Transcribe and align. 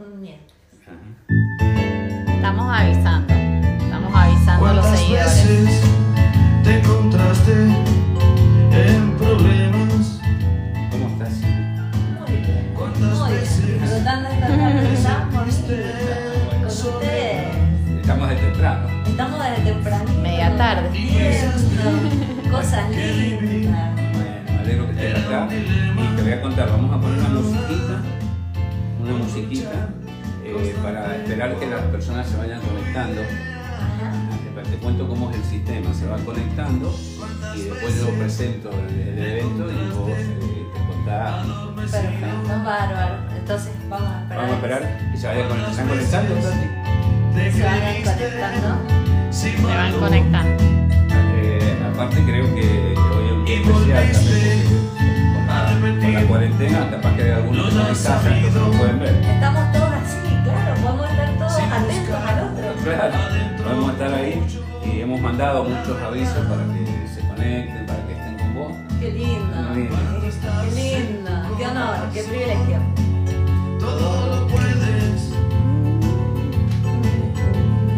un 0.00 0.20
miércoles. 0.20 0.54
Estamos 2.34 2.66
avisando. 2.78 3.34
Estamos 3.34 4.12
avisando 4.14 4.66
a 4.66 4.72
los 4.74 4.84
¿Cuántas 4.86 5.00
seguidores. 5.00 5.48
veces 5.48 5.82
te 6.62 6.78
encontraste 6.78 7.52
en 8.72 9.16
problemas? 9.16 10.20
¿Cómo 10.90 11.06
estás? 11.08 11.32
Muy 12.20 12.36
bien. 12.36 12.72
¿Cuántas 12.76 13.18
Muy 13.18 13.28
bien. 13.30 13.40
veces 13.40 13.80
Disfrutando 13.80 14.28
esta 14.28 14.46
tarde 14.46 14.56
tan 15.02 15.30
bonita 15.30 15.30
con 15.32 15.48
ustedes. 15.48 15.94
Estamos 18.00 18.28
de 18.28 18.36
temprano. 18.36 18.88
Estamos 19.06 19.40
desde 19.42 19.62
tempranito. 19.72 20.20
Media 20.20 20.56
tarde. 20.56 20.88
Cosas 22.50 22.90
lindas. 22.90 23.94
Bueno, 23.94 24.42
me 24.46 24.58
alegro 24.58 24.86
que 24.86 24.92
estés 24.92 25.24
acá. 25.24 25.48
Y 25.50 26.16
te 26.16 26.22
voy 26.22 26.32
a 26.32 26.42
contar, 26.42 26.68
vamos 26.70 26.92
a 26.94 27.00
poner 27.00 27.18
una 27.18 27.28
musiquita, 27.30 28.02
una 29.04 29.18
musiquita 29.18 29.90
eh, 30.42 30.74
para 30.82 31.16
esperar 31.16 31.58
que 31.58 31.66
las 31.66 31.82
personas 31.84 32.26
se 32.26 32.36
vayan 32.36 32.60
conectando. 32.60 33.22
Te 34.70 34.76
cuento 34.78 35.06
cómo 35.06 35.30
es 35.30 35.36
el 35.36 35.44
sistema, 35.44 35.92
se 35.92 36.06
va 36.06 36.16
conectando 36.18 36.92
y 37.54 37.62
después 37.62 38.00
yo 38.00 38.08
presento 38.18 38.70
el, 38.70 39.08
el 39.08 39.18
evento 39.18 39.70
y 39.70 39.94
vos 39.94 40.10
eh, 40.10 40.66
te 40.72 40.80
contás. 40.86 41.46
Perfecto, 41.76 42.48
bárbaro. 42.64 43.16
Entonces 43.36 43.72
vamos 43.88 44.08
a 44.08 44.22
esperar. 44.22 44.40
Vamos 44.40 44.50
a 44.50 44.54
esperar 44.54 45.10
que 45.12 45.18
se 45.18 45.26
vayan 45.26 45.48
conectando. 45.48 45.74
¿Se 45.74 46.00
están 46.00 46.26
conectando, 46.26 46.40
se 47.42 47.62
vayan 47.62 48.02
conectando. 48.02 48.68
Se 49.30 49.56
van 49.62 49.92
conectando. 49.92 50.64
Eh, 51.36 51.90
aparte 51.92 52.24
creo 52.24 52.54
que 52.54 52.94
hoy 52.96 53.52
es 53.52 53.66
un 53.66 53.84
día 53.84 54.02
especial 54.02 54.44
también 54.64 54.83
la 56.24 56.28
cuarentena 56.30 56.90
capaz 56.90 57.16
que 57.16 57.22
hay 57.22 57.30
algunos 57.32 57.62
que 57.62 57.68
están 57.68 57.86
en 57.86 57.94
casa 57.94 58.36
entonces 58.36 58.62
no 58.62 58.70
pueden 58.78 58.98
ver. 58.98 59.14
Estamos 59.14 59.72
todos 59.72 59.90
así, 59.92 60.18
claro, 60.44 60.74
podemos 60.82 61.10
estar 61.10 61.38
todos 61.38 61.52
atentos 61.52 62.14
al 62.14 62.38
otro. 62.44 62.82
Claro, 62.82 63.14
podemos 63.62 63.92
estar 63.92 64.14
ahí 64.14 64.42
y 64.84 65.00
hemos 65.00 65.20
mandado 65.20 65.64
muchos 65.64 66.02
avisos 66.02 66.46
para 66.46 66.64
que 66.72 67.08
se 67.14 67.20
conecten, 67.28 67.86
para 67.86 68.06
que 68.06 68.12
estén 68.12 68.38
con 68.38 68.54
vos. 68.54 68.72
Qué 69.00 69.12
lindo, 69.12 69.62
Muy 69.68 69.82
lindo. 69.82 69.96
qué 70.62 70.74
lindo, 70.74 71.30
qué 71.58 71.66
honor, 71.66 71.96
qué 72.12 72.22
privilegio. 72.22 72.78
Todo 73.78 74.36
lo 74.40 74.48
puedes. 74.48 75.32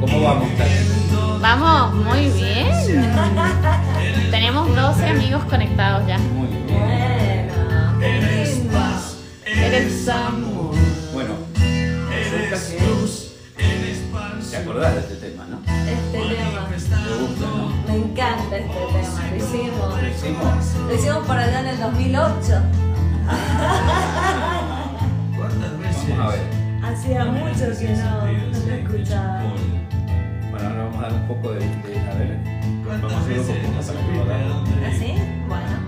¿Cómo 0.00 0.22
vamos, 0.22 0.48
Tati? 0.56 0.70
Vamos, 1.40 1.94
muy 1.94 2.28
bien. 2.30 2.66
Tenemos 4.30 4.74
12 4.74 5.06
amigos 5.06 5.44
conectados 5.44 6.06
ya. 6.08 6.18
Muy 6.18 6.48
bien. 6.48 7.05
Bueno, 8.06 8.26
qué 8.28 8.44
lindo. 8.54 8.78
Eres 9.44 10.08
amor. 10.08 10.74
Bueno, 11.12 11.34
resulta 12.08 12.56
que 13.56 13.66
te 14.50 14.56
acordás 14.56 14.94
de 14.94 15.00
este 15.00 15.14
tema, 15.16 15.46
¿no? 15.50 15.58
Este 15.90 16.18
tema, 16.18 16.68
Te 16.68 16.74
gusta, 16.76 17.46
¿no? 17.46 17.68
me 17.88 17.96
encanta 17.96 18.56
este 18.56 18.74
tema, 18.74 19.30
lo 19.30 19.36
hicimos. 19.36 20.02
Lo 20.02 20.08
hicimos. 20.08 20.74
Lo 20.88 20.94
hicimos 20.94 21.26
por 21.26 21.36
allá 21.36 21.60
en 21.60 21.66
el 21.66 21.80
2008. 21.80 22.62
¿Cuántas 25.36 25.78
veces? 25.78 26.08
Vamos 26.16 26.26
a 26.26 26.36
ver. 26.36 26.46
Hacía 26.84 27.24
mucho 27.24 27.78
que 27.78 27.88
no, 27.88 28.24
no 28.24 28.66
lo 28.66 28.74
escuchaba. 28.74 29.42
Bueno, 30.50 30.68
ahora 30.68 30.84
vamos 30.84 30.98
a 30.98 31.02
dar 31.02 31.12
un 31.12 31.26
poco 31.28 31.52
de. 31.52 31.58
de- 31.58 31.66
a 32.08 32.14
ver, 32.14 32.38
vamos 32.86 33.12
a 33.12 33.20
hacer 33.20 33.38
un 33.40 34.16
lo 34.16 34.22
hagamos. 34.22 34.68
¿Así? 34.94 35.14
Bueno. 35.48 35.85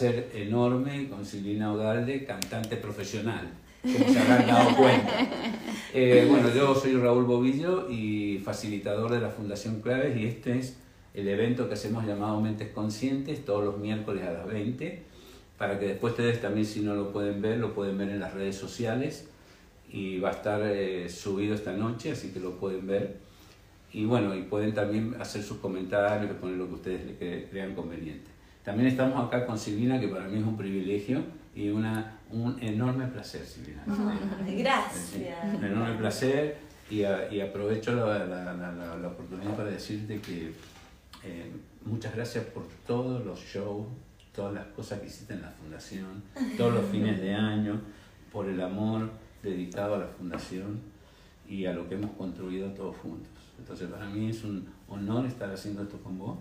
Placer 0.00 0.30
enorme 0.34 1.08
con 1.10 1.24
Silvina 1.26 1.72
Ogalde, 1.74 2.24
cantante 2.24 2.76
profesional, 2.76 3.50
como 3.82 3.98
se 4.10 4.18
habrán 4.18 4.46
dado 4.46 4.76
cuenta. 4.76 5.12
Eh, 5.92 6.24
bueno, 6.30 6.48
yo 6.54 6.72
soy 6.72 6.92
Raúl 6.92 7.24
Bobillo 7.24 7.90
y 7.90 8.38
facilitador 8.44 9.10
de 9.10 9.18
la 9.18 9.28
Fundación 9.28 9.80
Claves 9.80 10.16
y 10.16 10.24
este 10.24 10.56
es 10.56 10.76
el 11.14 11.26
evento 11.26 11.66
que 11.66 11.74
hacemos 11.74 12.06
llamado 12.06 12.40
Mentes 12.40 12.68
Conscientes 12.68 13.44
todos 13.44 13.64
los 13.64 13.78
miércoles 13.78 14.22
a 14.24 14.30
las 14.30 14.46
20 14.46 15.02
para 15.58 15.80
que 15.80 15.86
después 15.88 16.12
ustedes 16.12 16.40
también 16.40 16.64
si 16.64 16.78
no 16.82 16.94
lo 16.94 17.10
pueden 17.12 17.42
ver, 17.42 17.58
lo 17.58 17.74
pueden 17.74 17.98
ver 17.98 18.08
en 18.10 18.20
las 18.20 18.32
redes 18.34 18.54
sociales 18.54 19.26
y 19.92 20.20
va 20.20 20.28
a 20.28 20.32
estar 20.32 20.60
eh, 20.64 21.08
subido 21.08 21.56
esta 21.56 21.72
noche, 21.72 22.12
así 22.12 22.28
que 22.30 22.38
lo 22.38 22.52
pueden 22.52 22.86
ver. 22.86 23.16
Y 23.92 24.04
bueno, 24.04 24.32
y 24.36 24.42
pueden 24.42 24.72
también 24.72 25.16
hacer 25.18 25.42
sus 25.42 25.56
comentarios, 25.58 26.30
poner 26.36 26.56
lo 26.56 26.68
que 26.68 26.74
ustedes 26.74 27.04
le 27.04 27.18
cre- 27.18 27.50
crean 27.50 27.74
conveniente. 27.74 28.29
También 28.64 28.88
estamos 28.88 29.26
acá 29.26 29.46
con 29.46 29.58
Silvina, 29.58 29.98
que 29.98 30.08
para 30.08 30.28
mí 30.28 30.38
es 30.38 30.44
un 30.44 30.56
privilegio 30.56 31.22
y 31.54 31.68
una, 31.70 32.18
un 32.30 32.56
enorme 32.62 33.06
placer, 33.06 33.44
Silvina. 33.44 33.82
Ay, 34.46 34.56
Gracias. 34.58 35.54
Un 35.56 35.64
enorme 35.64 35.94
placer 35.96 36.58
y, 36.90 37.02
a- 37.04 37.32
y 37.32 37.40
aprovecho 37.40 37.92
la, 37.94 38.26
la- 38.26 38.52
la- 38.54 38.72
la- 38.72 38.96
la 38.96 39.08
oportunidad 39.08 39.56
para 39.56 39.70
decirte 39.70 40.20
que 40.20 40.52
eh, 41.24 41.50
muchas 41.84 42.14
gracias 42.14 42.44
por 42.46 42.66
todos 42.86 43.24
los 43.24 43.40
shows, 43.40 43.86
todas 44.34 44.54
las 44.54 44.66
cosas 44.68 45.00
que 45.00 45.06
hiciste 45.06 45.34
en 45.34 45.42
la 45.42 45.48
fundación, 45.50 46.22
todos 46.56 46.74
los 46.74 46.84
fines 46.86 47.20
de 47.20 47.34
año, 47.34 47.80
por 48.32 48.48
el 48.48 48.60
amor 48.60 49.10
dedicado 49.42 49.94
a 49.96 49.98
la 49.98 50.06
fundación 50.06 50.80
y 51.48 51.66
a 51.66 51.72
lo 51.72 51.88
que 51.88 51.94
hemos 51.96 52.12
construido 52.12 52.68
todos 52.72 52.96
juntos. 52.98 53.28
Entonces 53.58 53.88
para 53.88 54.06
mí 54.06 54.30
es 54.30 54.44
un 54.44 54.66
honor 54.88 55.26
estar 55.26 55.50
haciendo 55.50 55.82
esto 55.82 55.98
con 56.02 56.18
vos 56.18 56.38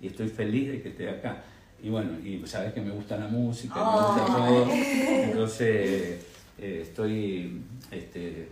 y 0.00 0.08
estoy 0.08 0.28
feliz 0.28 0.68
de 0.68 0.82
que 0.82 0.88
esté 0.90 1.08
acá. 1.10 1.44
Y 1.82 1.90
bueno, 1.90 2.18
y 2.20 2.44
sabes 2.46 2.72
que 2.72 2.80
me 2.80 2.90
gusta 2.90 3.16
la 3.16 3.28
música, 3.28 3.74
me 3.76 3.92
gusta 3.92 4.26
todo, 4.26 4.68
entonces 4.72 6.24
eh, 6.58 6.80
estoy 6.82 7.62
este, 7.90 8.48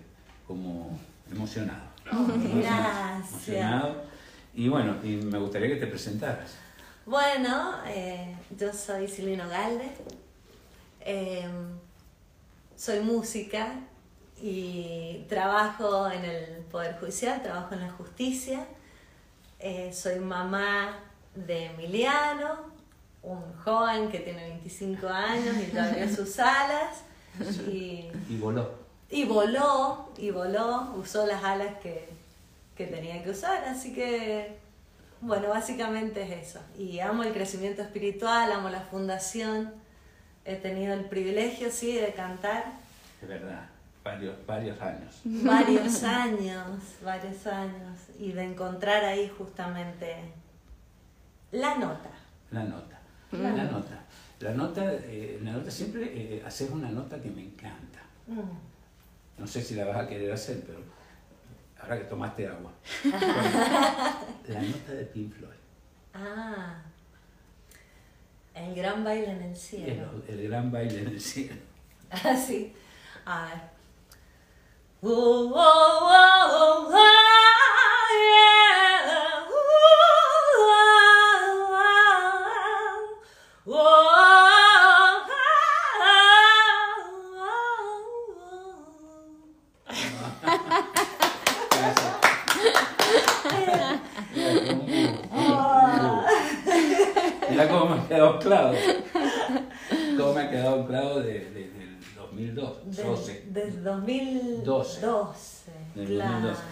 como 0.47 0.99
emocionado. 1.31 1.87
Gracias. 2.05 3.49
Emocionado. 3.49 4.05
Y 4.55 4.69
bueno, 4.69 4.95
y 5.03 5.17
me 5.17 5.39
gustaría 5.39 5.69
que 5.69 5.77
te 5.77 5.87
presentaras. 5.87 6.55
Bueno, 7.05 7.75
eh, 7.87 8.37
yo 8.59 8.73
soy 8.73 9.07
Silvino 9.07 9.49
Galde, 9.49 9.91
eh, 11.01 11.49
soy 12.77 13.01
música 13.01 13.75
y 14.41 15.25
trabajo 15.29 16.11
en 16.11 16.25
el 16.25 16.45
Poder 16.71 16.99
Judicial, 16.99 17.43
trabajo 17.43 17.75
en 17.75 17.81
la 17.81 17.91
justicia, 17.91 18.67
Eh, 19.59 19.91
soy 19.91 20.21
mamá 20.21 20.99
de 21.35 21.67
Emiliano, 21.67 22.76
un 23.27 23.53
joven 23.65 24.09
que 24.09 24.21
tiene 24.21 24.49
25 24.51 25.07
años 25.09 25.57
y 25.57 25.73
ya 25.73 25.85
abrió 25.85 26.09
sus 26.17 26.39
alas 26.39 27.03
y, 27.69 28.09
Y 28.29 28.39
voló. 28.39 28.71
y 29.11 29.25
voló, 29.25 30.09
y 30.17 30.31
voló, 30.31 30.95
usó 30.97 31.27
las 31.27 31.43
alas 31.45 31.75
que, 31.83 32.09
que 32.77 32.87
tenía 32.87 33.23
que 33.23 33.31
usar, 33.31 33.65
así 33.65 33.93
que 33.93 34.57
bueno, 35.21 35.49
básicamente 35.49 36.23
es 36.23 36.49
eso. 36.49 36.61
Y 36.79 37.01
amo 37.01 37.23
el 37.25 37.33
crecimiento 37.33 37.83
espiritual, 37.83 38.53
amo 38.53 38.69
la 38.69 38.81
fundación. 38.83 39.73
He 40.45 40.57
tenido 40.57 40.95
el 40.95 41.07
privilegio, 41.07 41.71
sí, 41.71 41.95
de 41.97 42.13
cantar 42.13 42.65
De 43.21 43.27
verdad, 43.27 43.67
varios, 44.05 44.37
varios 44.47 44.81
años. 44.81 45.21
varios 45.25 46.03
años, 46.05 46.81
varios 47.03 47.47
años, 47.47 47.99
y 48.21 48.33
de 48.33 48.45
encontrar 48.45 49.05
ahí 49.05 49.29
justamente 49.37 50.17
la 51.51 51.77
nota. 51.77 52.11
La 52.51 52.63
nota. 52.63 52.96
La 53.43 53.51
nota. 53.65 54.05
La 54.41 54.51
nota, 54.53 54.83
eh, 55.05 55.41
la 55.43 55.53
nota 55.53 55.71
siempre 55.71 56.05
eh, 56.13 56.43
haces 56.45 56.71
una 56.71 56.89
nota 56.91 57.21
que 57.21 57.31
me 57.31 57.43
encanta. 57.43 58.01
Mm. 58.27 58.41
No 59.39 59.47
sé 59.47 59.63
si 59.63 59.75
la 59.75 59.85
vas 59.87 59.97
a 59.99 60.07
querer 60.09 60.33
hacer, 60.33 60.63
pero 60.67 60.79
ahora 61.81 61.99
que 61.99 62.05
tomaste 62.05 62.47
agua. 62.47 62.73
la 63.05 64.61
nota 64.63 64.93
de 64.93 65.05
Pink 65.07 65.33
Floyd. 65.35 65.53
Ah, 66.15 66.83
el 68.55 68.75
gran 68.75 69.05
baile 69.05 69.31
en 69.33 69.43
el 69.43 69.51
El, 69.51 69.57
cielo. 69.57 70.11
el 70.29 70.49
gran 70.49 70.71
baile 70.73 71.01
en 71.03 71.09
el 71.09 71.21
cielo. 71.21 71.57
Así. 72.11 72.73
A 73.27 73.47
ver. 73.47 73.61
Oh, 75.03 75.53
oh, 75.55 75.55
oh, 75.55 76.89
oh, 76.89 76.93
yeah. 78.11 79.45
Oh, 79.49 79.55
oh, 83.67 83.67
oh, 83.67 83.73
oh, 83.73 84.17
Mira 97.51 97.69
cómo 97.69 97.87
me 97.87 98.01
ha 98.03 98.09
quedado 98.09 98.39
claro. 98.39 98.77
Cómo 100.17 100.33
me 100.35 100.41
ha 100.43 100.51
quedado 100.51 100.87
claro 100.87 101.21
desde 101.21 101.51
de, 101.51 101.71
del 101.71 101.99
2002. 102.17 102.97
Del- 102.97 103.07
12. 103.07 103.45
Desde 103.51 103.81
2012. 103.81 105.01
12. 105.07 105.73
Del 105.95 106.07
claro. 106.09 106.33
2012. 106.49 106.63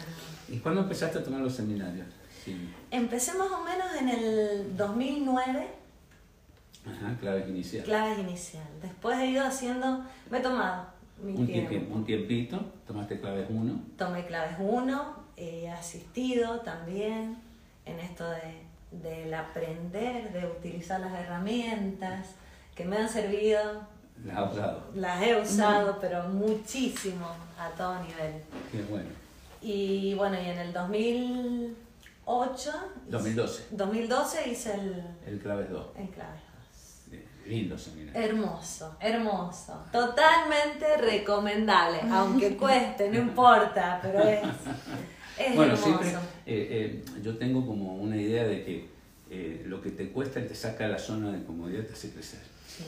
¿Y 0.49 0.59
cuándo 0.59 0.83
empezaste 0.83 1.19
a 1.19 1.25
tomar 1.25 1.41
los 1.41 1.55
seminarios? 1.55 2.07
Sí. 2.45 2.71
Empecé 2.91 3.33
más 3.39 3.51
o 3.51 3.65
menos 3.65 3.87
en 3.99 4.09
el 4.11 4.77
2009, 4.77 5.67
Ajá, 6.87 7.17
claves 7.19 7.49
iniciales. 7.49 7.87
claves 7.87 8.19
inicial. 8.19 8.65
Después 8.83 9.19
he 9.19 9.27
ido 9.27 9.45
haciendo, 9.45 10.05
me 10.31 10.39
he 10.39 10.41
tomado 10.43 10.87
mi 11.23 11.33
Un, 11.33 11.47
tiempo. 11.47 11.73
tiempi- 11.73 11.91
un 11.93 12.05
tiempito, 12.05 12.61
tomaste 12.87 13.21
claves 13.21 13.47
1. 13.49 13.81
Tomé 13.97 14.27
claves 14.27 14.57
1, 14.59 15.15
he 15.37 15.71
asistido 15.71 16.61
también 16.61 17.39
en 17.87 17.99
esto 18.01 18.29
de, 18.29 18.63
del 19.03 19.33
aprender, 19.33 20.31
de 20.33 20.47
utilizar 20.47 21.01
las 21.01 21.13
herramientas 21.15 22.29
que 22.75 22.85
me 22.85 22.99
han 22.99 23.09
servido. 23.09 23.83
Las 24.25 24.37
has 24.37 24.53
usado. 24.53 24.85
Las 24.95 25.23
he 25.23 25.41
usado, 25.41 25.99
pero 26.01 26.29
muchísimo, 26.29 27.27
a 27.59 27.71
todo 27.71 27.95
nivel. 28.03 28.43
Qué 28.71 28.83
bueno. 28.83 29.09
Y 29.65 30.13
bueno, 30.15 30.37
y 30.41 30.47
en 30.51 30.59
el 30.59 30.73
2008... 30.75 32.71
2012. 33.09 33.65
2012 33.71 34.49
hice 34.51 34.75
el, 34.75 35.03
El 35.27 35.39
claves 35.41 35.71
2. 35.71 35.87
el 35.99 36.09
claves. 36.11 36.41
Lindo 37.47 37.77
seminario. 37.77 38.21
Hermoso, 38.23 38.97
hermoso. 39.01 39.75
Totalmente 39.93 40.97
recomendable, 40.99 42.01
aunque 42.11 42.57
cueste, 42.57 43.11
no 43.11 43.19
importa, 43.19 43.99
pero 44.03 44.21
es, 44.21 44.41
es 45.39 45.55
Bueno, 45.57 45.75
hermoso. 45.75 45.85
siempre 45.85 46.09
eh, 46.11 46.15
eh, 46.47 47.05
yo 47.23 47.37
tengo 47.37 47.67
como 47.67 47.97
una 47.97 48.17
idea 48.17 48.45
de 48.45 48.65
que 48.65 48.89
eh, 49.31 49.63
lo 49.67 49.81
que 49.83 49.91
te 49.91 50.11
cuesta 50.11 50.41
y 50.41 50.47
te 50.47 50.55
saca 50.55 50.85
de 50.85 50.93
la 50.93 50.99
zona 50.99 51.33
de 51.33 51.45
comodidad 51.45 51.85
te 51.85 51.93
hace 51.93 52.11
crecer. 52.13 52.41
Sí, 52.67 52.85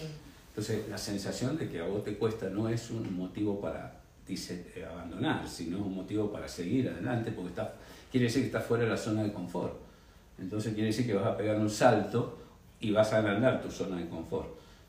Entonces, 0.49 0.88
la 0.88 0.96
sensación 0.99 1.58
de 1.58 1.69
que 1.70 1.81
a 1.81 1.84
vos 1.84 2.02
te 2.05 2.17
cuesta 2.17 2.49
no 2.49 2.69
es 2.70 2.90
un 2.90 3.14
motivo 3.17 3.61
para 3.61 4.00
dice, 4.26 4.73
eh, 4.75 4.84
abandonar, 4.84 5.46
sino 5.49 5.78
un 5.78 5.94
motivo 5.94 6.31
para 6.32 6.49
seguir 6.49 6.88
adelante, 6.88 7.31
porque 7.32 7.50
está, 7.50 7.75
quiere 8.11 8.26
decir 8.26 8.43
que 8.43 8.46
estás 8.46 8.64
fuera 8.64 8.84
de 8.84 8.90
la 8.90 8.96
zona 8.96 9.23
de 9.23 9.32
confort. 9.32 9.75
Entonces, 10.38 10.75
quiere 10.75 10.88
decir 10.88 11.06
que 11.06 11.14
vas 11.14 11.26
a 11.26 11.37
pegar 11.37 11.56
un 11.58 11.70
salto 11.70 12.38
y 12.81 12.90
vas 12.90 13.12
a 13.12 13.19
agrandar 13.19 13.62
tu 13.62 13.70
zona 13.70 13.96
de 13.96 14.08
confort. 14.08 14.49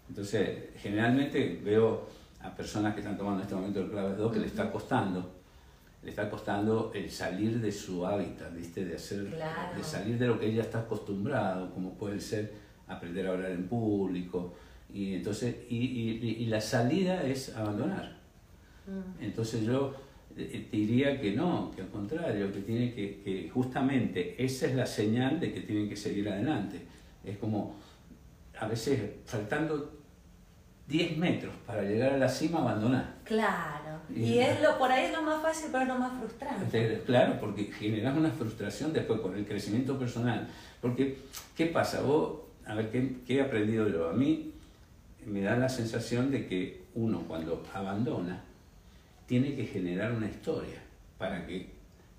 Entonces, 0.10 0.70
generalmente 0.78 1.62
veo 1.64 2.08
a 2.42 2.54
personas 2.56 2.94
que 2.94 3.02
están 3.02 3.18
tomando 3.18 3.40
en 3.40 3.44
este 3.44 3.56
momento 3.56 3.82
el 3.82 3.90
clave 3.90 4.16
2 4.16 4.32
que 4.34 4.40
le 4.40 4.48
está 4.48 4.72
costando, 4.72 5.32
le 6.04 6.10
está 6.10 6.30
costando 6.30 6.92
el 6.96 7.10
salir 7.12 7.60
de 7.60 7.72
su 7.72 8.06
hábitat, 8.06 8.54
¿viste? 8.56 8.86
De, 8.86 8.96
hacer, 8.96 9.26
Claro. 9.28 9.78
de 9.78 9.84
salir 9.84 10.18
de 10.18 10.28
lo 10.28 10.40
que 10.40 10.48
ella 10.48 10.62
está 10.64 10.80
acostumbrado, 10.80 11.72
como 11.74 11.94
puede 11.94 12.20
ser 12.20 12.54
aprender 12.88 13.28
a 13.28 13.32
hablar 13.32 13.52
en 13.52 13.68
público. 13.68 14.54
Y, 14.94 15.16
entonces, 15.16 15.56
y, 15.70 15.76
y- 15.78 16.38
y 16.40 16.46
la 16.46 16.62
salida 16.62 17.22
es 17.24 17.56
abandonar. 17.56 18.17
Mm. 18.88 19.24
Entonces 19.24 19.64
yo 19.64 19.94
eh, 20.38 20.68
te 20.72 20.78
diría 20.78 21.20
que 21.20 21.34
no, 21.34 21.72
que 21.76 21.82
al 21.82 21.90
contrario, 21.90 22.52
que 22.54 22.62
tiene 22.62 22.94
que, 22.94 23.22
que 23.24 23.50
justamente 23.54 24.36
esa 24.44 24.66
es 24.68 24.76
la 24.76 24.86
señal 24.86 25.40
de 25.40 25.54
que 25.54 25.62
tienen 25.62 25.90
que 25.90 25.96
seguir 25.96 26.30
adelante. 26.30 26.82
Es 27.24 27.38
como 27.38 27.76
a 28.60 28.68
veces 28.68 29.00
faltando 29.26 29.94
10 30.88 31.18
metros 31.18 31.54
para 31.66 31.82
llegar 31.84 32.14
a 32.14 32.18
la 32.18 32.30
cima, 32.30 32.60
abandonar. 32.60 33.16
Claro. 33.26 34.00
Y- 34.16 34.22
Y 34.24 34.40
es 34.40 34.62
lo 34.62 34.78
por 34.78 34.90
ahí 34.92 35.06
es 35.08 35.12
lo 35.12 35.22
más 35.22 35.42
fácil, 35.42 35.68
pero 35.72 35.84
es 35.84 35.90
lo 35.90 35.96
más 36.00 36.18
frustrante. 36.18 36.66
Te- 36.72 37.02
Claro, 37.02 37.38
porque 37.42 37.66
generas 37.66 38.16
una 38.18 38.30
frustración 38.32 38.94
después 38.94 39.20
con 39.20 39.36
el 39.36 39.46
crecimiento 39.46 40.00
personal. 40.00 40.48
Porque, 40.82 41.18
¿qué 41.58 41.66
pasa? 41.66 42.02
Vos, 42.02 42.40
a 42.66 42.74
ver, 42.76 42.90
¿qué, 42.90 43.18
qué 43.28 43.36
he 43.38 43.42
aprendido 43.42 43.90
yo? 43.90 44.10
A 44.10 44.14
mí 44.14 44.54
me 45.26 45.42
da 45.42 45.58
la 45.58 45.68
sensación 45.68 46.32
de 46.32 46.48
que 46.48 46.84
uno 46.96 47.24
cuando 47.28 47.64
abandona 47.74 48.44
tiene 49.28 49.54
que 49.56 49.66
generar 49.66 50.12
una 50.14 50.28
historia 50.28 50.82
para 51.18 51.46
que 51.46 51.70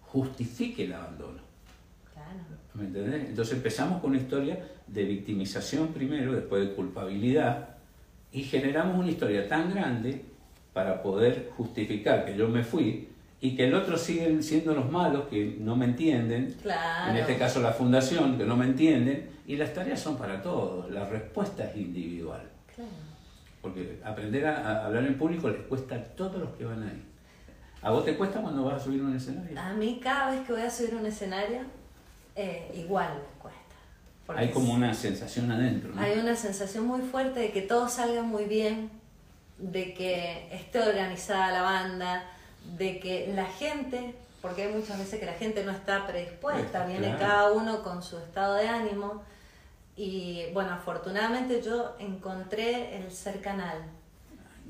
justifique 0.02 0.84
el 0.84 0.92
abandono. 0.92 1.40
Claro. 2.12 2.38
¿Me 2.74 2.84
entendés? 2.84 3.28
Entonces 3.30 3.54
empezamos 3.54 4.00
con 4.00 4.10
una 4.10 4.20
historia 4.20 4.58
de 4.86 5.04
victimización 5.04 5.88
primero, 5.88 6.32
después 6.32 6.68
de 6.68 6.74
culpabilidad, 6.74 7.70
y 8.30 8.42
generamos 8.42 8.98
una 8.98 9.10
historia 9.10 9.48
tan 9.48 9.70
grande 9.74 10.22
para 10.72 11.02
poder 11.02 11.50
justificar 11.56 12.24
que 12.24 12.36
yo 12.36 12.48
me 12.48 12.62
fui 12.62 13.08
y 13.40 13.56
que 13.56 13.66
el 13.66 13.74
otro 13.74 13.96
siguen 13.96 14.42
siendo 14.42 14.74
los 14.74 14.90
malos 14.90 15.28
que 15.28 15.56
no 15.60 15.76
me 15.76 15.86
entienden, 15.86 16.54
Claro. 16.62 17.10
en 17.12 17.16
este 17.18 17.36
caso 17.36 17.60
la 17.60 17.72
fundación 17.72 18.36
que 18.36 18.44
no 18.44 18.56
me 18.56 18.66
entienden, 18.66 19.30
y 19.46 19.56
las 19.56 19.72
tareas 19.72 20.00
son 20.00 20.18
para 20.18 20.42
todos, 20.42 20.90
la 20.90 21.08
respuesta 21.08 21.64
es 21.70 21.76
individual. 21.76 22.42
Claro. 22.74 22.90
Porque 23.68 24.00
aprender 24.04 24.46
a, 24.46 24.56
a 24.82 24.86
hablar 24.86 25.04
en 25.04 25.16
público 25.18 25.48
les 25.48 25.60
cuesta 25.62 25.94
a 25.96 26.02
todos 26.04 26.36
los 26.36 26.50
que 26.56 26.64
van 26.64 26.82
ahí. 26.82 27.04
¿A 27.82 27.90
vos 27.90 28.04
te 28.04 28.16
cuesta 28.16 28.40
cuando 28.40 28.64
vas 28.64 28.80
a 28.80 28.84
subir 28.84 29.02
un 29.02 29.14
escenario? 29.14 29.58
A 29.60 29.72
mí 29.72 30.00
cada 30.02 30.30
vez 30.32 30.44
que 30.46 30.52
voy 30.52 30.62
a 30.62 30.70
subir 30.70 30.94
un 30.94 31.06
escenario, 31.06 31.60
eh, 32.34 32.70
igual 32.74 33.14
me 33.14 33.40
cuesta. 33.40 33.58
Hay 34.40 34.50
como 34.50 34.74
una 34.74 34.92
sensación 34.94 35.50
adentro, 35.50 35.94
¿no? 35.94 36.00
Hay 36.02 36.18
una 36.18 36.34
sensación 36.36 36.86
muy 36.86 37.00
fuerte 37.02 37.40
de 37.40 37.50
que 37.52 37.62
todo 37.62 37.88
salga 37.88 38.22
muy 38.22 38.44
bien, 38.44 38.90
de 39.58 39.94
que 39.94 40.48
esté 40.52 40.80
organizada 40.82 41.50
la 41.52 41.62
banda, 41.62 42.24
de 42.76 42.98
que 43.00 43.32
la 43.34 43.46
gente, 43.46 44.14
porque 44.42 44.64
hay 44.64 44.72
muchas 44.74 44.98
veces 44.98 45.18
que 45.20 45.26
la 45.26 45.32
gente 45.34 45.64
no 45.64 45.72
está 45.72 46.06
predispuesta, 46.06 46.84
Claro. 46.84 46.88
viene 46.88 47.16
cada 47.18 47.52
uno 47.52 47.82
con 47.82 48.02
su 48.02 48.18
estado 48.18 48.54
de 48.56 48.68
ánimo. 48.68 49.22
Y 49.98 50.44
bueno, 50.52 50.74
afortunadamente 50.74 51.60
yo 51.60 51.96
encontré 51.98 52.96
el 52.96 53.10
ser 53.10 53.40
canal. 53.40 53.82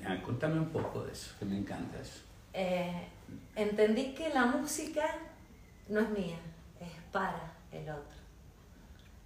Ah, 0.03 0.17
contame 0.25 0.59
un 0.59 0.71
poco 0.71 1.05
de 1.05 1.13
eso, 1.13 1.35
que 1.39 1.45
me 1.45 1.59
encanta 1.59 2.01
eso. 2.01 2.23
Eh, 2.55 3.09
entendí 3.55 4.15
que 4.15 4.31
la 4.31 4.47
música 4.47 5.05
no 5.91 6.01
es 6.01 6.09
mía, 6.09 6.39
es 6.81 6.91
para 7.13 7.53
el 7.71 7.91
otro. 7.91 8.17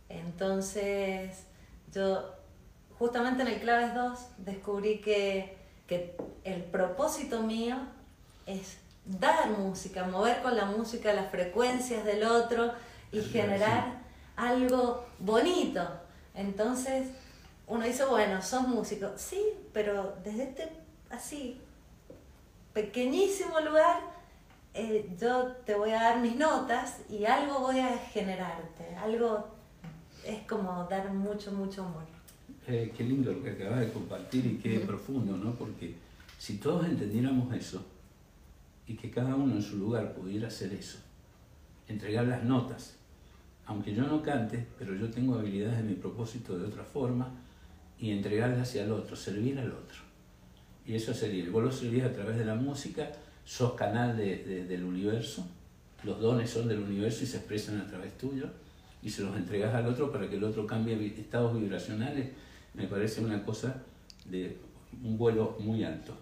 Entonces, 0.08 1.46
yo 1.92 2.34
justamente 2.98 3.42
en 3.42 3.48
el 3.48 3.60
Claves 3.60 3.94
2 3.94 4.18
descubrí 4.38 5.00
que, 5.00 5.56
que 5.86 6.16
el 6.42 6.64
propósito 6.64 7.44
mío 7.44 7.76
es 8.46 8.78
dar 9.04 9.50
música, 9.50 10.02
mover 10.02 10.42
con 10.42 10.56
la 10.56 10.64
música 10.64 11.12
las 11.12 11.30
frecuencias 11.30 12.04
del 12.04 12.24
otro 12.24 12.72
y 13.12 13.20
generar 13.20 14.01
algo 14.36 15.06
bonito. 15.18 15.86
Entonces, 16.34 17.08
uno 17.66 17.84
dice, 17.84 18.04
bueno, 18.04 18.40
sos 18.42 18.66
músico. 18.66 19.10
Sí, 19.16 19.42
pero 19.72 20.16
desde 20.24 20.44
este 20.44 20.68
así 21.10 21.60
pequeñísimo 22.72 23.60
lugar, 23.60 24.00
eh, 24.74 25.10
yo 25.20 25.48
te 25.66 25.74
voy 25.74 25.90
a 25.90 26.02
dar 26.02 26.20
mis 26.20 26.36
notas 26.36 27.00
y 27.10 27.24
algo 27.24 27.60
voy 27.60 27.78
a 27.80 27.98
generarte. 27.98 28.94
Algo 28.96 29.48
es 30.24 30.46
como 30.46 30.86
dar 30.88 31.12
mucho, 31.12 31.52
mucho 31.52 31.84
amor. 31.84 32.04
Eh, 32.66 32.92
qué 32.96 33.04
lindo 33.04 33.32
lo 33.32 33.42
que 33.42 33.50
acabas 33.50 33.80
de 33.80 33.92
compartir 33.92 34.46
y 34.46 34.56
qué 34.58 34.80
profundo, 34.80 35.36
¿no? 35.36 35.52
Porque 35.54 35.94
si 36.38 36.58
todos 36.58 36.86
entendiéramos 36.86 37.54
eso 37.54 37.84
y 38.86 38.94
que 38.94 39.10
cada 39.10 39.34
uno 39.34 39.54
en 39.54 39.62
su 39.62 39.76
lugar 39.76 40.14
pudiera 40.14 40.48
hacer 40.48 40.72
eso, 40.72 40.98
entregar 41.88 42.24
las 42.24 42.44
notas, 42.44 42.96
aunque 43.72 43.94
yo 43.94 44.02
no 44.06 44.22
cante, 44.22 44.66
pero 44.78 44.94
yo 44.94 45.08
tengo 45.10 45.34
habilidades 45.36 45.78
de 45.78 45.84
mi 45.84 45.94
propósito 45.94 46.58
de 46.58 46.66
otra 46.66 46.84
forma 46.84 47.30
y 47.98 48.10
entregarlas 48.10 48.60
hacia 48.68 48.84
el 48.84 48.92
otro, 48.92 49.16
servir 49.16 49.58
al 49.58 49.72
otro. 49.72 49.98
Y 50.86 50.94
eso 50.94 51.14
sería, 51.14 51.48
vos 51.50 51.62
lo 51.64 51.72
servís 51.72 52.04
a 52.04 52.12
través 52.12 52.36
de 52.36 52.44
la 52.44 52.54
música, 52.54 53.10
sos 53.44 53.72
canal 53.74 54.16
de- 54.16 54.44
de- 54.44 54.64
del 54.66 54.84
universo, 54.84 55.46
los 56.04 56.20
dones 56.20 56.50
son 56.50 56.68
del 56.68 56.80
universo 56.80 57.24
y 57.24 57.26
se 57.26 57.38
expresan 57.38 57.80
a 57.80 57.86
través 57.86 58.16
tuyo, 58.18 58.46
y 59.02 59.10
se 59.10 59.22
los 59.22 59.36
entregas 59.36 59.74
al 59.74 59.86
otro 59.86 60.12
para 60.12 60.28
que 60.28 60.36
el 60.36 60.44
otro 60.44 60.66
cambie 60.66 60.94
estados 61.06 61.58
vibracionales, 61.58 62.28
me 62.74 62.86
parece 62.86 63.20
una 63.24 63.42
cosa 63.44 63.82
de 64.26 64.56
un 65.02 65.16
vuelo 65.16 65.56
muy 65.60 65.82
alto. 65.84 66.14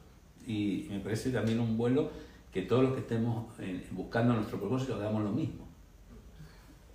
Y 0.46 0.86
me 0.90 1.00
parece 1.00 1.30
también 1.30 1.60
un 1.60 1.76
vuelo 1.76 2.10
que 2.52 2.62
todos 2.62 2.82
los 2.84 2.92
que 2.94 3.00
estemos 3.00 3.46
eh, 3.60 3.84
buscando 3.92 4.34
nuestro 4.34 4.58
propósito 4.58 4.94
hagamos 4.94 5.22
lo 5.22 5.30
mismo. 5.32 5.69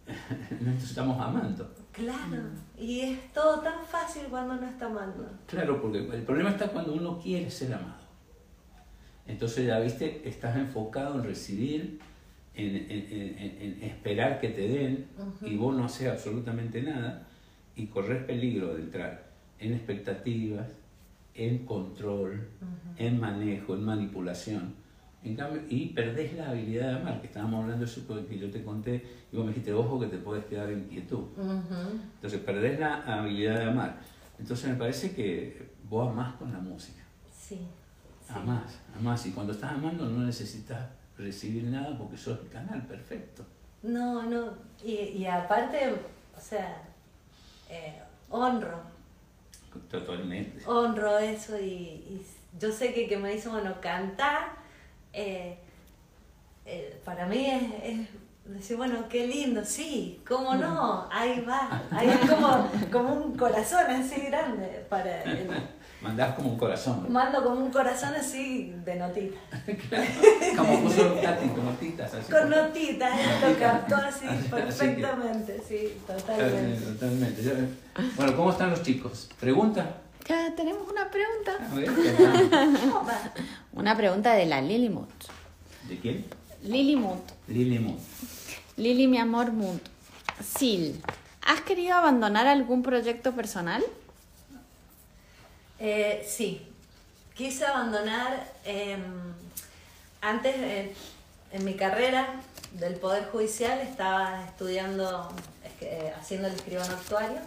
Nos 0.61 0.83
estamos 0.83 1.19
amando. 1.19 1.73
Claro, 1.91 2.43
y 2.77 2.99
es 3.01 3.33
todo 3.33 3.61
tan 3.61 3.83
fácil 3.85 4.23
cuando 4.29 4.55
uno 4.55 4.67
está 4.67 4.85
amando. 4.87 5.27
Claro, 5.47 5.81
porque 5.81 5.99
el 5.99 6.23
problema 6.23 6.51
está 6.51 6.67
cuando 6.67 6.93
uno 6.93 7.19
quiere 7.19 7.49
ser 7.49 7.73
amado. 7.73 8.03
Entonces 9.27 9.65
ya 9.65 9.79
viste, 9.79 10.27
estás 10.27 10.55
enfocado 10.57 11.15
en 11.15 11.23
recibir, 11.23 11.99
en, 12.53 12.75
en- 12.75 13.37
en- 13.39 13.61
en- 13.61 13.83
esperar 13.83 14.39
que 14.39 14.49
te 14.49 14.67
den 14.67 15.07
y 15.41 15.55
vos 15.57 15.75
no 15.75 15.85
haces 15.85 16.07
absolutamente 16.09 16.81
nada 16.83 17.27
y 17.75 17.87
corres 17.87 18.23
peligro 18.25 18.75
de 18.75 18.81
entrar 18.83 19.31
en 19.59 19.73
expectativas, 19.73 20.67
en 21.33 21.65
control, 21.65 22.47
en 22.97 23.19
manejo, 23.19 23.73
en 23.73 23.83
manipulación. 23.83 24.75
En 25.25 25.35
cambio, 25.35 25.61
y 25.67 25.87
perdés 25.89 26.33
la 26.33 26.49
habilidad 26.49 26.87
de 26.89 26.99
amar, 26.99 27.19
que 27.19 27.27
estábamos 27.27 27.63
hablando 27.63 27.83
de 27.83 27.91
eso 27.91 28.01
que 28.29 28.37
yo 28.37 28.51
te 28.51 28.63
conté, 28.63 29.03
y 29.31 29.35
vos 29.35 29.45
me 29.45 29.51
dijiste, 29.51 29.73
ojo 29.73 29.99
que 29.99 30.05
te 30.07 30.17
puedes 30.17 30.45
quedar 30.45 30.69
en 30.69 30.83
quietud. 30.87 31.23
Entonces 32.15 32.39
perdés 32.41 32.79
la 32.79 33.01
habilidad 33.01 33.57
de 33.57 33.63
amar. 33.65 33.97
Entonces 34.37 34.69
me 34.69 34.75
parece 34.75 35.15
que 35.15 35.69
vos 35.89 36.09
amás 36.11 36.35
con 36.35 36.53
la 36.53 36.59
música. 36.59 37.01
Sí. 37.35 37.55
sí. 38.21 38.33
Amás, 38.33 38.79
amás. 38.95 39.25
Y 39.25 39.31
cuando 39.31 39.53
estás 39.53 39.71
amando 39.73 40.05
no 40.05 40.25
necesitas 40.25 40.87
recibir 41.17 41.63
nada 41.65 41.97
porque 41.97 42.17
sos 42.17 42.39
el 42.41 42.49
canal 42.49 42.85
perfecto. 42.85 43.43
No, 43.81 44.23
no, 44.23 44.53
y, 44.83 44.93
y 44.93 45.25
aparte, 45.25 45.93
o 46.35 46.41
sea, 46.41 46.83
eh, 47.69 48.01
honro, 48.29 48.79
Totalmente. 49.89 50.63
honro 50.65 51.17
eso 51.19 51.59
y, 51.59 51.63
y 51.65 52.25
yo 52.59 52.71
sé 52.71 52.93
que, 52.93 53.07
que 53.07 53.17
me 53.17 53.33
dice, 53.33 53.49
bueno, 53.49 53.75
cantar, 53.81 54.54
eh, 55.15 55.57
eh, 56.65 56.99
para 57.05 57.25
mí 57.27 57.45
es, 57.49 57.63
es 58.47 58.53
decir, 58.53 58.77
bueno, 58.77 59.07
qué 59.09 59.25
lindo, 59.27 59.63
sí, 59.65 60.21
cómo 60.27 60.55
no, 60.55 61.07
ahí 61.11 61.41
va, 61.41 61.83
ahí 61.91 62.09
es 62.09 62.29
como, 62.29 62.69
como 62.91 63.13
un 63.13 63.37
corazón 63.37 63.85
así 63.89 64.21
grande, 64.21 64.85
para 64.89 65.23
el- 65.23 65.49
Mandás 66.01 66.35
como 66.35 66.49
un 66.51 66.57
corazón. 66.57 67.11
mando 67.11 67.43
como 67.43 67.65
un 67.65 67.71
corazón 67.71 68.13
así 68.13 68.75
de 68.85 68.95
notitas, 68.95 69.39
como 70.55 70.81
puso 70.81 71.15
con 71.55 71.65
notitas 71.65 72.13
así. 72.13 72.31
con 72.31 72.49
notitas, 72.49 73.19
él 73.19 73.53
lo 73.53 73.59
captó 73.59 73.95
así 73.95 74.27
Así 74.27 74.43
que- 74.43 74.49
perfectamente, 74.49 75.61
sí, 75.67 75.97
Totalmente, 76.05 76.81
totalmente. 76.85 77.41
Bueno, 78.17 78.35
¿cómo 78.35 78.51
están 78.51 78.69
los 78.69 78.83
chicos? 78.83 79.29
¿Pregunta? 79.39 80.01
Ya 80.27 80.55
tenemos 80.55 80.89
una 80.89 81.11
pregunta. 81.11 81.59
Una 83.73 83.95
pregunta 83.95 84.33
de 84.33 84.47
la 84.47 84.59
Lily 84.59 84.89
Mood. 84.89 85.05
¿De 85.87 85.99
quién? 85.99 86.25
Lily 86.63 86.95
Mood. 86.95 87.19
Lili 88.77 89.07
mi 89.07 89.19
amor, 89.19 89.51
Mood. 89.51 89.79
Sil, 90.41 90.99
¿has 91.41 91.61
querido 91.61 91.93
abandonar 91.93 92.47
algún 92.47 92.81
proyecto 92.81 93.33
personal? 93.33 93.83
Eh, 95.79 96.25
sí, 96.27 96.65
quise 97.35 97.65
abandonar 97.65 98.51
em, 98.63 99.03
antes 100.21 100.55
eh, 100.57 100.95
en 101.51 101.65
mi 101.65 101.75
carrera 101.75 102.41
del 102.73 102.95
Poder 102.95 103.25
Judicial 103.25 103.79
estaba 103.79 104.43
estudiando, 104.45 105.29
eh, 105.81 106.11
haciendo 106.19 106.47
el 106.47 106.55
escribano 106.55 106.93
actuario 106.93 107.39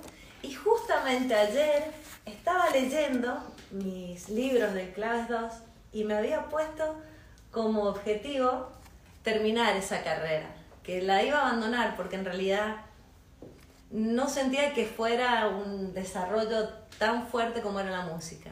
y 0.43 0.55
justamente 0.55 1.35
ayer 1.35 1.93
estaba 2.25 2.71
leyendo 2.71 3.43
mis 3.71 4.29
libros 4.29 4.73
de 4.75 4.93
Claves 4.93 5.29
2 5.29 5.53
y 5.93 6.05
me 6.05 6.15
había 6.15 6.49
puesto 6.49 6.97
como 7.51 7.85
objetivo 7.85 8.71
terminar 9.23 9.77
esa 9.77 10.03
carrera, 10.03 10.49
que 10.83 11.03
la 11.03 11.23
iba 11.23 11.39
a 11.39 11.49
abandonar 11.49 11.97
porque 11.97 12.17
en 12.17 12.25
realidad 12.25 12.77
no 13.91 14.29
sentía 14.29 14.75
que 14.75 14.87
fuera 14.87 15.49
un 15.49 15.95
desarrollo 15.95 16.69
tan 16.99 17.27
fuerte 17.27 17.61
como 17.63 17.81
era 17.81 17.91
la 17.91 18.03
música. 18.03 18.51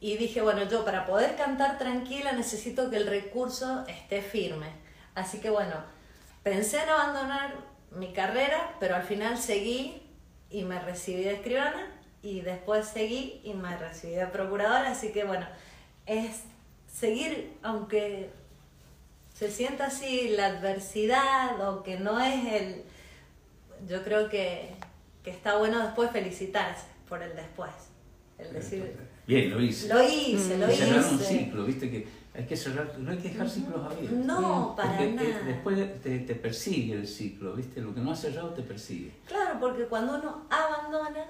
Y 0.00 0.16
dije, 0.16 0.42
bueno, 0.42 0.62
yo 0.68 0.84
para 0.84 1.06
poder 1.06 1.36
cantar 1.36 1.78
tranquila 1.78 2.32
necesito 2.32 2.90
que 2.90 2.96
el 2.96 3.06
recurso 3.06 3.84
esté 3.88 4.22
firme. 4.22 4.66
Así 5.14 5.40
que 5.40 5.50
bueno, 5.50 5.74
pensé 6.42 6.82
en 6.82 6.88
abandonar 6.88 7.54
mi 7.90 8.12
carrera, 8.12 8.76
pero 8.78 8.94
al 8.94 9.02
final 9.02 9.38
seguí 9.38 10.07
y 10.50 10.64
me 10.64 10.80
recibí 10.80 11.22
de 11.24 11.34
escribana 11.34 11.92
y 12.22 12.40
después 12.40 12.86
seguí 12.86 13.40
y 13.44 13.54
me 13.54 13.76
recibí 13.76 14.14
de 14.14 14.26
procuradora. 14.26 14.90
Así 14.90 15.12
que 15.12 15.24
bueno, 15.24 15.46
es 16.06 16.42
seguir, 16.92 17.52
aunque 17.62 18.30
se 19.34 19.50
sienta 19.50 19.86
así 19.86 20.30
la 20.30 20.46
adversidad 20.46 21.60
o 21.68 21.82
que 21.82 21.98
no 21.98 22.20
es 22.20 22.52
el... 22.52 22.82
Yo 23.88 24.02
creo 24.02 24.28
que, 24.28 24.70
que 25.22 25.30
está 25.30 25.56
bueno 25.58 25.80
después 25.84 26.10
felicitarse 26.10 26.86
por 27.08 27.22
el 27.22 27.36
después. 27.36 27.70
El 28.38 28.52
decir, 28.52 28.96
Bien, 29.26 29.50
lo 29.50 29.60
hice. 29.60 29.88
lo 29.88 30.02
hice, 30.02 30.56
lo 30.58 30.70
Y 30.72 30.76
cerrar 30.76 31.04
un 31.04 31.14
hice. 31.20 31.24
ciclo, 31.38 31.64
viste 31.64 31.90
que 31.90 32.08
hay 32.38 32.46
que 32.46 32.56
cerrar, 32.56 32.96
no 32.98 33.10
hay 33.10 33.18
que 33.18 33.30
dejar 33.30 33.50
ciclos 33.50 33.84
abiertos. 33.84 34.18
No, 34.24 34.74
para 34.76 34.90
Porque, 34.90 35.04
eh, 35.08 35.12
nada. 35.14 35.42
después 35.44 36.02
te, 36.02 36.20
te 36.20 36.34
persigue 36.36 36.94
el 36.94 37.06
ciclo, 37.08 37.54
viste, 37.54 37.80
lo 37.80 37.92
que 37.92 38.00
no 38.00 38.12
has 38.12 38.20
cerrado 38.20 38.50
te 38.50 38.62
persigue. 38.62 39.12
Claro, 39.26 39.58
porque 39.58 39.86
cuando 39.86 40.14
uno 40.18 40.46
abandona, 40.48 41.24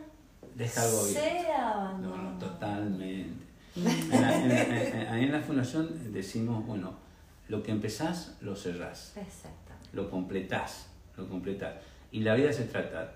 Deja 0.54 0.82
algo 0.82 1.00
abierto. 1.00 1.20
se 1.20 1.52
abandona. 1.52 2.22
no, 2.22 2.38
totalmente. 2.38 3.44
En 3.78 3.84
la, 3.84 4.42
en 4.42 4.48
la- 4.48 4.62
en- 4.64 4.96
en- 5.00 5.06
ahí 5.08 5.24
en 5.24 5.32
la 5.32 5.40
fundación 5.40 6.12
decimos, 6.12 6.66
bueno, 6.66 6.94
lo 7.48 7.62
que 7.62 7.70
empezás, 7.70 8.36
lo 8.42 8.54
cerrás, 8.56 9.12
Exactamente. 9.16 9.88
lo 9.94 10.10
completás, 10.10 10.88
lo 11.16 11.28
completás. 11.28 11.74
Y 12.10 12.20
la 12.20 12.34
vida 12.34 12.52
se 12.52 12.64
trata 12.64 13.12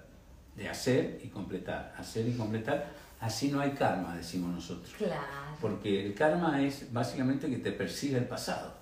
de 0.56 0.68
hacer 0.68 1.20
y 1.25 1.28
completar, 1.28 1.94
hacer 1.99 2.26
y 2.28 2.32
completar. 2.37 2.90
Así 3.23 3.52
no 3.52 3.61
hay 3.61 3.71
karma, 3.71 4.17
decimos 4.17 4.52
nosotros. 4.52 4.93
Claro. 4.99 5.23
Porque 5.61 6.07
el 6.07 6.12
karma 6.12 6.61
es 6.61 6.93
básicamente 6.93 7.49
que 7.49 7.59
te 7.59 7.71
persiga 7.71 8.19
el 8.19 8.26
pasado, 8.26 8.75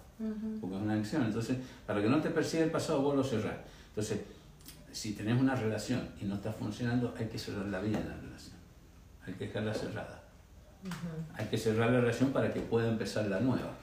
porque 0.63 0.77
es 0.77 0.83
una 0.83 0.95
acción. 0.95 1.25
Entonces, 1.25 1.59
para 1.87 2.01
que 2.01 2.09
no 2.09 2.23
te 2.23 2.31
persiga 2.31 2.65
el 2.65 2.71
pasado, 2.71 3.03
vos 3.03 3.15
lo 3.15 3.23
cerrás. 3.23 3.59
Entonces, 3.89 4.21
si 4.91 5.13
tenés 5.13 5.39
una 5.39 5.55
relación 5.55 6.09
y 6.23 6.25
no 6.25 6.37
está 6.37 6.51
funcionando, 6.51 7.15
hay 7.19 7.27
que 7.27 7.39
cerrar 7.39 7.67
la 7.67 7.81
vida 7.81 7.99
en 7.99 8.09
la 8.09 8.17
relación. 8.17 8.57
Hay 9.27 9.35
que 9.35 9.47
dejarla 9.49 9.75
cerrada. 9.75 10.23
Hay 11.35 11.45
que 11.45 11.59
cerrar 11.59 11.91
la 11.91 12.01
relación 12.01 12.33
para 12.33 12.51
que 12.51 12.61
pueda 12.61 12.89
empezar 12.89 13.27
la 13.27 13.41
nueva. 13.41 13.75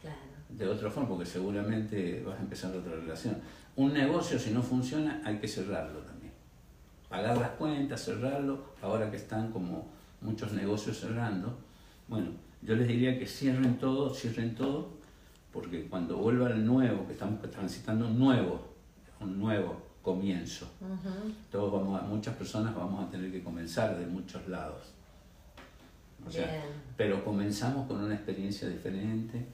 Claro. 0.00 0.16
De 0.48 0.68
otra 0.68 0.92
forma, 0.92 1.08
porque 1.08 1.26
seguramente 1.26 2.22
vas 2.24 2.38
a 2.38 2.42
empezar 2.42 2.70
otra 2.72 2.94
relación. 2.94 3.36
Un 3.74 3.92
negocio, 3.92 4.38
si 4.38 4.52
no 4.52 4.62
funciona, 4.62 5.20
hay 5.24 5.38
que 5.38 5.48
cerrarlo 5.48 5.98
también. 6.02 6.32
Pagar 7.08 7.36
las 7.36 7.50
cuentas, 7.50 8.04
cerrarlo, 8.04 8.74
ahora 8.80 9.10
que 9.10 9.16
están 9.16 9.50
como 9.50 9.92
muchos 10.20 10.52
negocios 10.52 10.98
cerrando. 11.00 11.56
Bueno, 12.08 12.30
yo 12.62 12.74
les 12.76 12.88
diría 12.88 13.18
que 13.18 13.26
cierren 13.26 13.78
todo, 13.78 14.14
cierren 14.14 14.54
todo, 14.54 14.88
porque 15.52 15.84
cuando 15.86 16.16
vuelva 16.18 16.50
el 16.50 16.64
nuevo, 16.64 17.06
que 17.06 17.12
estamos 17.12 17.40
transitando 17.50 18.06
un 18.08 18.18
nuevo, 18.18 18.60
un 19.20 19.38
nuevo 19.38 19.80
comienzo. 20.02 20.68
Todos 21.50 21.72
vamos 21.72 22.00
a- 22.02 22.04
muchas 22.04 22.34
personas 22.36 22.74
vamos 22.74 23.06
a 23.06 23.10
tener 23.10 23.30
que 23.32 23.42
comenzar 23.42 23.98
de 23.98 24.06
muchos 24.06 24.46
lados. 24.48 24.82
O 26.26 26.30
sea, 26.30 26.62
pero 26.96 27.22
comenzamos 27.24 27.86
con 27.86 28.02
una 28.02 28.14
experiencia 28.14 28.68
diferente, 28.68 29.44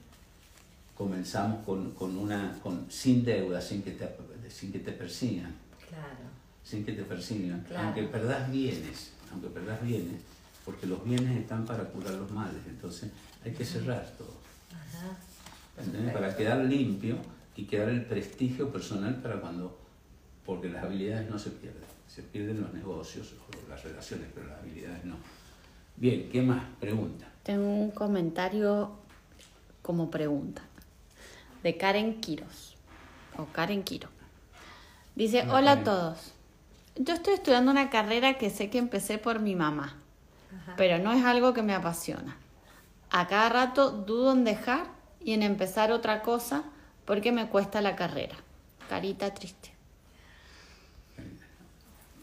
comenzamos 0.97 1.63
con, 1.65 1.91
con 1.91 2.17
una, 2.17 2.57
con, 2.63 2.85
sin 2.89 3.23
deuda, 3.25 3.59
sin 3.61 3.81
que, 3.83 3.91
te, 3.91 4.07
sin 4.49 4.71
que 4.71 4.79
te 4.79 4.91
persigan, 4.93 5.53
Claro. 5.89 6.29
sin 6.63 6.85
que 6.85 6.93
te 6.93 7.03
persigan, 7.03 7.61
Claro. 7.67 7.87
aunque 7.87 8.03
perdás 8.03 8.49
bienes, 8.51 9.11
aunque 9.31 9.47
perdás 9.49 9.81
bienes, 9.81 10.21
porque 10.65 10.87
los 10.87 11.03
bienes 11.03 11.37
están 11.37 11.65
para 11.65 11.83
curar 11.85 12.13
los 12.13 12.31
males, 12.31 12.61
entonces 12.67 13.11
hay 13.43 13.51
que 13.51 13.65
cerrar 13.65 14.05
todo. 14.17 14.33
Ajá. 14.71 16.13
Para 16.13 16.35
quedar 16.35 16.59
limpio 16.59 17.17
y 17.55 17.65
quedar 17.65 17.89
el 17.89 18.05
prestigio 18.05 18.71
personal 18.71 19.15
para 19.21 19.41
cuando, 19.41 19.79
porque 20.45 20.69
las 20.69 20.83
habilidades 20.83 21.29
no 21.29 21.39
se 21.39 21.51
pierden, 21.51 21.83
se 22.07 22.21
pierden 22.21 22.61
los 22.61 22.73
negocios 22.73 23.33
o 23.33 23.69
las 23.69 23.83
relaciones, 23.83 24.27
pero 24.33 24.47
las 24.47 24.59
habilidades 24.59 25.03
no. 25.05 25.15
Bien, 25.97 26.29
¿qué 26.29 26.41
más? 26.41 26.63
Pregunta. 26.79 27.27
Tengo 27.43 27.67
un 27.67 27.91
comentario 27.91 28.91
como 29.81 30.11
pregunta 30.11 30.61
de 31.63 31.77
Karen 31.77 32.21
Quiros 32.21 32.75
o 33.37 33.45
Karen 33.45 33.83
Quiro. 33.83 34.09
Dice, 35.15 35.43
Hola, 35.43 35.53
hola 35.53 35.71
a 35.71 35.83
todos. 35.83 36.33
Yo 36.95 37.13
estoy 37.13 37.35
estudiando 37.35 37.71
una 37.71 37.89
carrera 37.89 38.37
que 38.37 38.49
sé 38.49 38.69
que 38.69 38.77
empecé 38.77 39.17
por 39.17 39.39
mi 39.39 39.55
mamá, 39.55 39.95
Ajá. 40.63 40.73
pero 40.77 40.97
no 40.99 41.13
es 41.13 41.23
algo 41.23 41.53
que 41.53 41.61
me 41.61 41.73
apasiona. 41.73 42.37
A 43.09 43.27
cada 43.27 43.49
rato 43.49 43.91
dudo 43.91 44.31
en 44.33 44.43
dejar 44.43 44.85
y 45.19 45.33
en 45.33 45.43
empezar 45.43 45.91
otra 45.91 46.21
cosa 46.21 46.63
porque 47.05 47.31
me 47.31 47.47
cuesta 47.47 47.81
la 47.81 47.95
carrera. 47.95 48.35
Carita 48.89 49.33
triste. 49.33 49.71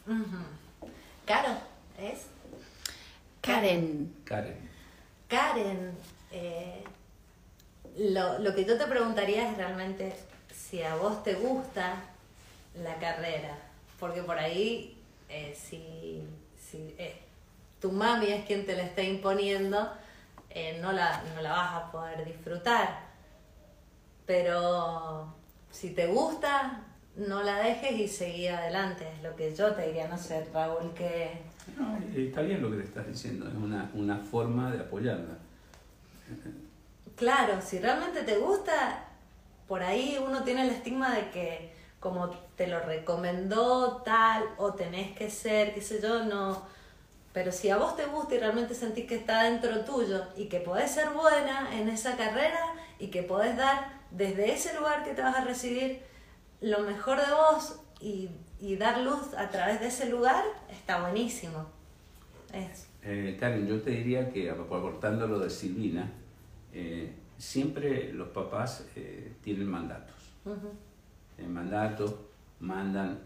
Ujú. 0.06 0.88
Caro, 1.26 1.50
¿es? 1.98 2.26
Karen. 3.42 4.14
Karen. 4.24 4.56
Karen, 5.28 5.92
eh, 6.32 6.82
lo, 7.98 8.38
lo 8.38 8.54
que 8.54 8.64
yo 8.64 8.78
te 8.78 8.86
preguntaría 8.86 9.50
es 9.50 9.56
realmente 9.56 10.14
si 10.54 10.82
a 10.82 10.96
vos 10.96 11.22
te 11.22 11.34
gusta 11.34 11.96
la 12.82 12.96
carrera, 12.96 13.56
porque 14.00 14.22
por 14.22 14.38
ahí 14.38 14.96
eh, 15.28 15.54
si, 15.58 16.22
si 16.58 16.94
eh, 16.98 17.20
tu 17.80 17.92
mami 17.92 18.26
es 18.26 18.44
quien 18.44 18.66
te 18.66 18.76
la 18.76 18.82
está 18.82 19.02
imponiendo, 19.02 19.90
eh, 20.50 20.78
no, 20.80 20.92
la, 20.92 21.22
no 21.34 21.42
la 21.42 21.52
vas 21.52 21.74
a 21.74 21.92
poder 21.92 22.24
disfrutar. 22.24 23.06
Pero 24.26 25.34
si 25.70 25.90
te 25.90 26.06
gusta, 26.06 26.84
no 27.16 27.42
la 27.42 27.58
dejes 27.60 27.92
y 27.92 28.08
seguí 28.08 28.48
adelante, 28.48 29.08
es 29.16 29.22
lo 29.22 29.34
que 29.36 29.54
yo 29.54 29.74
te 29.74 29.86
diría, 29.86 30.08
no 30.08 30.18
sé, 30.18 30.44
Raúl, 30.52 30.92
que... 30.94 31.40
No, 31.76 31.98
está 32.14 32.42
bien 32.42 32.62
lo 32.62 32.70
que 32.70 32.78
le 32.78 32.84
estás 32.84 33.06
diciendo, 33.06 33.48
es 33.48 33.54
una, 33.54 33.90
una 33.94 34.18
forma 34.18 34.70
de 34.70 34.80
apoyarla. 34.80 35.36
Claro, 37.16 37.60
si 37.60 37.78
realmente 37.78 38.22
te 38.22 38.38
gusta, 38.38 39.04
por 39.66 39.82
ahí 39.82 40.18
uno 40.24 40.44
tiene 40.44 40.62
el 40.62 40.70
estigma 40.70 41.14
de 41.14 41.30
que 41.30 41.78
como 42.00 42.30
te 42.56 42.66
lo 42.66 42.80
recomendó 42.80 44.02
tal 44.04 44.44
o 44.56 44.74
tenés 44.74 45.16
que 45.16 45.30
ser, 45.30 45.74
qué 45.74 45.80
sé 45.80 46.00
yo, 46.00 46.24
no. 46.24 46.62
Pero 47.38 47.52
si 47.52 47.70
a 47.70 47.76
vos 47.76 47.94
te 47.94 48.04
gusta 48.04 48.34
y 48.34 48.38
realmente 48.40 48.74
sentís 48.74 49.06
que 49.06 49.14
está 49.14 49.44
dentro 49.44 49.84
tuyo 49.84 50.24
y 50.36 50.46
que 50.46 50.58
podés 50.58 50.90
ser 50.90 51.10
buena 51.10 51.72
en 51.72 51.88
esa 51.88 52.16
carrera 52.16 52.74
y 52.98 53.12
que 53.12 53.22
podés 53.22 53.56
dar 53.56 53.92
desde 54.10 54.52
ese 54.52 54.76
lugar 54.76 55.04
que 55.04 55.14
te 55.14 55.22
vas 55.22 55.36
a 55.36 55.44
recibir 55.44 56.00
lo 56.60 56.80
mejor 56.80 57.16
de 57.18 57.32
vos 57.32 57.78
y, 58.00 58.28
y 58.58 58.74
dar 58.74 58.98
luz 59.02 59.34
a 59.36 59.50
través 59.50 59.78
de 59.78 59.86
ese 59.86 60.08
lugar, 60.08 60.42
está 60.68 61.00
buenísimo. 61.00 61.64
Es, 62.52 62.88
Eh, 63.04 63.36
Karen, 63.38 63.68
yo 63.68 63.80
te 63.82 63.90
diría 63.90 64.28
que 64.30 64.50
aportando 64.50 65.28
lo 65.28 65.38
de 65.38 65.48
Silvina, 65.48 66.10
eh, 66.72 67.12
siempre 67.38 68.12
los 68.12 68.30
papás 68.30 68.84
eh, 68.96 69.30
tienen 69.44 69.68
mandatos. 69.68 70.16
El 71.38 71.50
mandato 71.50 72.30
mandan 72.58 73.20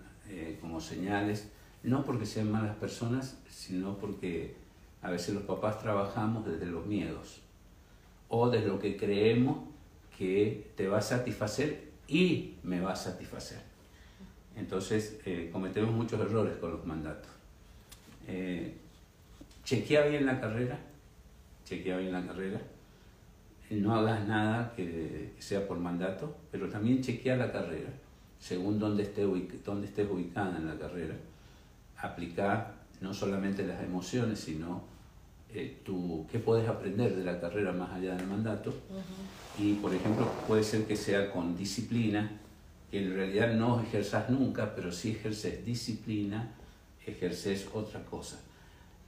como 0.61 0.83
señales, 0.83 1.49
no 1.83 2.05
porque 2.05 2.27
sean 2.27 2.51
malas 2.51 2.77
personas, 2.77 3.39
sino 3.49 3.99
porque 3.99 4.55
a 5.03 5.11
veces 5.11 5.35
los 5.35 5.45
papás 5.45 5.81
trabajamos 5.81 6.47
desde 6.47 6.67
los 6.67 6.87
miedos 6.87 7.41
o 8.29 8.49
de 8.49 8.61
lo 8.61 8.79
que 8.79 8.97
creemos 8.97 9.59
que 10.17 10.71
te 10.77 10.89
va 10.89 10.99
a 10.99 11.03
satisfacer 11.03 11.91
y 12.07 12.55
me 12.63 12.81
va 12.81 12.93
a 12.93 12.97
satisfacer. 12.97 13.61
Entonces 14.57 15.21
eh, 15.25 15.51
cometemos 15.53 15.93
muchos 15.93 16.21
errores 16.21 16.57
con 16.59 16.73
los 16.73 16.87
mandatos. 16.87 17.31
Eh, 18.29 18.77
chequea 19.65 20.07
bien 20.07 20.27
la 20.27 20.41
carrera, 20.41 20.79
chequea 21.65 21.97
bien 21.99 22.13
la 22.13 22.25
carrera, 22.25 22.61
no 23.71 23.95
hagas 23.95 24.27
nada 24.27 24.73
que, 24.77 25.33
sea 25.39 25.67
por 25.67 25.79
mandato, 25.79 26.37
pero 26.51 26.69
también 26.69 27.01
chequea 27.01 27.37
la 27.37 27.51
carrera, 27.51 27.91
según 28.39 28.79
dónde, 28.79 29.05
esté 29.05 29.23
dónde 29.65 29.87
estés 29.87 30.11
ubicada 30.11 30.59
en 30.59 30.67
la 30.67 30.79
carrera. 30.79 31.15
Aplica 32.03 32.75
no 33.01 33.15
solamente 33.15 33.67
las 33.67 33.83
emociones, 33.83 34.41
sino 34.41 34.83
eh, 35.55 35.81
tu, 35.85 36.27
qué 36.31 36.39
puedes 36.39 36.69
aprender 36.69 37.15
de 37.15 37.25
la 37.25 37.41
carrera 37.41 37.73
más 37.73 37.91
allá 37.93 38.15
del 38.15 38.27
mandato. 38.27 38.73
Y, 39.59 39.75
por 39.75 39.95
ejemplo, 39.95 40.31
puede 40.47 40.65
ser 40.65 40.85
que 40.85 40.97
sea 40.97 41.31
con 41.31 41.57
disciplina, 41.57 42.39
que 42.91 43.03
en 43.03 43.15
realidad 43.15 43.55
no 43.55 43.81
ejerzas 43.83 44.31
nunca, 44.31 44.75
pero 44.75 44.93
si 44.93 45.11
ejerces 45.11 45.65
disciplina, 45.65 46.53
ejerces 47.07 47.69
otra 47.73 48.05
cosa. 48.05 48.41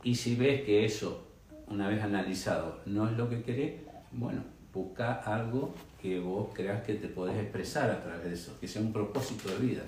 Y 0.03 0.17
si 0.17 0.37
ves 0.37 0.63
que 0.63 0.85
eso, 0.85 1.27
una 1.69 1.89
vez 1.89 2.03
analizado, 2.03 2.81
no 2.85 3.09
es 3.09 3.17
lo 3.17 3.31
que 3.31 3.43
querés, 3.43 3.81
bueno, 4.13 4.43
busca 4.73 5.15
algo 5.15 5.75
que 6.03 6.21
vos 6.21 6.49
creas 6.53 6.83
que 6.83 6.95
te 6.95 7.09
podés 7.09 7.39
expresar 7.39 7.91
a 7.91 8.03
través 8.03 8.25
de 8.25 8.35
eso, 8.35 8.59
que 8.61 8.69
sea 8.69 8.83
un 8.83 8.93
propósito 8.93 9.49
de 9.49 9.59
vida. 9.59 9.83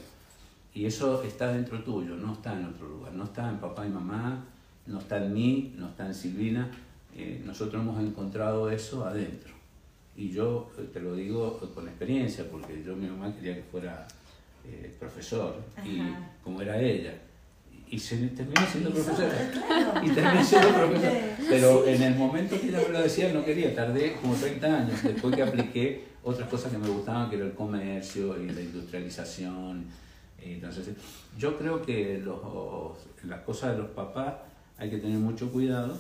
Y 0.77 0.85
eso 0.85 1.23
está 1.23 1.55
dentro 1.55 1.83
tuyo, 1.83 2.17
no 2.17 2.35
está 2.35 2.53
en 2.53 2.67
otro 2.67 2.87
lugar, 2.87 3.15
no 3.15 3.25
está 3.25 3.49
en 3.49 3.57
papá 3.57 3.87
y 3.87 3.89
mamá, 3.89 4.45
no 4.87 4.99
está 4.99 5.17
en 5.17 5.33
mí, 5.33 5.75
no 5.79 5.89
está 5.89 6.05
en 6.05 6.15
Silvina. 6.15 6.71
Eh, 7.17 7.41
nosotros 7.47 7.81
hemos 7.81 7.99
encontrado 7.99 8.71
eso 8.71 9.07
adentro. 9.07 9.55
Y 10.19 10.29
yo 10.29 10.71
eh, 10.79 10.87
te 10.93 11.01
lo 11.01 11.15
digo 11.15 11.59
con 11.75 11.89
experiencia, 11.89 12.45
porque 12.51 12.83
yo 12.85 12.95
mi 12.95 13.07
mamá 13.07 13.35
quería 13.35 13.55
que 13.55 13.63
fuera 13.63 14.07
eh, 14.67 14.95
profesor, 15.01 15.57
y 15.83 15.99
como 16.45 16.61
era 16.61 16.79
ella, 16.79 17.15
y 17.89 17.99
se 17.99 18.19
terminó 18.37 18.61
siendo 18.71 18.91
profesora. 18.91 19.51
claro. 19.51 20.05
Y 20.05 20.11
terminé 20.11 20.45
siendo 20.45 20.69
profesor. 20.75 21.13
Sí. 21.39 21.47
Pero 21.49 21.87
en 21.87 22.03
el 22.03 22.17
momento 22.17 22.61
que 22.61 22.69
ella 22.69 22.83
me 22.87 22.93
lo 22.93 23.01
decía, 23.01 23.33
no 23.33 23.43
quería. 23.43 23.75
Tardé 23.75 24.13
como 24.21 24.35
30 24.35 24.67
años 24.67 25.03
después 25.03 25.35
que 25.35 25.43
apliqué 25.43 26.05
otras 26.23 26.51
cosas 26.51 26.71
que 26.71 26.77
me 26.77 26.89
gustaban, 26.89 27.31
que 27.31 27.37
era 27.37 27.47
el 27.47 27.55
comercio 27.55 28.39
y 28.43 28.51
la 28.51 28.61
industrialización. 28.61 30.06
Entonces, 30.55 30.89
yo 31.39 31.59
creo 31.59 31.83
que 31.83 32.19
los, 32.19 32.97
las 33.25 33.41
cosas 33.43 33.73
de 33.73 33.79
los 33.79 33.91
papás 33.91 34.35
hay 34.79 34.91
que 34.91 34.99
tener 34.99 35.19
mucho 35.19 35.51
cuidado 35.51 35.97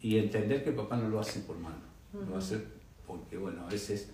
y 0.00 0.18
entender 0.18 0.62
que 0.64 0.70
el 0.70 0.76
papá 0.76 0.96
no 0.96 1.08
lo 1.08 1.20
hace 1.20 1.40
por 1.40 1.56
mal. 1.58 1.74
Lo 2.28 2.36
hace 2.36 2.62
porque, 3.06 3.36
bueno, 3.36 3.62
a 3.66 3.70
veces 3.70 4.10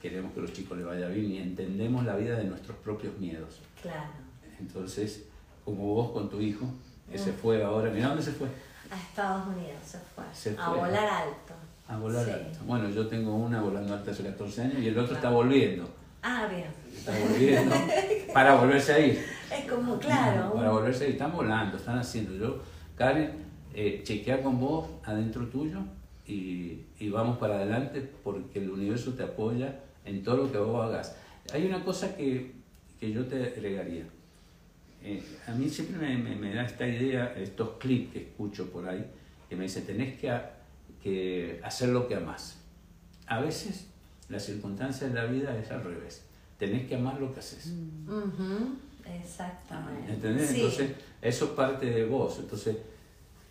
queremos 0.00 0.32
que 0.34 0.40
los 0.40 0.52
chicos 0.52 0.76
les 0.76 0.86
vaya 0.86 1.08
bien 1.08 1.30
y 1.32 1.38
entendemos 1.38 2.04
la 2.04 2.16
vida 2.16 2.36
de 2.36 2.44
nuestros 2.44 2.76
propios 2.78 3.16
miedos. 3.18 3.60
Claro. 3.80 4.10
Entonces, 4.58 5.24
como 5.64 5.94
vos 5.94 6.12
con 6.12 6.28
tu 6.28 6.40
hijo, 6.40 6.66
que 7.10 7.18
se 7.18 7.32
fue 7.32 7.62
ahora, 7.64 7.90
mira 7.90 8.08
dónde 8.08 8.22
se 8.22 8.32
fue, 8.32 8.48
A 8.90 8.96
Estados 9.00 9.46
Unidos 9.48 9.78
se 9.84 9.98
fue. 9.98 10.24
Se 10.32 10.50
A 10.58 10.68
fue. 10.70 10.78
volar 10.78 11.08
alto. 11.08 11.54
a 11.88 11.96
volar 11.98 12.24
Sí. 12.24 12.30
alto. 12.32 12.58
Bueno, 12.66 12.88
yo 12.90 13.06
tengo 13.06 13.34
una 13.34 13.60
volando 13.62 13.94
alto 13.94 14.10
hace 14.10 14.22
14 14.24 14.62
años 14.62 14.78
y 14.80 14.88
el 14.88 14.98
otro 14.98 15.14
está 15.16 15.30
volviendo. 15.30 15.88
Ah, 16.26 16.48
bien. 16.50 16.68
Está 16.96 17.12
volviendo 17.18 17.74
para 18.32 18.54
volverse 18.54 18.92
a 18.94 18.98
ir. 18.98 19.22
Es 19.52 19.70
como, 19.70 19.98
claro. 19.98 20.54
Para 20.54 20.70
volverse 20.70 21.04
a 21.04 21.06
ir. 21.08 21.12
Están 21.12 21.32
volando, 21.32 21.76
están 21.76 21.98
haciendo. 21.98 22.34
Yo, 22.34 22.62
Karen, 22.96 23.32
eh, 23.74 24.00
chequea 24.04 24.42
con 24.42 24.58
vos 24.58 24.88
adentro 25.04 25.46
tuyo 25.48 25.80
y, 26.26 26.80
y 26.98 27.10
vamos 27.10 27.36
para 27.36 27.56
adelante 27.56 28.00
porque 28.22 28.58
el 28.58 28.70
universo 28.70 29.12
te 29.12 29.22
apoya 29.22 29.80
en 30.06 30.22
todo 30.22 30.38
lo 30.38 30.50
que 30.52 30.56
vos 30.58 30.82
hagas. 30.86 31.14
Hay 31.52 31.66
una 31.66 31.84
cosa 31.84 32.16
que, 32.16 32.52
que 32.98 33.12
yo 33.12 33.26
te 33.26 33.44
agregaría. 33.44 34.04
Eh, 35.02 35.22
a 35.46 35.52
mí 35.52 35.68
siempre 35.68 35.98
me, 35.98 36.16
me- 36.16 36.36
me 36.36 36.54
da 36.54 36.64
esta 36.64 36.86
idea, 36.88 37.34
estos 37.36 37.72
clips 37.78 38.14
que 38.14 38.20
escucho 38.22 38.70
por 38.70 38.88
ahí, 38.88 39.04
que 39.50 39.56
me 39.56 39.64
dicen, 39.64 39.84
tenés 39.84 40.18
que, 40.18 40.32
que 41.02 41.60
hacer 41.62 41.90
lo 41.90 42.08
que 42.08 42.14
amás. 42.14 42.58
A 43.26 43.40
veces 43.40 43.90
la 44.28 44.38
circunstancia 44.38 45.08
de 45.08 45.14
la 45.14 45.24
vida 45.26 45.56
es 45.56 45.70
al 45.70 45.82
revés. 45.84 46.24
Tenés 46.58 46.86
que 46.88 46.94
amar 46.94 47.20
lo 47.20 47.32
que 47.32 47.40
haces. 47.40 47.72
Exactamente. 49.04 50.12
¿Entendés? 50.12 50.48
Sí. 50.48 50.56
Entonces, 50.56 50.90
eso 51.20 51.54
parte 51.54 51.86
de 51.86 52.06
vos. 52.06 52.38
Entonces, 52.38 52.76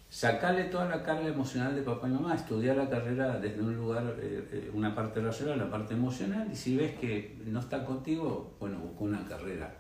sacarle 0.10 0.66
toda 0.66 0.86
la 0.86 1.04
carga 1.04 1.28
emocional 1.28 1.76
de 1.76 1.82
papá 1.82 2.08
y 2.08 2.12
mamá, 2.12 2.36
estudiar 2.36 2.78
la 2.78 2.90
carrera 2.90 3.40
desde 3.40 3.62
un 3.62 3.76
lugar, 3.76 4.16
eh, 4.20 4.48
eh, 4.52 4.72
una 4.74 4.94
parte 4.94 5.22
racional, 5.22 5.58
la 5.58 5.70
parte 5.70 5.96
emocional, 5.96 6.48
y 6.52 6.56
si 6.56 6.78
ves 6.78 6.96
que 7.00 7.36
no 7.46 7.60
está 7.60 7.84
contigo, 7.84 8.54
bueno, 8.60 8.78
busca 8.78 9.04
una 9.04 9.26
carrera 9.26 9.74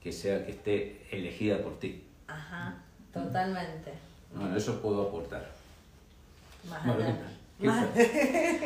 que 0.00 0.12
sea 0.12 0.44
que 0.44 0.52
esté 0.52 1.06
elegida 1.10 1.58
por 1.62 1.78
ti. 1.78 2.04
Ajá, 2.28 2.76
totalmente. 3.12 3.92
Bueno, 4.34 4.56
eso 4.56 4.80
puedo 4.80 5.08
aportar. 5.08 5.50
Más 6.68 6.86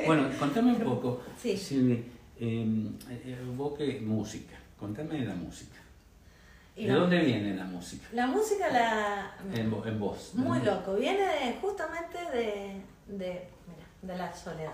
Bueno, 0.06 0.28
contame 0.38 0.72
un 0.72 0.80
poco, 0.80 1.20
Sí. 1.42 1.56
Silvi, 1.56 2.04
eh, 2.38 2.66
eh, 3.10 3.38
vos 3.54 3.76
que 3.76 4.00
música, 4.00 4.56
contame 4.78 5.18
de 5.20 5.24
la 5.26 5.34
música. 5.34 5.76
¿De 6.74 6.86
la- 6.88 6.94
dónde 6.96 7.18
viene 7.20 7.54
la 7.54 7.64
música? 7.64 8.06
La 8.12 8.26
música 8.26 8.68
la... 8.70 9.34
En, 9.54 9.72
en 9.72 9.98
vos. 10.00 10.32
¿de 10.34 10.42
Muy 10.42 10.60
loco, 10.60 10.94
viene 10.94 11.22
de- 11.26 11.56
justamente 11.60 12.18
de, 12.32 12.82
de, 13.06 13.48
mira, 13.66 13.86
de 14.02 14.16
la 14.18 14.34
soledad. 14.34 14.72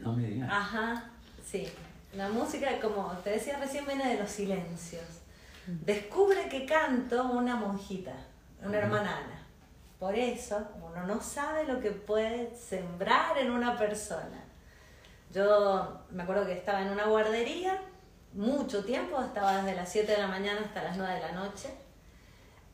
No 0.00 0.12
me 0.14 0.26
digas. 0.26 0.48
Ajá, 0.52 1.10
sí. 1.44 1.66
La 2.14 2.28
música, 2.28 2.80
como 2.80 3.08
te 3.22 3.30
decía 3.30 3.58
recién, 3.58 3.86
viene 3.86 4.08
de 4.14 4.20
los 4.20 4.30
silencios. 4.30 5.04
Descubre 5.84 6.48
que 6.48 6.64
canto 6.66 7.24
una 7.32 7.56
monjita, 7.56 8.14
una 8.64 8.78
hermana 8.78 9.16
Ana. 9.18 9.45
Por 9.98 10.14
eso 10.14 10.68
uno 10.82 11.06
no 11.06 11.20
sabe 11.20 11.64
lo 11.64 11.80
que 11.80 11.90
puede 11.90 12.54
sembrar 12.54 13.38
en 13.38 13.50
una 13.50 13.78
persona. 13.78 14.44
Yo 15.32 16.04
me 16.10 16.22
acuerdo 16.22 16.46
que 16.46 16.52
estaba 16.52 16.82
en 16.82 16.88
una 16.88 17.06
guardería 17.06 17.80
mucho 18.32 18.84
tiempo, 18.84 19.20
estaba 19.20 19.62
desde 19.62 19.74
las 19.74 19.90
7 19.90 20.12
de 20.12 20.18
la 20.18 20.28
mañana 20.28 20.60
hasta 20.60 20.82
las 20.82 20.96
9 20.96 21.14
de 21.14 21.20
la 21.20 21.32
noche. 21.32 21.70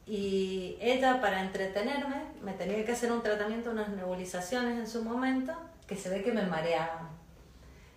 Y 0.04 0.76
ella, 0.80 1.20
para 1.20 1.40
entretenerme, 1.42 2.24
me 2.42 2.52
tenía 2.54 2.84
que 2.84 2.92
hacer 2.92 3.12
un 3.12 3.22
tratamiento, 3.22 3.70
unas 3.70 3.88
nebulizaciones 3.90 4.78
en 4.78 4.88
su 4.88 5.04
momento, 5.04 5.54
que 5.86 5.96
se 5.96 6.08
ve 6.10 6.22
que 6.22 6.32
me 6.32 6.44
mareaban. 6.44 7.08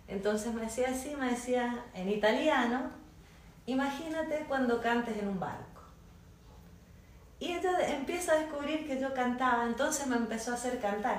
Entonces 0.06 0.54
me 0.54 0.62
decía 0.62 0.90
así, 0.90 1.16
me 1.16 1.30
decía 1.30 1.84
en 1.94 2.08
italiano, 2.08 2.90
imagínate 3.66 4.44
cuando 4.46 4.80
cantes 4.80 5.18
en 5.18 5.26
un 5.28 5.40
barco. 5.40 5.75
Y 7.38 7.52
ella 7.52 7.70
empieza 7.88 8.32
a 8.32 8.36
descubrir 8.36 8.86
que 8.86 8.98
yo 9.00 9.12
cantaba, 9.12 9.64
entonces 9.64 10.06
me 10.06 10.16
empezó 10.16 10.52
a 10.52 10.54
hacer 10.54 10.80
cantar. 10.80 11.18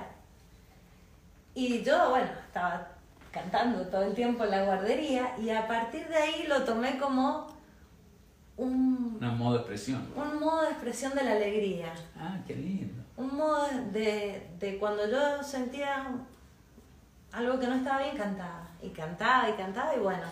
Y 1.53 1.81
yo, 1.83 2.09
bueno, 2.09 2.29
estaba 2.47 2.87
cantando 3.31 3.85
todo 3.87 4.03
el 4.03 4.13
tiempo 4.15 4.43
en 4.43 4.51
la 4.51 4.63
guardería 4.63 5.35
y 5.39 5.49
a 5.51 5.67
partir 5.67 6.07
de 6.07 6.15
ahí 6.15 6.45
lo 6.47 6.63
tomé 6.63 6.97
como 6.97 7.47
un, 8.57 9.19
Un 9.21 9.37
modo 9.37 9.53
de 9.53 9.59
expresión. 9.59 10.07
un 10.15 10.39
modo 10.39 10.61
de 10.63 10.69
expresión 10.69 11.13
de 11.13 11.23
la 11.23 11.31
alegría. 11.33 11.93
Ah, 12.17 12.37
qué 12.47 12.55
lindo. 12.55 13.03
Un 13.15 13.35
modo 13.35 13.67
de, 13.91 14.49
de 14.59 14.77
cuando 14.79 15.07
yo 15.07 15.43
sentía 15.43 16.07
algo 17.31 17.59
que 17.59 17.67
no 17.67 17.75
estaba 17.75 18.01
bien, 18.01 18.17
cantaba. 18.17 18.67
Y 18.81 18.89
cantaba 18.89 19.49
y 19.49 19.53
cantaba 19.53 19.95
y 19.95 19.99
bueno, 19.99 20.27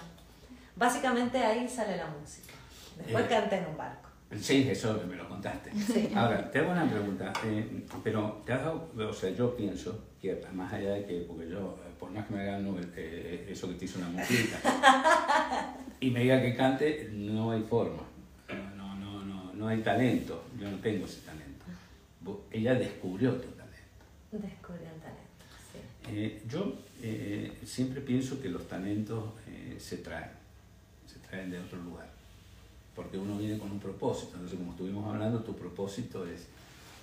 básicamente 0.75 1.37
ahí 1.43 1.67
sale 1.67 1.97
la 1.97 2.07
música. 2.07 2.53
Después 2.97 3.25
Eh. 3.25 3.29
canté 3.29 3.57
en 3.57 3.67
un 3.67 3.77
barco. 3.77 4.04
Sí, 4.41 4.67
eso 4.69 5.01
me 5.07 5.15
lo 5.15 5.27
contaste. 5.29 5.71
Sí. 5.79 6.09
Ahora, 6.15 6.49
te 6.51 6.59
hago 6.59 6.71
una 6.71 6.89
pregunta, 6.89 7.31
eh, 7.45 7.83
pero 8.03 8.41
te 8.45 8.53
has 8.53 8.61
dado, 8.63 8.89
o 8.97 9.13
sea, 9.13 9.29
yo 9.31 9.55
pienso 9.55 9.99
que 10.21 10.41
más 10.53 10.71
allá 10.73 10.93
de 10.93 11.05
que, 11.05 11.21
porque 11.27 11.49
yo, 11.49 11.77
eh, 11.85 11.91
por 11.99 12.11
más 12.11 12.25
que 12.27 12.33
me 12.33 12.41
hagan 12.41 12.63
no, 12.65 12.75
eh, 12.95 13.47
eso 13.49 13.67
que 13.69 13.75
te 13.75 13.85
hizo 13.85 13.99
una 13.99 14.09
mujerita, 14.09 14.59
y 15.99 16.11
me 16.11 16.21
diga 16.21 16.41
que 16.41 16.55
cante, 16.55 17.09
no 17.13 17.51
hay 17.51 17.61
forma, 17.63 18.03
no, 18.75 18.95
no, 18.95 19.23
no, 19.25 19.53
no 19.53 19.67
hay 19.67 19.81
talento, 19.81 20.43
yo 20.59 20.69
no 20.69 20.77
tengo 20.79 21.05
ese 21.05 21.21
talento. 21.21 21.65
Vos- 22.21 22.39
Ella 22.51 22.73
descubrió 22.75 23.33
tu 23.33 23.47
talento. 23.49 23.65
Descubrí 24.31 24.83
el 24.83 24.99
talento. 25.01 25.45
Sí. 25.71 25.79
Eh, 26.11 26.41
yo 26.49 26.73
siempre 27.63 28.01
pienso 28.01 28.41
que 28.41 28.49
los 28.49 28.67
talentos 28.67 29.23
se 29.77 29.97
traen, 29.97 30.29
se 31.05 31.19
traen 31.19 31.51
de 31.51 31.59
otro 31.59 31.77
lugar, 31.81 32.09
porque 32.95 33.17
uno 33.17 33.37
viene 33.37 33.57
con 33.59 33.71
un 33.71 33.79
propósito, 33.79 34.33
entonces 34.35 34.57
como 34.57 34.71
estuvimos 34.71 35.13
hablando, 35.13 35.39
tu 35.39 35.55
propósito 35.55 36.25
es 36.25 36.47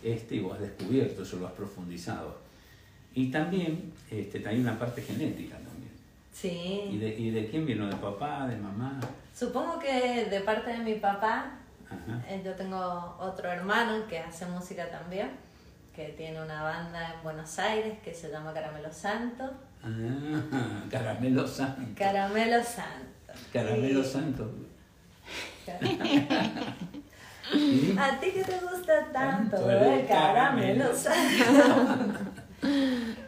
este 0.02 0.36
y 0.36 0.40
vos 0.40 0.54
has 0.54 0.60
descubierto, 0.60 1.22
eso 1.22 1.36
lo 1.36 1.46
has 1.46 1.52
profundizado. 1.52 2.36
Y 3.14 3.30
también 3.30 3.92
este, 4.10 4.46
hay 4.48 4.58
una 4.60 4.78
parte 4.78 5.02
genética 5.02 5.56
también. 5.56 5.92
Sí. 6.32 6.88
¿Y 6.92 6.98
de, 6.98 7.08
¿Y 7.18 7.30
de 7.30 7.48
quién 7.50 7.66
vino? 7.66 7.86
¿De 7.86 7.96
papá? 7.96 8.46
¿De 8.48 8.56
mamá? 8.56 8.98
Supongo 9.34 9.78
que 9.78 10.26
de 10.30 10.40
parte 10.40 10.70
de 10.70 10.78
mi 10.78 10.94
papá, 10.94 11.58
Ajá. 11.86 12.24
eh, 12.26 12.40
yo 12.44 12.54
tengo 12.54 13.16
otro 13.20 13.50
hermano 13.50 14.06
que 14.08 14.18
hace 14.18 14.46
música 14.46 14.90
también, 14.90 15.30
que 15.94 16.08
tiene 16.16 16.40
una 16.42 16.62
banda 16.62 17.14
en 17.14 17.22
Buenos 17.22 17.58
Aires 17.58 17.98
que 18.02 18.14
se 18.14 18.30
llama 18.30 18.54
Caramelo 18.54 18.90
Santo. 18.90 19.44
Ah, 19.82 20.86
caramelo 20.90 21.46
santo. 21.46 21.82
Caramelo 21.96 22.62
Santo. 22.64 23.32
Caramelo 23.52 24.02
santo. 24.02 24.50
A 27.98 28.20
ti 28.20 28.30
que 28.30 28.44
te 28.44 28.58
gusta 28.60 29.06
tanto 29.12 29.56
Tanto 29.56 29.70
el 29.70 30.00
el 30.00 30.06
caramelo 30.06 30.86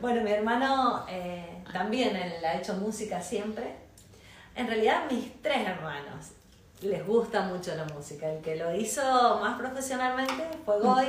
bueno, 0.01 0.23
mi 0.23 0.31
hermano 0.31 1.05
eh, 1.09 1.63
también 1.73 2.15
él 2.17 2.45
ha 2.45 2.55
hecho 2.55 2.75
música 2.75 3.21
siempre. 3.21 3.75
En 4.55 4.67
realidad 4.69 5.11
mis 5.11 5.43
tres 5.43 5.67
hermanos 5.67 6.31
les 6.81 7.07
gusta 7.07 7.43
mucho 7.43 7.75
la 7.75 7.85
música. 7.87 8.31
El 8.31 8.41
que 8.41 8.57
lo 8.57 8.75
hizo 8.75 9.03
más 9.41 9.59
profesionalmente 9.59 10.45
fue 10.65 10.79
Goy. 10.81 11.07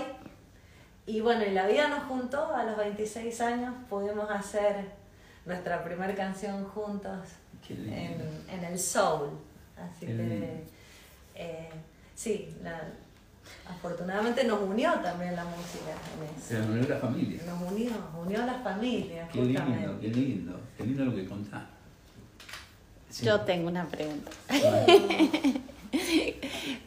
Y 1.06 1.22
bueno, 1.22 1.46
y 1.46 1.52
la 1.52 1.68
vida 1.68 1.88
nos 1.88 2.04
juntó. 2.06 2.54
A 2.56 2.64
los 2.64 2.78
26 2.78 3.42
años 3.42 3.76
pudimos 3.90 4.30
hacer 4.32 4.86
nuestra 5.46 5.84
primera 5.84 6.16
canción 6.16 6.66
juntos 6.66 7.30
en, 7.70 8.46
en 8.50 8.64
el 8.64 8.80
soul. 8.80 9.30
Así 9.78 10.08
Qué 10.08 10.18
que, 10.18 10.24
lindo. 10.24 10.48
Eh, 11.36 11.70
sí, 12.16 12.50
la- 12.64 12.82
afortunadamente 13.70 14.44
nos 14.46 14.62
unió 14.62 14.92
también 14.96 15.36
la 15.36 15.44
música 15.46 15.92
en 15.92 16.42
Se 16.42 16.60
eso. 16.60 16.72
unió 16.72 16.88
la 16.90 16.98
familia. 16.98 17.42
Nos 17.46 17.72
unió, 17.72 17.92
unió 18.24 18.42
a 18.44 18.46
las 18.46 18.64
familias, 18.64 19.30
Qué 19.32 19.42
lindo, 19.44 20.00
qué 20.02 20.08
lindo, 20.10 20.60
qué 20.78 20.84
lindo 20.84 21.06
lo 21.06 21.16
que 21.16 21.26
contás. 21.26 21.64
Sí. 23.10 23.26
Yo 23.26 23.42
tengo 23.42 23.68
una 23.70 23.86
pregunta. 23.86 24.32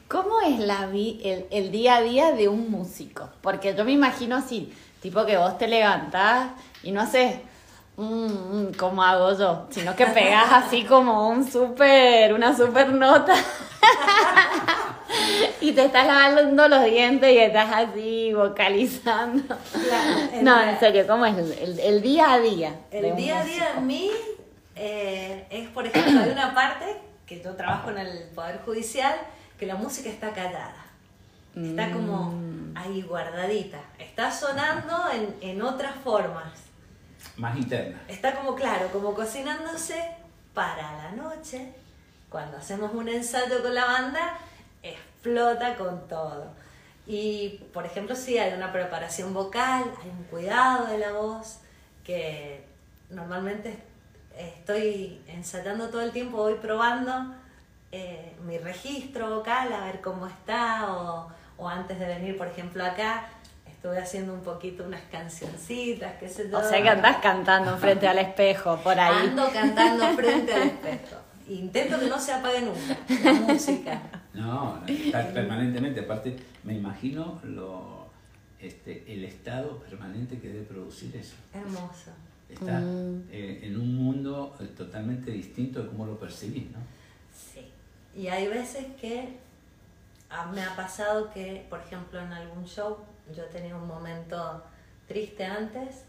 ¿Cómo 0.08 0.40
es 0.40 0.58
la 0.58 0.86
vi- 0.86 1.20
el, 1.24 1.46
el 1.50 1.70
día 1.70 1.96
a 1.96 2.02
día 2.02 2.32
de 2.32 2.48
un 2.48 2.70
músico? 2.70 3.28
Porque 3.42 3.74
yo 3.74 3.84
me 3.84 3.92
imagino 3.92 4.36
así, 4.36 4.72
tipo 5.02 5.24
que 5.26 5.36
vos 5.36 5.58
te 5.58 5.68
levantás 5.68 6.50
y 6.82 6.92
no 6.92 7.00
haces 7.02 7.36
mm, 8.02 8.68
mm, 8.68 8.72
como 8.74 9.02
hago 9.02 9.36
yo, 9.36 9.66
sino 9.70 9.94
que 9.94 10.06
pegás 10.06 10.50
así 10.52 10.84
como 10.84 11.28
un 11.28 11.50
super, 11.50 12.32
una 12.32 12.56
super 12.56 12.88
nota. 12.90 13.34
y 15.60 15.72
te 15.72 15.84
estás 15.84 16.06
lavando 16.06 16.68
los 16.68 16.84
dientes 16.84 17.30
y 17.32 17.38
estás 17.38 17.68
así 17.72 18.32
vocalizando. 18.32 19.56
Claro, 19.72 20.18
en 20.32 20.44
No, 20.44 20.60
en 20.62 20.78
serio, 20.78 21.06
¿cómo 21.06 21.26
es 21.26 21.36
el, 21.36 22.02
día 22.02 22.32
a 22.32 22.38
día? 22.38 22.74
El 22.90 23.16
día 23.16 23.40
a 23.40 23.44
día 23.44 23.68
en 23.76 23.86
mí 23.86 24.10
eh, 24.76 25.46
es, 25.50 25.68
por 25.70 25.86
ejemplo, 25.86 26.20
hay 26.22 26.30
una 26.30 26.54
parte 26.54 26.96
que 27.26 27.42
yo 27.42 27.54
trabajo 27.56 27.90
en 27.90 27.98
el 27.98 28.28
Poder 28.34 28.60
Judicial 28.64 29.14
que 29.58 29.66
la 29.66 29.74
música 29.76 30.08
está 30.08 30.30
callada. 30.32 30.84
Está 31.56 31.90
como 31.90 32.30
Mm. 32.30 32.76
ahí 32.76 33.02
guardadita. 33.02 33.78
Está 33.98 34.30
sonando 34.30 34.94
en, 35.12 35.34
en 35.40 35.62
otras 35.62 35.92
formas. 36.04 36.52
Más 37.38 37.56
interna. 37.56 38.00
Está 38.08 38.34
como 38.34 38.54
claro, 38.54 38.88
como 38.92 39.14
cocinándose 39.14 40.10
para 40.54 40.92
la 40.96 41.12
noche. 41.12 41.72
Cuando 42.28 42.58
hacemos 42.58 42.92
un 42.92 43.08
ensayo 43.08 43.62
con 43.62 43.74
la 43.74 43.86
banda, 43.86 44.38
explota 44.82 45.76
con 45.76 46.06
todo. 46.08 46.52
Y, 47.06 47.60
por 47.72 47.86
ejemplo, 47.86 48.14
sí 48.14 48.36
hay 48.36 48.52
una 48.52 48.70
preparación 48.70 49.32
vocal, 49.32 49.84
hay 50.02 50.10
un 50.10 50.24
cuidado 50.24 50.86
de 50.88 50.98
la 50.98 51.12
voz, 51.12 51.60
que 52.04 52.66
normalmente 53.08 53.78
estoy 54.36 55.22
ensayando 55.26 55.88
todo 55.88 56.02
el 56.02 56.12
tiempo, 56.12 56.36
voy 56.36 56.54
probando 56.54 57.34
eh, 57.92 58.36
mi 58.44 58.58
registro 58.58 59.36
vocal, 59.36 59.72
a 59.72 59.86
ver 59.86 60.02
cómo 60.02 60.26
está, 60.26 60.92
o, 60.92 61.32
o 61.56 61.68
antes 61.68 61.98
de 61.98 62.06
venir, 62.06 62.36
por 62.36 62.46
ejemplo, 62.46 62.84
acá, 62.84 63.30
estuve 63.78 63.98
haciendo 63.98 64.34
un 64.34 64.40
poquito 64.40 64.84
unas 64.84 65.02
cancioncitas, 65.02 66.14
qué 66.18 66.28
sé 66.28 66.50
yo. 66.50 66.58
O 66.58 66.62
sea 66.62 66.82
que 66.82 66.88
andás 66.88 67.18
cantando 67.18 67.76
frente 67.78 68.08
al 68.08 68.18
espejo, 68.18 68.76
por 68.82 68.98
ahí. 68.98 69.28
Ando 69.28 69.48
cantando 69.52 70.04
frente 70.16 70.52
al 70.52 70.62
espejo. 70.62 71.16
Intento 71.48 71.98
que 72.00 72.06
no 72.08 72.18
se 72.18 72.32
apague 72.32 72.60
nunca 72.62 72.98
la 73.24 73.32
música. 73.32 74.02
No, 74.34 74.82
permanentemente. 75.32 76.00
Aparte, 76.00 76.36
me 76.64 76.74
imagino 76.74 77.40
lo, 77.44 78.08
este, 78.60 79.04
el 79.12 79.24
estado 79.24 79.78
permanente 79.78 80.38
que 80.40 80.48
debe 80.48 80.64
producir 80.64 81.16
eso. 81.16 81.36
Hermoso. 81.54 82.10
Está 82.50 82.80
Mm. 82.80 83.28
eh, 83.30 83.60
en 83.62 83.80
un 83.80 83.94
mundo 83.94 84.56
eh, 84.60 84.64
totalmente 84.76 85.30
distinto 85.30 85.82
de 85.82 85.88
cómo 85.88 86.04
lo 86.06 86.18
percibís, 86.18 86.64
¿no? 86.72 86.78
Sí. 87.32 87.70
Y 88.16 88.26
hay 88.28 88.48
veces 88.48 88.86
que 89.00 89.36
ah, 90.30 90.50
me 90.52 90.62
ha 90.64 90.74
pasado 90.74 91.30
que, 91.30 91.64
por 91.70 91.80
ejemplo, 91.80 92.20
en 92.20 92.32
algún 92.32 92.64
show 92.66 92.98
yo 93.34 93.44
tenía 93.46 93.76
un 93.76 93.86
momento 93.86 94.62
triste 95.06 95.44
antes 95.44 96.04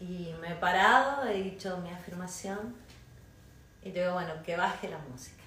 y 0.00 0.32
me 0.40 0.52
he 0.52 0.54
parado, 0.56 1.26
he 1.26 1.42
dicho 1.42 1.78
mi 1.78 1.90
afirmación 1.90 2.74
y 3.82 3.90
digo, 3.90 4.12
bueno, 4.14 4.32
que 4.44 4.56
baje 4.56 4.88
la 4.88 4.98
música. 4.98 5.42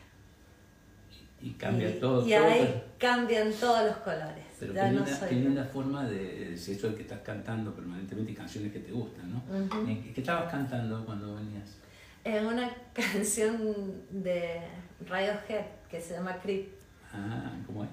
y 1.41 1.51
cambia 1.53 1.89
y, 1.89 1.99
todo. 1.99 2.25
y 2.25 2.31
todo, 2.33 2.45
ahí 2.45 2.59
pero- 2.61 2.83
cambian 2.97 3.53
todos 3.53 3.85
los 3.85 3.97
colores. 3.97 4.45
Pero 4.59 4.73
Ya 4.73 4.89
no 4.91 5.01
linda, 5.03 5.17
soy 5.19 5.35
linda 5.35 5.63
forma 5.65 6.05
de 6.05 6.51
decir 6.51 6.77
eso 6.77 6.89
de 6.89 6.95
que 6.95 7.01
estás 7.03 7.19
cantando 7.19 7.73
permanentemente 7.75 8.31
y 8.31 8.35
canciones 8.35 8.71
que 8.71 8.79
te 8.79 8.91
gustan, 8.91 9.31
¿no? 9.33 9.43
Ujú. 9.65 9.89
¿Y 9.89 10.13
¿Qué 10.13 10.21
estabas 10.21 10.49
cantando 10.49 11.05
cuando 11.05 11.35
venías? 11.35 11.75
Es 12.23 12.41
una 12.41 12.73
canción 12.93 14.01
de 14.09 14.61
Radiohead 15.05 15.65
que 15.89 15.99
se 16.01 16.13
llama 16.13 16.37
Creep. 16.41 16.69
Ah, 17.13 17.51
¿cómo 17.67 17.83
es? 17.83 17.89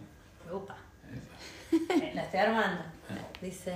Upa. 0.50 0.76
Eh, 1.72 2.12
La 2.14 2.22
estoy 2.22 2.40
armando. 2.40 2.84
Dice. 3.40 3.74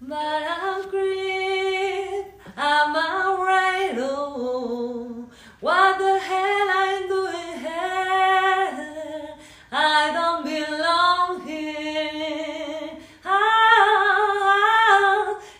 But 0.00 0.42
I'm 0.42 0.82
creep, 0.90 2.26
I'm 2.56 2.96
afraid 2.96 3.98
of 4.00 5.30
what 5.60 5.98
the 5.98 6.18
hell 6.18 6.68
I'm 6.68 7.08
doing 7.08 7.58
here. 7.60 9.28
I 9.70 10.10
don't 10.12 10.42
belong 10.44 11.46
here. 11.46 12.90
Ah, 13.24 14.48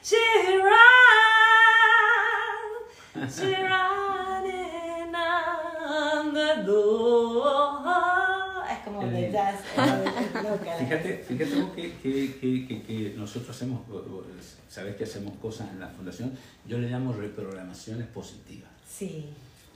she 0.03 0.17
ran, 0.59 1.71
she 3.31 3.55
running 3.71 5.15
on 5.15 6.35
the 6.35 6.63
door. 6.67 7.87
Es 8.69 8.79
como 8.85 9.01
de 9.03 9.11
lindo. 9.13 9.33
jazz. 9.33 9.59
Fíjate, 10.59 11.25
fíjate 11.27 11.61
vos 11.61 11.73
que, 11.73 11.93
que, 12.03 12.83
que, 12.87 13.15
nosotros 13.17 13.51
hacemos, 13.57 13.83
sabés 14.69 14.97
que 14.97 15.05
hacemos 15.05 15.35
cosas 15.39 15.71
en 15.71 15.81
la 15.81 15.89
fundación, 15.89 16.33
yo 16.67 16.79
le 16.79 16.89
llamo 16.89 17.13
reprogramaciones 17.13 18.07
positivas. 18.09 18.71
Sí, 18.89 19.27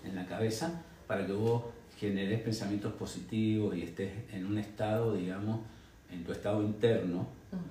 en 0.05 0.15
la 0.15 0.27
cabeza 0.27 0.83
para 1.07 1.27
que 1.27 1.33
vos 1.33 1.63
generes 1.99 2.41
pensamientos 2.41 2.93
positivos 2.95 3.77
y 3.77 3.83
estés 3.83 4.13
en 4.33 4.47
un 4.47 4.59
estado, 4.59 5.15
digamos, 5.15 5.61
en 6.11 6.25
tu 6.25 6.33
estado 6.33 6.63
interno, 6.63 7.27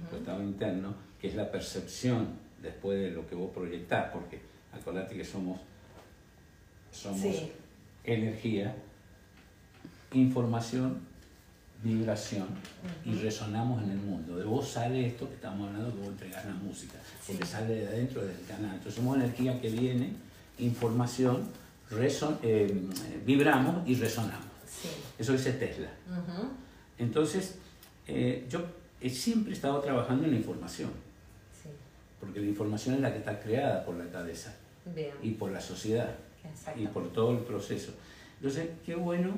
tu 0.10 0.16
estado 0.18 0.42
interno, 0.44 0.96
que 1.20 1.28
es 1.28 1.36
la 1.36 1.52
percepción 1.52 2.28
después 2.62 3.00
de 3.00 3.12
lo 3.12 3.28
que 3.28 3.36
vos 3.36 3.52
proyectás, 3.54 4.10
porque 4.12 4.40
acordate 4.74 5.16
que 5.16 5.24
somos, 5.24 5.60
somos 6.92 7.22
Sí. 7.22 7.52
energía, 8.04 8.76
información, 10.14 11.02
vibración 11.86 12.48
y 13.06 13.14
resonamos 13.16 13.84
en 13.84 13.92
el 13.92 13.98
mundo. 13.98 14.36
De 14.38 14.44
vos 14.44 14.68
sale 14.68 15.06
esto 15.08 15.28
que 15.30 15.36
estamos 15.36 15.68
hablando, 15.68 15.94
que 15.94 16.00
vos 16.00 16.08
entregás 16.10 16.44
la 16.46 16.54
música, 16.56 16.96
porque 17.28 17.46
Sí. 17.46 17.52
sale 17.52 17.76
de 17.76 17.88
adentro 17.88 18.26
del 18.26 18.36
canal. 18.48 18.72
Entonces 18.74 18.96
somos 18.96 19.16
energía 19.18 19.62
que 19.62 19.70
viene, 19.70 20.14
información, 20.58 21.44
reson- 21.92 22.38
eh, 22.42 22.74
vibramos 23.26 23.88
y 23.88 23.96
resonamos. 23.96 24.46
sí. 24.68 24.90
Eso 25.18 25.32
dice 25.34 25.54
Tesla. 25.54 25.90
Ujú, 26.10 26.50
Entonces, 26.98 27.56
eh, 28.08 28.46
yo 28.50 28.66
he 29.02 29.10
siempre 29.10 29.54
estado 29.54 29.80
trabajando 29.82 30.26
en 30.26 30.32
la 30.32 30.38
información, 30.38 30.90
Sí, 31.62 31.70
porque 32.20 32.40
la 32.40 32.48
información 32.48 32.96
es 32.96 33.02
la 33.02 33.12
que 33.12 33.20
está 33.20 33.40
creada 33.40 33.86
por 33.86 33.96
la 33.96 34.06
cabeza 34.10 34.54
bien. 34.96 35.12
y 35.22 35.32
por 35.32 35.52
la 35.52 35.62
sociedad 35.62 36.16
y 36.76 36.88
por 36.88 37.12
todo 37.14 37.32
el 37.32 37.40
proceso. 37.40 37.92
Entonces, 38.38 38.70
qué 38.86 38.96
bueno, 38.96 39.38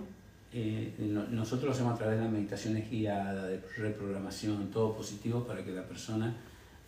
eh, 0.59 0.93
no- 0.99 1.27
nosotros 1.27 1.65
lo 1.65 1.71
hacemos 1.73 1.93
a 1.93 1.97
través 1.97 2.17
de 2.17 2.23
las 2.23 2.31
meditaciones 2.33 2.89
guiadas, 2.89 3.47
de 3.47 3.59
reprogramación, 3.77 4.71
todo 4.71 4.95
positivo 4.95 5.45
para 5.45 5.63
que 5.63 5.71
la 5.71 5.83
persona 5.83 6.35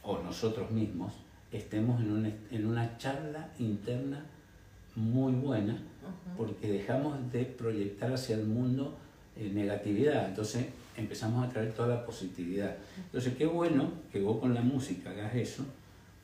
o 0.02 0.18
nosotros 0.20 0.72
mismos 0.72 1.14
estemos 1.52 2.02
en 2.02 2.12
una, 2.12 2.32
en 2.52 2.66
una 2.66 2.98
charla 2.98 3.50
interna 3.60 4.26
muy 4.96 5.34
buena, 5.34 5.78
porque 6.36 6.68
dejamos 6.72 7.32
de 7.32 7.46
proyectar 7.46 8.12
hacia 8.14 8.36
el 8.38 8.46
mundo 8.46 8.98
eh, 9.38 9.52
negatividad, 9.54 10.30
entonces 10.30 10.66
empezamos 10.98 11.46
a 11.46 11.50
traer 11.50 11.72
toda 11.74 11.90
la 11.90 12.06
positividad. 12.06 12.76
Entonces, 13.06 13.36
qué 13.38 13.46
bueno 13.46 13.92
que 14.12 14.20
vos 14.20 14.40
con 14.40 14.54
la 14.54 14.62
música 14.62 15.12
hagas 15.12 15.36
eso, 15.36 15.64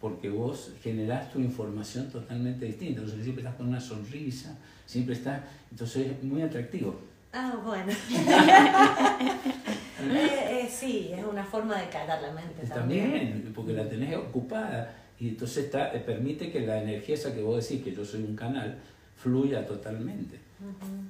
porque 0.01 0.29
vos 0.29 0.73
generás 0.81 1.31
tu 1.31 1.39
información 1.39 2.09
totalmente 2.09 2.65
distinta. 2.65 2.99
Entonces 3.01 3.23
siempre 3.23 3.43
estás 3.43 3.55
con 3.55 3.67
una 3.67 3.79
sonrisa, 3.79 4.57
siempre 4.85 5.13
estás, 5.15 5.41
entonces 5.71 6.07
es 6.11 6.23
muy 6.23 6.41
atractivo. 6.41 6.99
Ah, 7.37 7.53
bueno. 7.63 7.91
Eh, 10.07 10.61
eh, 10.65 10.69
sí, 10.69 11.09
es 11.17 11.25
una 11.25 11.43
forma 11.43 11.81
de 11.81 11.89
callar 11.89 12.21
la 12.21 12.31
mente 12.31 12.63
también. 12.67 13.09
También, 13.09 13.51
porque 13.55 13.73
la 13.73 13.89
tenés 13.89 14.15
ocupada 14.15 14.93
y 15.19 15.29
entonces 15.29 15.65
está, 15.65 15.95
eh, 15.95 15.99
permite 15.99 16.51
que 16.51 16.59
la 16.59 16.79
energía 16.83 17.15
esa 17.15 17.33
que 17.33 17.41
vos 17.41 17.67
decís, 17.67 17.83
que 17.83 17.91
yo 17.95 18.05
soy 18.05 18.21
un 18.21 18.35
canal, 18.35 18.77
fluya 19.17 19.65
totalmente. 19.65 20.37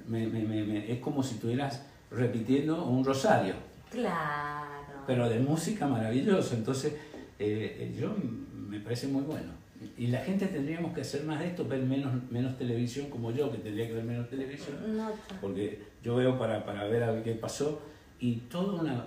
Me- 0.08 0.26
me- 0.26 0.42
me- 0.44 0.62
me- 0.64 0.90
es 0.90 0.98
como 1.00 1.22
si 1.22 1.34
estuvieras 1.34 1.82
repitiendo 2.10 2.86
un 2.86 3.04
rosario, 3.04 3.54
Claro. 3.90 5.02
pero 5.06 5.28
de 5.28 5.40
música 5.40 5.86
maravillosa. 5.86 6.54
Entonces, 6.54 6.94
eh, 7.38 7.94
yo 8.00 8.14
me 8.54 8.80
parece 8.80 9.08
muy 9.08 9.22
bueno. 9.24 9.52
Y 9.96 10.06
la 10.08 10.20
gente 10.20 10.46
tendríamos 10.46 10.94
que 10.94 11.02
hacer 11.02 11.24
más 11.24 11.38
de 11.40 11.48
esto, 11.48 11.66
ver 11.66 11.80
menos, 11.80 12.12
menos 12.30 12.56
televisión 12.56 13.10
como 13.10 13.30
yo, 13.30 13.50
que 13.52 13.58
tendría 13.58 13.86
que 13.86 13.94
ver 13.94 14.04
menos 14.04 14.28
televisión. 14.28 14.96
No 14.96 15.10
porque 15.40 15.82
yo 16.02 16.16
veo 16.16 16.38
para, 16.38 16.64
para 16.64 16.84
ver 16.84 17.02
a 17.02 17.10
ver 17.12 17.22
qué 17.22 17.32
pasó 17.34 17.82
y 18.18 18.36
toda 18.36 18.80
una 18.82 19.06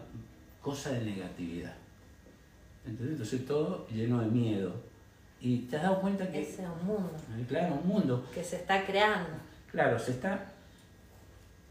cosa 0.61 0.91
de 0.91 1.01
negatividad. 1.05 1.75
¿Entendés? 2.85 3.13
Entonces 3.13 3.45
todo 3.45 3.87
lleno 3.87 4.19
de 4.21 4.27
miedo. 4.27 4.73
Y 5.41 5.59
te 5.59 5.77
has 5.77 5.83
dado 5.83 6.01
cuenta 6.01 6.29
que, 6.29 6.41
Ese 6.41 6.63
es 6.63 6.69
un 6.81 6.85
mundo 6.85 7.13
claro, 7.47 7.75
un 7.81 7.87
mundo, 7.87 8.27
que 8.33 8.43
se 8.43 8.57
está 8.57 8.85
creando 8.85 9.29
claro, 9.71 9.97
se 9.97 10.11
está 10.11 10.51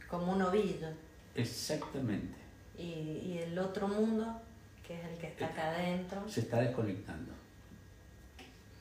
como 0.08 0.32
un 0.32 0.42
ovillo. 0.42 0.88
exactamente, 1.34 2.34
Y, 2.78 2.82
y 2.82 3.40
el 3.44 3.58
otro 3.58 3.86
mundo, 3.88 4.40
que 4.86 4.94
es 4.98 5.04
el 5.04 5.18
que 5.18 5.26
está 5.26 5.46
acá 5.46 5.70
adentro. 5.70 6.26
se 6.26 6.40
está 6.40 6.60
desconectando. 6.60 7.32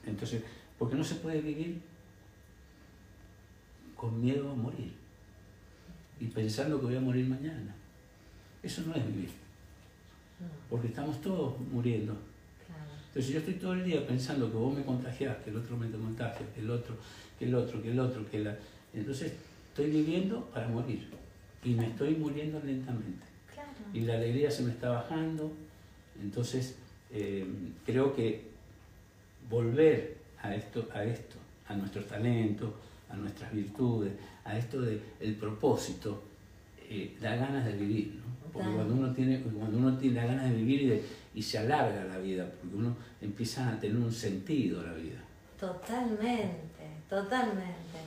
Entonces, 0.09 0.43
porque 0.77 0.95
no 0.95 1.03
se 1.03 1.15
puede 1.15 1.41
vivir 1.41 1.81
con 3.95 4.21
miedo 4.21 4.51
a 4.51 4.55
morir 4.55 4.93
y 6.19 6.25
pensando 6.25 6.79
que 6.79 6.85
voy 6.85 6.95
a 6.95 7.01
morir 7.01 7.27
mañana. 7.27 7.75
Eso 8.61 8.83
no 8.85 8.95
es 8.95 9.05
vivir, 9.05 9.29
porque 10.69 10.87
estamos 10.87 11.21
todos 11.21 11.59
muriendo. 11.71 12.17
Entonces 13.07 13.33
yo 13.33 13.39
estoy 13.39 13.55
todo 13.55 13.73
el 13.73 13.83
día 13.83 14.05
pensando 14.05 14.51
que 14.51 14.57
vos 14.57 14.75
me 14.75 14.83
contagiás, 14.83 15.37
que 15.37 15.49
el 15.49 15.57
otro 15.57 15.77
me 15.77 15.89
contagia, 15.89 16.45
que 16.53 16.61
el 16.61 16.69
otro, 16.69 16.95
que 17.39 17.45
el 17.45 17.55
otro, 17.55 17.81
que 17.81 17.91
el 17.91 17.99
otro, 17.99 18.29
que 18.29 18.39
la... 18.39 18.55
Entonces 18.93 19.33
estoy 19.69 19.89
viviendo 19.89 20.45
para 20.51 20.67
morir 20.67 21.07
y 21.63 21.73
me 21.73 21.87
estoy 21.87 22.15
muriendo 22.15 22.59
lentamente. 22.63 23.25
Claro. 23.51 23.69
Y 23.93 24.01
la 24.01 24.15
alegría 24.15 24.51
se 24.51 24.63
me 24.63 24.71
está 24.71 24.89
bajando. 24.89 25.51
Entonces 26.21 26.77
eh, 27.11 27.47
creo 27.85 28.15
que 28.15 28.56
volver 29.49 30.17
a 30.41 30.53
esto, 30.53 30.87
a 30.93 31.03
esto, 31.03 31.35
a 31.67 31.73
nuestros 31.75 32.07
talentos, 32.07 32.69
a 33.09 33.15
nuestras 33.15 33.51
virtudes, 33.53 34.13
a 34.43 34.57
esto 34.57 34.81
del 34.81 35.01
el 35.19 35.35
propósito, 35.35 36.23
eh, 36.89 37.17
da 37.21 37.35
ganas 37.35 37.65
de 37.65 37.73
vivir, 37.73 38.15
¿no? 38.15 38.27
Porque 38.51 38.69
cuando 38.73 38.93
uno 38.93 39.13
tiene, 39.13 39.41
cuando 39.41 39.77
uno 39.77 39.97
tiene 39.97 40.25
ganas 40.25 40.49
de 40.49 40.55
vivir 40.55 40.81
y, 40.83 40.87
de- 40.87 41.03
y 41.35 41.41
se 41.41 41.57
alarga 41.59 42.05
la 42.05 42.17
vida, 42.17 42.49
porque 42.61 42.75
uno 42.75 42.95
empieza 43.21 43.69
a 43.69 43.79
tener 43.79 43.97
un 43.97 44.11
sentido 44.11 44.81
la 44.83 44.93
vida. 44.93 45.17
Totalmente, 45.59 46.87
totalmente. 47.09 47.99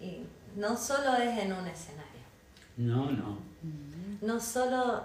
Y 0.00 0.22
no 0.56 0.76
solo 0.76 1.16
es 1.16 1.38
en 1.38 1.52
un 1.52 1.66
escenario, 1.66 2.06
No, 2.76 3.10
no. 3.10 3.38
no 4.22 4.40
solo 4.40 5.04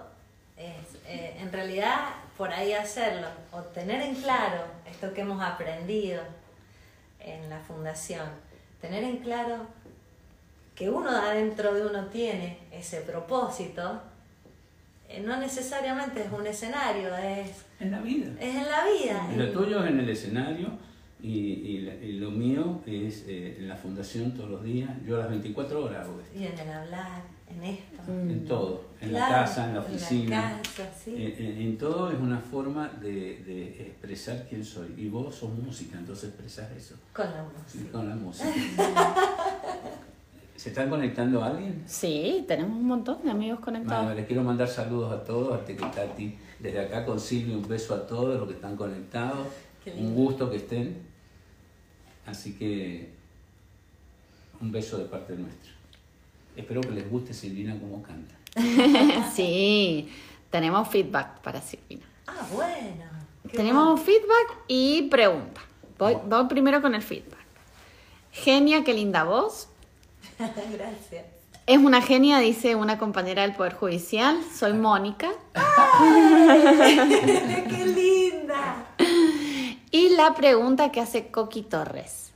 es, 0.56 0.96
eh, 1.06 1.36
en 1.40 1.52
realidad, 1.52 2.08
por 2.36 2.50
ahí 2.52 2.72
hacerlo, 2.72 3.28
o 3.52 3.60
tener 3.60 4.00
en 4.02 4.14
claro 4.14 4.64
esto 4.90 5.12
que 5.12 5.20
hemos 5.22 5.42
aprendido 5.42 6.22
en 7.20 7.48
la 7.50 7.60
fundación, 7.60 8.28
tener 8.80 9.04
en 9.04 9.18
claro 9.18 9.66
que 10.74 10.90
uno 10.90 11.10
adentro 11.10 11.74
de 11.74 11.86
uno 11.86 12.06
tiene 12.06 12.58
ese 12.70 13.00
propósito, 13.00 14.00
eh, 15.08 15.20
no 15.20 15.36
necesariamente 15.38 16.22
es 16.24 16.32
un 16.32 16.46
escenario, 16.46 17.16
es, 17.16 17.64
En 17.80 17.90
la 17.90 18.00
vida. 18.00 18.32
es 18.40 18.54
en 18.56 18.68
la 18.68 18.84
vida. 18.84 19.28
Y 19.32 19.36
lo 19.36 19.52
tuyo 19.52 19.84
es 19.84 19.90
en 19.90 20.00
el 20.00 20.08
escenario 20.08 20.68
y, 21.22 21.30
y 21.30 22.12
lo 22.18 22.30
mío 22.30 22.82
es 22.86 23.24
eh, 23.26 23.56
en 23.58 23.68
la 23.68 23.76
fundación 23.76 24.32
todos 24.34 24.50
los 24.50 24.64
días. 24.64 24.90
Yo 25.06 25.16
a 25.16 25.20
las 25.20 25.30
24 25.30 25.84
horas 25.84 26.04
hago 26.06 26.20
esto. 26.20 26.38
Y 26.38 26.46
en 26.46 26.58
el 26.58 26.70
hablar, 26.70 27.22
en 27.48 27.64
esto. 27.64 28.02
En 28.08 28.44
todo. 28.46 28.84
En 29.00 29.12
la 29.12 29.28
casa, 29.28 29.66
en 29.68 29.74
la 29.74 29.80
en 29.80 29.86
la 29.90 29.96
oficina. 29.96 30.60
casa, 30.62 30.90
sí. 31.04 31.14
En, 31.16 31.44
en- 31.46 31.60
en 31.62 31.78
todo 31.78 32.10
es 32.10 32.18
una 32.18 32.38
forma 32.38 32.88
de, 33.00 33.42
de 33.44 33.82
expresar 33.82 34.46
quién 34.48 34.64
soy. 34.64 34.94
Y 34.96 35.08
vos 35.08 35.34
sos 35.34 35.52
música, 35.52 35.98
entonces 35.98 36.30
expresás 36.30 36.70
eso. 36.72 36.94
Con 37.12 37.26
la 37.26 37.44
Sí, 37.66 37.78
música. 37.78 37.92
con 37.92 38.08
la 38.08 38.16
música. 38.16 38.48
¿Se 40.56 40.70
están 40.70 40.88
conectando 40.88 41.42
a 41.44 41.48
alguien? 41.48 41.82
Sí, 41.86 42.44
tenemos 42.48 42.78
un 42.78 42.86
montón 42.86 43.22
de 43.22 43.30
amigos 43.30 43.60
Bueno, 43.60 43.78
conectados. 43.80 44.16
les 44.16 44.26
quiero 44.26 44.42
mandar 44.42 44.66
saludos 44.68 45.12
a 45.12 45.22
todos, 45.22 45.54
a 45.60 45.64
Tequitati. 45.64 46.38
Desde 46.58 46.80
acá 46.80 47.04
con 47.04 47.20
Silvia 47.20 47.54
un 47.56 47.68
beso 47.68 47.94
a 47.94 48.06
todos 48.06 48.38
los 48.38 48.48
que 48.48 48.54
están 48.54 48.74
conectados. 48.76 49.46
Qué 49.84 49.92
Un 49.92 50.14
gusto 50.14 50.50
que 50.50 50.56
estén. 50.56 51.02
Así 52.24 52.54
que 52.54 53.12
un 54.60 54.72
beso 54.72 54.96
de 54.98 55.04
parte 55.04 55.36
nuestra. 55.36 55.72
Espero 56.56 56.80
que 56.80 56.90
les 56.90 57.10
guste 57.10 57.34
Silvina 57.34 57.78
como 57.78 58.02
canta. 58.02 58.34
sí, 59.34 60.08
tenemos 60.50 60.88
feedback 60.88 61.40
para 61.40 61.60
Silvina. 61.60 62.06
Ah, 62.26 62.46
bueno. 62.52 63.04
Tenemos 63.52 64.00
feedback 64.00 64.64
y 64.66 65.02
pregunta. 65.02 65.60
Voy, 65.98 66.16
voy 66.26 66.46
primero 66.48 66.80
con 66.80 66.94
el 66.94 67.02
feedback. 67.02 67.44
Genia, 68.32 68.84
qué 68.84 68.94
linda 68.94 69.24
voz. 69.24 69.68
Gracias. 70.38 71.26
Es 71.66 71.78
una 71.78 72.00
genia, 72.00 72.38
dice 72.38 72.76
una 72.76 72.96
compañera 72.96 73.42
del 73.42 73.54
Poder 73.54 73.74
Judicial. 73.74 74.40
Soy 74.54 74.72
Mónica. 74.72 75.32
¡Qué 77.68 77.86
linda! 77.86 78.86
Y 79.90 80.10
la 80.10 80.34
pregunta 80.34 80.92
que 80.92 81.00
hace 81.00 81.28
Coqui 81.28 81.62
Torres. 81.62 82.30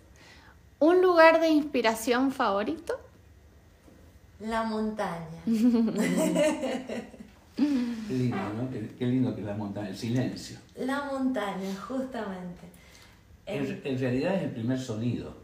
¿Un 0.80 1.00
lugar 1.00 1.40
de 1.40 1.48
inspiración 1.48 2.32
favorito? 2.32 2.98
La 4.40 4.62
montaña. 4.64 5.42
Qué 7.56 8.14
lindo, 8.14 8.36
¿no? 8.54 8.70
Qué, 8.70 8.94
qué 8.98 9.06
lindo 9.06 9.34
que 9.34 9.40
es 9.42 9.46
la 9.46 9.54
montaña, 9.54 9.88
el 9.88 9.96
silencio. 9.96 10.58
La 10.76 11.04
montaña, 11.04 11.74
justamente. 11.76 12.66
En, 13.44 13.64
El, 13.64 13.82
en 13.84 13.98
realidad 13.98 14.34
es 14.36 14.42
el 14.44 14.50
primer 14.52 14.78
sonido, 14.78 15.36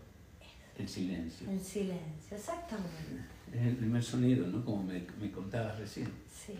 el 0.78 0.88
silencio. 0.88 1.50
el 1.50 1.60
silencio, 1.60 2.36
exactamente. 2.36 3.22
Es 3.52 3.62
el 3.66 3.76
primer 3.76 4.02
sonido, 4.02 4.46
¿no? 4.46 4.64
Como 4.64 4.82
me, 4.84 5.04
me 5.20 5.30
contabas 5.30 5.78
recién. 5.78 6.10
Sí, 6.32 6.54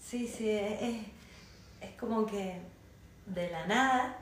sí, 0.00 0.26
sí, 0.26 0.48
es, 0.50 0.80
es 1.80 1.90
como 1.98 2.26
que 2.26 2.58
de 3.26 3.50
la 3.50 3.66
nada 3.66 4.18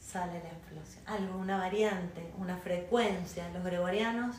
sale 0.00 0.34
la 0.34 0.50
explosión. 0.50 1.02
Algo, 1.06 1.38
una 1.38 1.58
variante, 1.58 2.30
una 2.38 2.56
frecuencia. 2.56 3.48
Los 3.52 3.64
gregorianos 3.64 4.36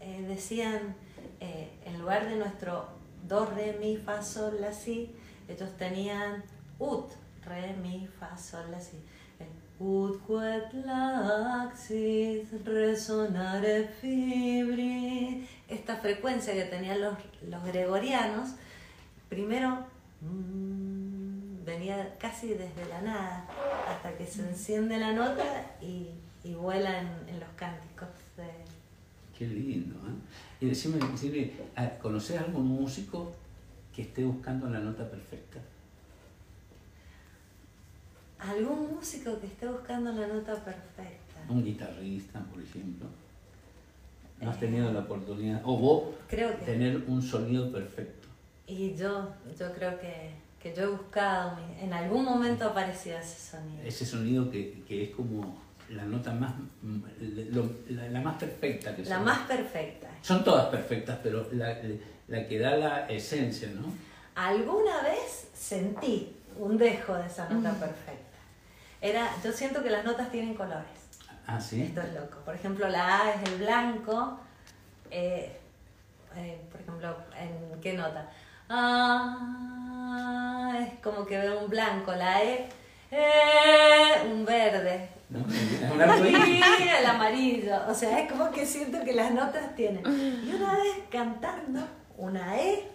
eh, 0.00 0.24
decían, 0.28 0.94
eh, 1.40 1.70
en 1.84 1.98
lugar 2.00 2.28
de 2.28 2.36
nuestro 2.36 2.88
do, 3.26 3.46
re, 3.46 3.76
mi, 3.80 3.96
fa, 3.96 4.22
sol, 4.22 4.60
la, 4.60 4.72
si, 4.72 5.14
ellos 5.48 5.76
tenían 5.76 6.42
ut, 6.78 7.12
re, 7.44 7.74
mi, 7.74 8.06
fa, 8.18 8.36
sol, 8.36 8.70
la, 8.70 8.80
si. 8.80 8.98
Ut 9.80 10.20
quet 10.26 10.72
laxis 10.86 12.46
resonare 12.64 13.88
fibri. 14.00 15.48
Esta 15.68 15.96
frecuencia 15.96 16.54
que 16.54 16.64
tenían 16.64 17.00
los, 17.00 17.16
los 17.48 17.64
gregorianos, 17.64 18.50
primero 19.28 19.84
mm, 20.20 21.64
venía 21.64 22.16
casi 22.18 22.54
desde 22.54 22.86
la 22.88 23.02
nada, 23.02 23.46
hasta 23.88 24.16
que 24.16 24.26
se 24.26 24.42
enciende 24.42 24.96
la 24.98 25.12
nota 25.12 25.44
y, 25.80 26.10
y 26.44 26.54
vuela 26.54 27.00
en 27.00 27.40
los 27.40 27.48
cánticos. 27.56 28.08
Qué 29.36 29.46
lindo, 29.46 29.96
¿eh? 29.96 30.14
Y 30.60 30.66
decime, 30.66 30.98
decime, 31.10 31.52
ah, 31.76 31.90
¿conocés 32.00 32.38
algún 32.40 32.66
músico 32.68 33.32
que 33.94 34.02
esté 34.02 34.24
buscando 34.24 34.68
la 34.68 34.80
nota 34.80 35.08
perfecta? 35.10 35.60
algún 38.38 38.94
músico 38.94 39.38
que 39.40 39.46
esté 39.46 39.66
buscando 39.66 40.12
la 40.12 40.26
nota 40.26 40.54
perfecta. 40.54 41.40
Un 41.48 41.64
guitarrista, 41.64 42.40
por 42.40 42.62
ejemplo. 42.62 43.06
¿No 44.40 44.50
has 44.50 44.60
tenido 44.60 44.92
la 44.92 45.00
oportunidad? 45.00 45.62
O 45.64 45.78
vos 45.78 46.14
Creo 46.28 46.58
que. 46.58 46.64
tener 46.64 47.02
un 47.06 47.22
sonido 47.22 47.70
perfecto. 47.72 48.28
Y 48.66 48.94
yo, 48.94 49.30
yo 49.58 49.72
creo 49.72 49.98
que, 49.98 50.32
que 50.60 50.74
yo 50.74 50.82
he 50.82 50.86
buscado, 50.88 51.58
en 51.80 51.92
algún 51.92 52.24
momento 52.24 52.64
ha 52.64 52.68
aparecido 52.68 53.18
ese 53.18 53.52
sonido. 53.56 53.82
Ese 53.82 54.04
sonido 54.04 54.50
que, 54.50 54.82
que 54.86 55.04
es 55.04 55.10
como 55.10 55.56
la 55.90 56.04
nota 56.04 56.32
más, 56.32 56.52
lo- 56.82 57.70
la, 57.90 58.08
la 58.08 58.20
más 58.20 58.36
perfecta 58.36 58.94
que 58.96 59.02
La 59.04 59.16
son. 59.16 59.24
más 59.24 59.38
perfecta. 59.40 60.08
Son 60.22 60.42
todas 60.44 60.66
perfectas, 60.66 61.18
pero 61.22 61.46
la, 61.52 61.76
la 62.28 62.46
que 62.48 62.58
da 62.58 62.76
la 62.76 63.06
esencia, 63.08 63.68
¿no? 63.74 63.92
Alguna 64.34 65.02
vez 65.02 65.48
sentí 65.54 66.34
un 66.58 66.76
dejo 66.78 67.14
de 67.14 67.26
esa 67.26 67.48
Mm. 67.48 67.62
nota 67.62 67.78
perfecta. 67.78 68.24
Era, 69.00 69.28
yo 69.44 69.52
siento 69.52 69.82
que 69.82 69.90
las 69.90 70.04
notas 70.04 70.30
tienen 70.30 70.54
colores. 70.54 70.86
Ah, 71.46 71.60
sí. 71.60 71.82
Esto 71.82 72.00
es 72.00 72.14
loco. 72.14 72.38
Por 72.44 72.54
ejemplo, 72.54 72.88
la 72.88 73.22
A 73.22 73.34
es 73.34 73.42
el 73.50 73.58
blanco. 73.58 74.40
eh, 75.10 75.58
eh, 76.36 76.60
por 76.72 76.80
ejemplo, 76.80 77.16
¿en 77.38 77.80
qué 77.80 77.92
nota? 77.92 78.28
Ah, 78.68 80.78
es 80.80 80.98
como 81.00 81.24
que 81.26 81.38
veo 81.38 81.60
un 81.60 81.70
blanco. 81.70 82.12
La 82.12 82.42
E, 82.42 82.66
eh, 83.10 84.30
un 84.32 84.44
verde. 84.44 85.08
¿No? 85.34 85.44
El 86.98 87.06
amarillo. 87.06 87.76
O 87.88 87.94
sea, 87.94 88.20
es 88.20 88.30
como 88.30 88.50
que 88.50 88.64
siento 88.64 89.02
que 89.04 89.12
las 89.12 89.32
notas 89.32 89.74
tienen. 89.74 90.02
Y 90.06 90.54
una 90.54 90.74
vez 90.74 90.94
cantando 91.10 91.80
una 92.16 92.56
E, 92.60 92.88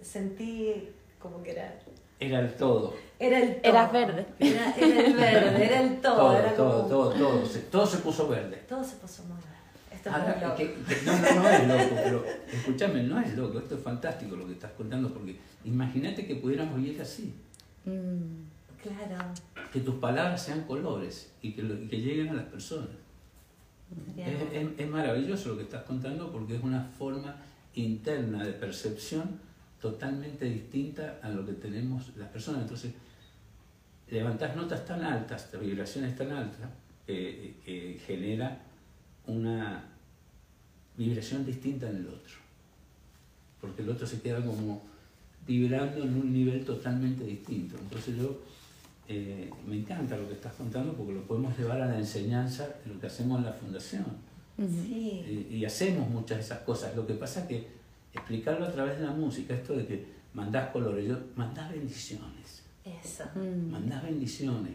sentí 0.00 0.88
como 1.18 1.42
que 1.42 1.52
era. 1.52 1.78
Era 2.18 2.40
el 2.40 2.54
todo. 2.54 2.94
Era 3.18 3.38
el 3.38 3.56
todo. 3.60 3.70
Eras 3.72 3.92
verde. 3.92 4.26
Era, 4.38 4.74
era 4.74 5.00
el 5.06 5.14
verde, 5.14 5.64
era 5.66 5.80
el 5.82 6.00
todo. 6.00 6.16
Todo, 6.16 6.38
era 6.38 6.54
todo, 6.54 6.76
como- 6.78 6.88
todo, 6.88 7.10
todo, 7.12 7.46
se, 7.46 7.58
todo 7.60 7.86
se 7.86 7.98
puso 7.98 8.28
verde. 8.28 8.56
Todo 8.68 8.82
se 8.82 8.96
puso 8.96 9.22
muy 9.24 9.36
verde. 9.36 9.56
Esto 9.92 10.10
es 10.10 10.16
muy 10.16 10.42
loco. 10.42 10.56
que- 10.56 10.74
que- 10.74 11.02
no, 11.04 11.12
no, 11.18 11.42
no 11.42 11.48
es 11.50 11.68
loco, 11.68 11.96
pero 12.02 12.24
escúchame, 12.52 13.02
no 13.02 13.20
es 13.20 13.36
loco, 13.36 13.58
esto 13.58 13.74
es 13.74 13.82
fantástico 13.82 14.34
lo 14.36 14.46
que 14.46 14.52
estás 14.54 14.70
contando, 14.72 15.12
porque 15.12 15.36
imagínate 15.64 16.26
que 16.26 16.36
pudiéramos 16.36 16.76
vivir 16.76 17.00
así, 17.02 17.34
Mm, 17.84 18.48
Claro. 18.88 19.24
que 19.72 19.80
tus 19.80 19.96
palabras 19.96 20.42
sean 20.42 20.62
colores 20.62 21.32
y 21.42 21.52
que, 21.52 21.62
lo- 21.62 21.74
y 21.82 21.88
que 21.88 22.00
lleguen 22.00 22.28
a 22.30 22.34
las 22.34 22.44
personas. 22.46 22.88
Es, 24.16 24.26
algo- 24.40 24.52
es- 24.52 24.78
es 24.80 24.88
maravilloso 24.88 25.50
lo 25.50 25.56
que 25.58 25.62
estás 25.64 25.82
contando 25.84 26.30
porque 26.32 26.56
es 26.56 26.62
una 26.62 26.82
forma 26.98 27.36
interna 27.74 28.44
de 28.44 28.52
percepción 28.52 29.38
totalmente 29.80 30.44
distinta 30.46 31.18
a 31.22 31.28
lo 31.28 31.44
que 31.44 31.52
tenemos 31.52 32.16
las 32.16 32.28
personas. 32.30 32.62
Entonces, 32.62 32.92
levantás 34.10 34.56
notas 34.56 34.84
tan 34.84 35.02
altas, 35.04 35.48
vibraciones 35.60 36.16
tan 36.16 36.30
altas, 36.32 36.68
que, 37.06 37.56
que 37.64 38.00
genera 38.06 38.58
una 39.26 39.84
vibración 40.96 41.44
distinta 41.44 41.88
en 41.90 41.96
el 41.96 42.08
otro. 42.08 42.34
Porque 43.60 43.82
el 43.82 43.90
otro 43.90 44.06
se 44.06 44.20
queda 44.20 44.44
como 44.44 44.82
vibrando 45.46 46.02
en 46.02 46.14
un 46.14 46.32
nivel 46.32 46.64
totalmente 46.64 47.24
distinto. 47.24 47.76
Entonces 47.78 48.16
yo 48.16 48.40
eh, 49.08 49.50
me 49.66 49.76
encanta 49.76 50.16
lo 50.16 50.26
que 50.28 50.34
estás 50.34 50.54
contando 50.54 50.92
porque 50.94 51.14
lo 51.14 51.22
podemos 51.26 51.56
llevar 51.58 51.80
a 51.80 51.86
la 51.86 51.98
enseñanza 51.98 52.66
de 52.84 52.92
lo 52.92 53.00
que 53.00 53.06
hacemos 53.06 53.38
en 53.38 53.46
la 53.46 53.52
fundación. 53.52 54.06
Sí. 54.56 55.46
Y, 55.50 55.56
y 55.56 55.64
hacemos 55.64 56.08
muchas 56.08 56.38
de 56.38 56.44
esas 56.44 56.60
cosas. 56.60 56.96
Lo 56.96 57.06
que 57.06 57.14
pasa 57.14 57.40
es 57.42 57.46
que 57.46 57.68
explicarlo 58.12 58.66
a 58.66 58.72
través 58.72 58.98
de 58.98 59.04
la 59.04 59.12
música, 59.12 59.54
esto 59.54 59.76
de 59.76 59.86
que 59.86 60.06
mandás 60.32 60.70
colores, 60.70 61.06
yo 61.06 61.18
mandás 61.34 61.70
bendiciones, 61.72 62.62
Eso. 62.84 63.24
mm. 63.34 63.70
mandás 63.70 64.02
bendiciones. 64.02 64.72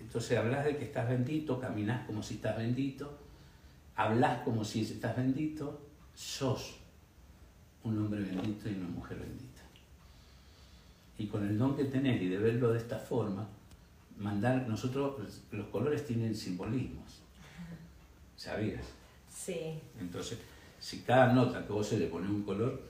Entonces 0.00 0.38
hablas 0.38 0.64
de 0.64 0.76
que 0.76 0.84
estás 0.84 1.08
bendito, 1.08 1.60
caminás 1.60 2.06
como 2.06 2.22
si 2.22 2.34
estás 2.34 2.56
bendito, 2.56 3.18
hablas 3.96 4.42
como 4.42 4.64
si 4.64 4.82
estás 4.82 5.16
bendito, 5.16 5.80
sos 6.14 6.76
un 7.82 7.98
hombre 7.98 8.20
bendito 8.22 8.68
y 8.68 8.74
una 8.74 8.88
mujer 8.88 9.18
bendita. 9.18 9.45
Y 11.18 11.26
con 11.26 11.46
el 11.46 11.58
don 11.58 11.76
que 11.76 11.84
tenés 11.84 12.20
y 12.20 12.28
de 12.28 12.38
verlo 12.38 12.72
de 12.72 12.78
esta 12.78 12.98
forma, 12.98 13.46
mandar, 14.18 14.66
nosotros, 14.68 15.14
los 15.50 15.66
colores 15.68 16.06
tienen 16.06 16.34
simbolismos, 16.34 17.20
¿sabías? 18.36 18.84
Sí. 19.28 19.78
Entonces, 20.00 20.38
si 20.80 21.00
cada 21.00 21.32
nota 21.32 21.66
que 21.66 21.72
vos 21.72 21.86
se 21.86 21.98
le 21.98 22.06
pone 22.06 22.28
un 22.28 22.42
color, 22.42 22.82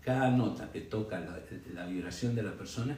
cada 0.00 0.30
nota 0.30 0.70
que 0.72 0.82
toca 0.82 1.20
la, 1.20 1.38
la 1.74 1.86
vibración 1.86 2.34
de 2.34 2.42
la 2.42 2.52
persona, 2.52 2.96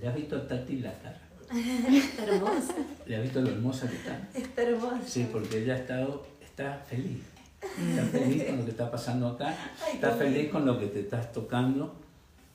le 0.00 0.08
has 0.08 0.14
visto 0.14 0.36
a 0.36 0.46
Tati 0.46 0.78
la 0.78 0.92
cara, 0.98 1.20
Está 1.52 2.24
hermosa. 2.26 2.74
le 3.06 3.16
has 3.16 3.22
visto 3.22 3.40
lo 3.42 3.50
hermosa 3.50 3.88
que 3.88 3.96
está. 3.96 4.28
Está 4.34 4.62
hermosa. 4.62 5.00
Sí, 5.06 5.28
porque 5.30 5.62
ella 5.62 5.74
ha 5.74 5.78
estado, 5.78 6.26
está 6.42 6.78
feliz. 6.78 7.22
Está 7.60 8.02
feliz 8.18 8.44
con 8.44 8.58
lo 8.58 8.64
que 8.64 8.70
está 8.70 8.90
pasando 8.90 9.28
acá, 9.28 9.56
está 9.92 10.10
feliz 10.12 10.50
con 10.50 10.64
lo 10.66 10.78
que 10.78 10.86
te 10.86 11.00
estás 11.00 11.32
tocando. 11.32 11.94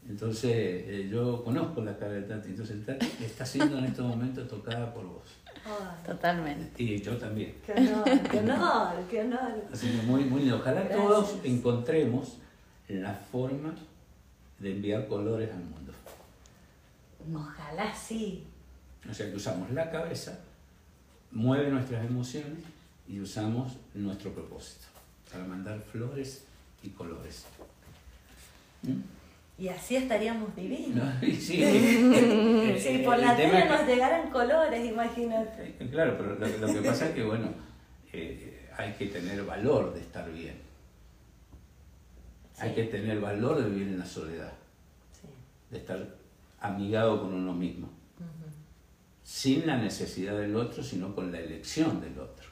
Entonces, 0.08 0.52
eh, 0.52 1.10
yo 1.12 1.44
conozco 1.44 1.82
la 1.82 1.98
cara 1.98 2.14
de 2.14 2.22
Tati, 2.24 2.50
entonces 2.50 2.84
Tati 2.86 3.06
está 3.24 3.46
siendo 3.46 3.78
en 3.78 3.86
este 3.86 4.02
momento 4.02 4.44
tocada 4.44 4.92
por 4.94 5.06
vos. 5.06 5.24
Totalmente. 6.06 6.82
Y 6.82 7.00
yo 7.02 7.18
también. 7.18 7.56
qué 7.66 7.74
honor, 7.74 8.04
qué 8.32 8.40
honor, 8.40 8.94
qué 9.10 9.22
honor. 9.22 9.66
Así 9.72 9.90
que 9.90 10.02
muy, 10.04 10.24
muy 10.24 10.42
lindo. 10.42 10.58
Ojalá 10.58 10.82
Gracias. 10.82 11.00
todos 11.00 11.36
encontremos 11.44 12.38
la 12.88 13.14
forma 13.14 13.76
de 14.60 14.72
enviar 14.72 15.08
colores 15.08 15.52
al 15.52 15.60
mundo. 15.60 15.94
Ojalá 17.34 17.94
sí. 17.96 18.46
O 19.10 19.14
sea, 19.14 19.30
que 19.30 19.36
usamos 19.36 19.70
la 19.72 19.90
cabeza, 19.92 20.40
mueve 21.32 21.70
nuestras 21.70 22.06
emociones 22.06 22.64
y 23.08 23.20
usamos 23.20 23.74
nuestro 23.94 24.32
propósito 24.34 24.86
para 25.32 25.46
mandar 25.46 25.80
flores 25.80 26.46
y 26.84 26.90
colores. 26.90 27.46
¿Mm? 28.84 29.19
Y 29.60 29.68
así 29.68 29.98
estaríamos 29.98 30.56
divinos. 30.56 31.04
¿No? 31.22 31.22
Sí, 31.22 31.38
Si 31.40 31.62
eh, 31.64 33.02
por 33.04 33.16
el 33.16 33.22
la 33.22 33.36
tele 33.36 33.64
que- 33.64 33.70
nos 33.70 33.86
llegaran 33.86 34.30
colores, 34.32 34.90
imagínate. 34.90 35.76
Eh, 35.80 35.90
Claro, 35.92 36.16
pero 36.18 36.36
lo, 36.36 36.48
lo 36.68 36.74
que 36.74 36.82
pasa 36.88 37.08
es 37.10 37.16
que, 37.16 37.24
bueno, 37.24 37.50
eh, 38.14 38.70
hay 38.78 38.94
que 38.94 39.08
tener 39.08 39.44
valor 39.44 39.94
de 39.94 40.00
estar 40.00 40.32
bien. 40.32 40.56
Hay 42.58 42.70
Sí. 42.70 42.76
que 42.76 42.84
tener 42.86 43.20
valor 43.20 43.62
de 43.62 43.70
vivir 43.70 43.88
en 43.90 44.00
la 44.00 44.06
soledad, 44.06 44.54
Sí. 45.12 45.28
de 45.72 45.78
estar 45.78 46.08
amigado 46.62 47.22
con 47.22 47.34
uno 47.34 47.54
mismo, 47.54 47.90
sin 49.24 49.68
la 49.68 49.78
necesidad 49.78 50.38
del 50.38 50.56
otro, 50.56 50.82
sino 50.84 51.14
con 51.16 51.32
la 51.32 51.40
elección 51.40 52.02
del 52.02 52.18
otro. 52.20 52.48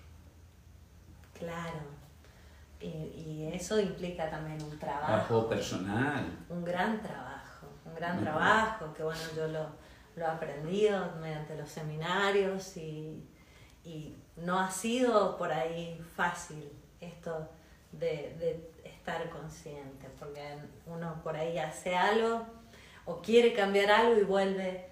Claro. 1.40 1.80
Y, 2.80 2.86
y 2.88 3.50
eso 3.54 3.80
implica 3.80 4.30
también 4.30 4.62
un 4.62 4.78
Trabajo 4.78 5.06
trabajo, 5.08 5.50
personal. 5.50 6.26
un 6.50 6.64
gran 6.64 7.02
trabajo, 7.02 7.68
un 7.86 7.96
gran 7.96 8.22
trabajo 8.22 8.94
que 8.94 9.02
bueno, 9.04 9.22
yo 9.36 9.48
lo, 9.48 9.66
lo 10.16 10.26
he 10.26 10.28
aprendido 10.28 11.14
mediante 11.20 11.56
los 11.58 11.70
seminarios 11.70 12.78
y, 12.78 13.24
y 13.84 14.16
no 14.36 14.60
ha 14.60 14.70
sido 14.70 15.38
por 15.38 15.52
ahí 15.52 16.00
fácil 16.16 16.72
esto 17.02 17.50
de, 17.92 18.36
de 18.40 18.72
estar 18.84 19.28
consciente, 19.30 20.08
porque 20.20 20.58
uno 20.86 21.20
por 21.24 21.36
ahí 21.36 21.58
hace 21.58 21.96
algo 21.96 22.46
o 23.06 23.22
quiere 23.22 23.54
cambiar 23.54 23.90
algo 23.90 24.20
y 24.20 24.24
vuelve 24.24 24.90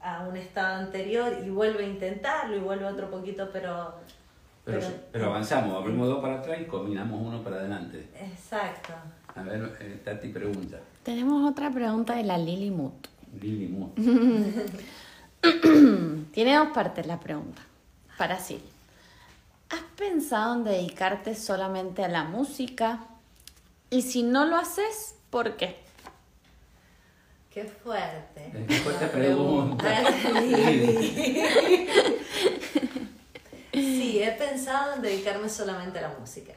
a 0.00 0.26
un 0.28 0.36
estado 0.36 0.80
anterior 0.80 1.32
y 1.44 1.48
vuelve 1.48 1.84
a 1.84 1.88
intentarlo 1.88 2.56
y 2.56 2.60
vuelve 2.60 2.84
otro 2.84 3.10
poquito, 3.10 3.48
pero... 3.52 3.94
Pero, 4.64 4.78
pero- 4.80 4.92
pero 5.12 5.26
avanzamos, 5.26 5.74
abrimos 5.76 6.06
dos 6.08 6.20
para 6.20 6.38
atrás 6.38 6.58
y 6.60 6.64
combinamos 6.66 7.20
uno 7.20 7.42
para 7.42 7.56
adelante. 7.56 8.08
Exacto. 8.20 8.92
A 9.34 9.42
ver, 9.42 9.76
eh, 9.80 10.00
Tati 10.04 10.28
pregunta. 10.28 10.78
Tenemos 11.02 11.50
otra 11.50 11.70
pregunta 11.70 12.14
de 12.14 12.22
la 12.24 12.38
Lili 12.38 12.70
Mut. 12.70 13.08
Lili 13.40 13.66
Moon. 13.68 13.92
Tiene 16.32 16.54
dos 16.56 16.68
partes 16.68 17.06
la 17.06 17.18
pregunta. 17.18 17.62
Para 18.18 18.38
sí. 18.38 18.60
¿Has 19.70 19.80
pensado 19.96 20.54
en 20.56 20.64
dedicarte 20.64 21.34
solamente 21.34 22.04
a 22.04 22.08
la 22.08 22.24
música? 22.24 23.00
Y 23.90 24.02
si 24.02 24.22
no 24.22 24.44
lo 24.44 24.56
haces, 24.56 25.16
¿por 25.30 25.56
qué? 25.56 25.76
Qué 27.50 27.64
fuerte. 27.64 28.52
Qué 28.68 28.74
fuerte 28.76 29.06
pregunta. 29.18 29.86
Sí, 33.82 34.22
he 34.22 34.32
pensado 34.32 34.94
en 34.94 35.02
dedicarme 35.02 35.48
solamente 35.48 35.98
a 35.98 36.02
la 36.02 36.14
música. 36.18 36.54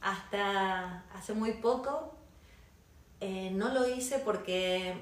Hasta 0.00 1.04
hace 1.14 1.32
muy 1.32 1.52
poco 1.54 2.14
eh, 3.20 3.50
no 3.52 3.70
lo 3.70 3.88
hice 3.88 4.20
porque 4.20 4.94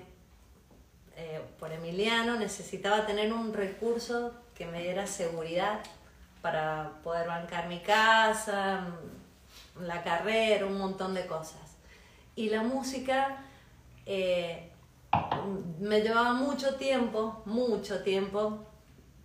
eh, 1.17 1.41
por 1.59 1.73
Emiliano 1.73 2.39
necesitaba 2.39 3.05
tener 3.05 3.33
un 3.33 3.53
recurso 3.53 4.33
que 4.55 4.67
me 4.67 4.83
diera 4.83 5.07
seguridad 5.07 5.81
para 6.41 6.93
poder 7.03 7.27
bancar 7.27 7.69
mi 7.69 7.81
casa, 7.81 8.87
la 9.81 10.03
carrera, 10.03 10.65
un 10.67 10.79
montón 10.79 11.13
de 11.13 11.27
cosas. 11.27 11.77
Y 12.37 12.49
la 12.49 12.63
música 12.63 13.39
eh, 14.07 14.71
me 15.79 16.01
llevaba 16.01 16.33
mucho 16.33 16.77
tiempo, 16.77 17.43
mucho 17.45 18.03
tiempo 18.03 18.65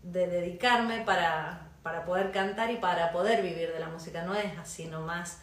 de 0.03 0.27
dedicarme 0.27 1.01
para, 1.01 1.70
para 1.83 2.05
poder 2.05 2.31
cantar 2.31 2.69
y 2.71 2.77
para 2.77 3.11
poder 3.11 3.41
vivir 3.41 3.71
de 3.71 3.79
la 3.79 3.89
música. 3.89 4.23
No 4.23 4.35
es 4.35 4.57
así 4.57 4.85
nomás 4.85 5.39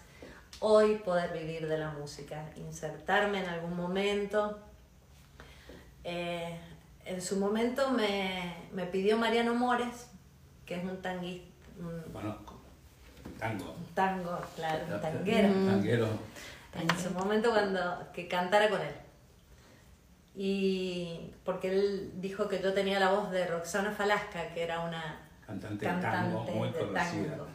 hoy 0.61 0.97
poder 0.97 1.33
vivir 1.33 1.69
de 1.69 1.79
la 1.79 1.91
música, 1.91 2.45
insertarme 2.57 3.41
en 3.43 3.49
algún 3.49 3.77
momento. 3.77 4.59
Eh, 6.05 6.59
en 7.05 7.21
su 7.23 7.37
momento 7.37 7.91
me, 7.91 8.55
me 8.73 8.85
pidió 8.87 9.17
Mariano 9.17 9.55
Mores, 9.55 10.09
que 10.67 10.77
es 10.77 10.85
un 10.85 11.01
tanguista, 11.03 11.49
un 11.79 12.03
Bueno, 12.13 12.37
tango. 13.39 13.75
tango, 13.95 14.39
claro, 14.57 14.85
un 14.95 15.01
tanguero 15.01 15.49
Tanguero. 15.53 16.09
en 16.75 16.99
su 17.01 17.11
momento 17.11 17.51
cuando 17.51 18.07
que 18.13 18.29
cantara 18.29 18.69
con 18.69 18.81
él. 18.81 18.95
Y 20.35 21.33
porque 21.45 21.69
él 21.71 22.13
dijo 22.17 22.47
que 22.49 22.61
yo 22.63 22.73
tenía 22.73 23.01
la 23.01 23.11
voz 23.11 23.31
de 23.31 23.47
Roxana 23.47 23.91
Falasca, 23.91 24.49
que 24.55 24.63
era 24.63 24.81
una 24.81 25.28
Cantante 25.49 25.87
de 25.87 26.03
tango 26.03 26.43
muy 26.43 26.69
de 26.69 26.79
conocida. 26.79 27.31
tango. 27.31 27.47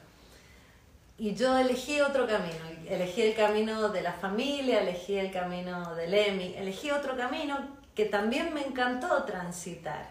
Y 1.20 1.36
yo 1.36 1.56
elegí 1.56 2.02
otro 2.02 2.26
camino, 2.26 2.66
elegí 2.90 3.22
el 3.22 3.36
camino 3.36 3.90
de 3.90 4.02
la 4.02 4.14
familia, 4.14 4.82
elegí 4.82 5.16
el 5.16 5.32
camino 5.32 5.94
del 5.94 6.12
EMI, 6.12 6.56
elegí 6.56 6.90
otro 6.90 7.16
camino 7.16 7.56
que 7.94 8.06
también 8.06 8.52
me 8.52 8.66
encantó 8.66 9.24
transitar. 9.26 10.10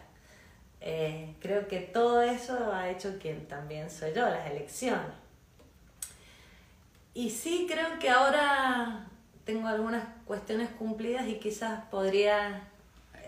Eh, 0.80 1.34
creo 1.40 1.66
que 1.66 1.80
todo 1.80 2.22
eso 2.22 2.72
ha 2.72 2.88
hecho 2.88 3.18
quien 3.20 3.48
también 3.48 3.90
soy 3.90 4.12
yo, 4.14 4.28
las 4.28 4.48
elecciones. 4.48 5.12
Y 7.14 7.30
sí, 7.30 7.66
creo 7.68 7.98
que 7.98 8.08
ahora 8.08 9.08
tengo 9.44 9.66
algunas 9.66 10.04
cuestiones 10.24 10.68
cumplidas 10.70 11.26
y 11.26 11.40
quizás 11.40 11.84
podría 11.86 12.68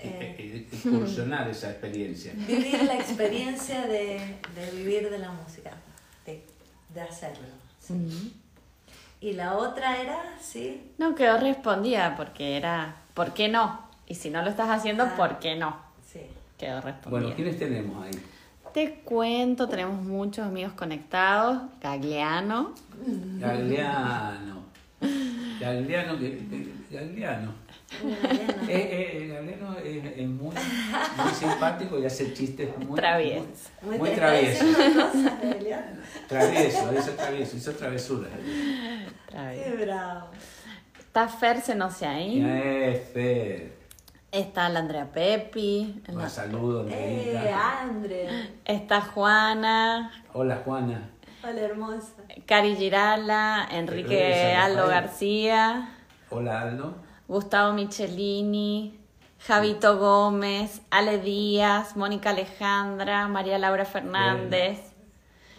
eh, 0.05 0.37
Eh, 0.39 0.67
eh, 0.73 0.77
Incursionar 0.85 1.49
esa 1.49 1.71
experiencia. 1.71 2.33
vivir 2.35 2.83
la 2.85 2.95
experiencia 2.95 3.87
de, 3.87 4.37
de 4.55 4.71
vivir 4.77 5.11
de 5.11 5.19
la 5.19 5.31
música, 5.33 5.71
de, 6.27 6.43
de 6.95 7.01
hacerlo. 7.01 7.47
sí. 7.81 8.35
Y 9.21 9.33
la 9.33 9.55
otra 9.55 10.03
era, 10.03 10.37
sí, 10.39 10.91
No 10.99 11.15
quedó 11.15 11.39
respondida 11.39 12.15
porque 12.15 12.59
era 12.59 12.97
¿por 13.15 13.33
qué 13.33 13.49
no? 13.49 13.81
Y 14.07 14.17
si 14.17 14.29
no 14.29 14.43
lo 14.43 14.51
estás 14.51 14.69
haciendo, 14.69 15.05
Ah. 15.05 15.15
¿por 15.17 15.39
qué 15.39 15.57
no? 15.57 15.77
sí. 16.07 16.21
Quedó 16.59 16.83
respondida. 16.83 17.11
Bueno, 17.23 17.35
¿quiénes 17.35 17.59
tenemos 17.59 18.05
ahí? 18.05 18.11
Te 18.75 18.97
cuento, 18.97 19.67
tenemos 19.69 20.03
muchos 20.03 20.45
amigos 20.47 20.73
conectados. 20.75 21.63
Gagliano, 21.81 22.75
Gagliano. 23.39 24.65
Gagliano, 25.61 26.19
Gagliano. 26.91 27.53
Mariano. 28.03 28.53
Eh, 28.69 28.69
eh, 28.69 29.29
Gagliano 29.33 29.77
es, 29.79 30.05
es 30.19 30.29
muy, 30.29 30.55
muy 30.55 31.35
simpático 31.39 31.99
y 31.99 32.07
hace 32.07 32.33
chistes 32.35 32.71
muy 32.79 32.97
Traviesos. 32.97 33.47
Muy, 33.83 33.91
Muy 33.99 34.09
muy 34.09 34.11
travieso. 34.17 34.65
Travieso, 36.29 36.93
hizo 36.95 37.11
travieso, 37.13 37.57
hizo 37.57 37.73
travesuras. 37.73 38.31
Qué 39.31 39.77
bravo. 39.85 40.29
Está 40.99 41.29
Fer 41.29 41.61
Senociaín, 41.61 42.45
Eh, 42.49 43.11
Fer. 43.13 43.73
está 44.33 44.69
la 44.69 44.81
Andrea 44.81 45.11
Pepi, 45.13 46.03
Un 46.09 46.19
la- 46.19 46.29
saludo, 46.29 46.87
Eh, 46.91 47.37
Andreita. 47.39 47.81
Andre. 47.83 48.51
está 48.65 49.01
Juana, 49.01 50.11
Hola, 50.33 50.63
Juana. 50.65 51.11
Hola, 51.45 51.61
hermosa. 51.61 52.15
Cari 52.47 52.75
Girala, 52.75 53.69
Enrique 53.71 54.55
Aldo. 54.57 54.89
García, 54.89 55.91
Hola, 56.31 56.63
Aldo. 56.63 56.97
Gustavo 57.29 57.72
Michelini, 57.72 58.99
Javito 59.47 59.99
Gómez, 59.99 60.83
Ale 60.91 61.18
Díaz, 61.18 61.97
Mónica 61.97 62.31
Alejandra, 62.31 63.29
María 63.29 63.59
Laura 63.59 63.85
Fernández, 63.85 64.93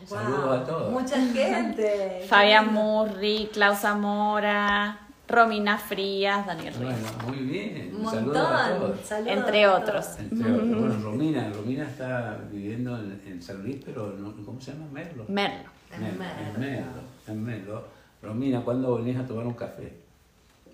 Saludos 0.05 0.61
a 0.61 0.63
todos. 0.65 0.91
Mucha 0.91 1.15
gente. 1.19 2.23
Fabián 2.29 2.71
Murri, 2.71 3.49
Klaus 3.51 3.79
Zamora, 3.79 4.99
Romina 5.27 5.79
Frías, 5.79 6.45
Daniel 6.45 6.75
Ríos. 6.75 6.93
Bueno, 6.93 7.07
muy 7.27 7.37
bien. 7.45 7.91
Un 7.99 8.05
Saludos 8.11 8.37
a 8.37 8.51
montón. 8.69 8.79
todos. 8.91 8.99
Saludos 9.07 9.33
Entre 9.37 9.63
a 9.63 9.73
otros. 9.75 10.05
todos. 10.05 10.19
Entre 10.19 10.51
otros. 10.53 10.79
Bueno, 10.79 10.95
Romina, 11.03 11.49
Romina 11.51 11.83
está 11.87 12.37
viviendo 12.51 12.95
en, 12.99 13.19
en 13.25 13.41
San 13.41 13.63
Luis, 13.63 13.77
pero 13.83 14.11
no, 14.11 14.35
¿cómo 14.45 14.61
se 14.61 14.73
llama? 14.73 14.85
Merlo. 14.91 15.25
Merlo. 15.27 15.69
En 15.91 16.01
Merlo, 16.01 16.19
Merlo. 16.19 16.53
en 16.53 16.59
Merlo, 16.59 17.01
en 17.27 17.43
Merlo. 17.43 17.83
Romina, 18.21 18.61
¿cuándo 18.61 18.95
venís 18.97 19.17
a 19.17 19.25
tomar 19.25 19.47
un 19.47 19.53
café? 19.53 20.04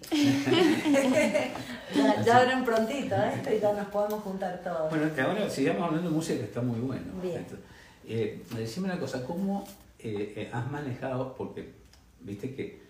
Ya, 1.93 2.23
ya 2.23 2.37
abren 2.37 2.63
prontito 2.63 3.15
esto 3.15 3.53
y 3.53 3.59
ya 3.59 3.73
nos 3.73 3.87
podemos 3.87 4.23
juntar 4.23 4.61
todos. 4.63 4.89
Bueno, 4.89 5.13
que 5.13 5.21
ahora 5.21 5.49
sigamos 5.49 5.83
hablando 5.83 6.09
de 6.09 6.15
música 6.15 6.39
que 6.39 6.45
está 6.45 6.61
muy 6.61 6.79
bueno. 6.79 7.03
Bien. 7.21 7.39
Entonces, 7.39 7.65
eh, 8.07 8.41
decime 8.55 8.85
una 8.85 8.99
cosa, 8.99 9.25
¿cómo 9.25 9.65
eh, 9.99 10.33
eh, 10.37 10.49
has 10.53 10.71
manejado? 10.71 11.35
Porque 11.35 11.73
viste 12.21 12.55
que 12.55 12.81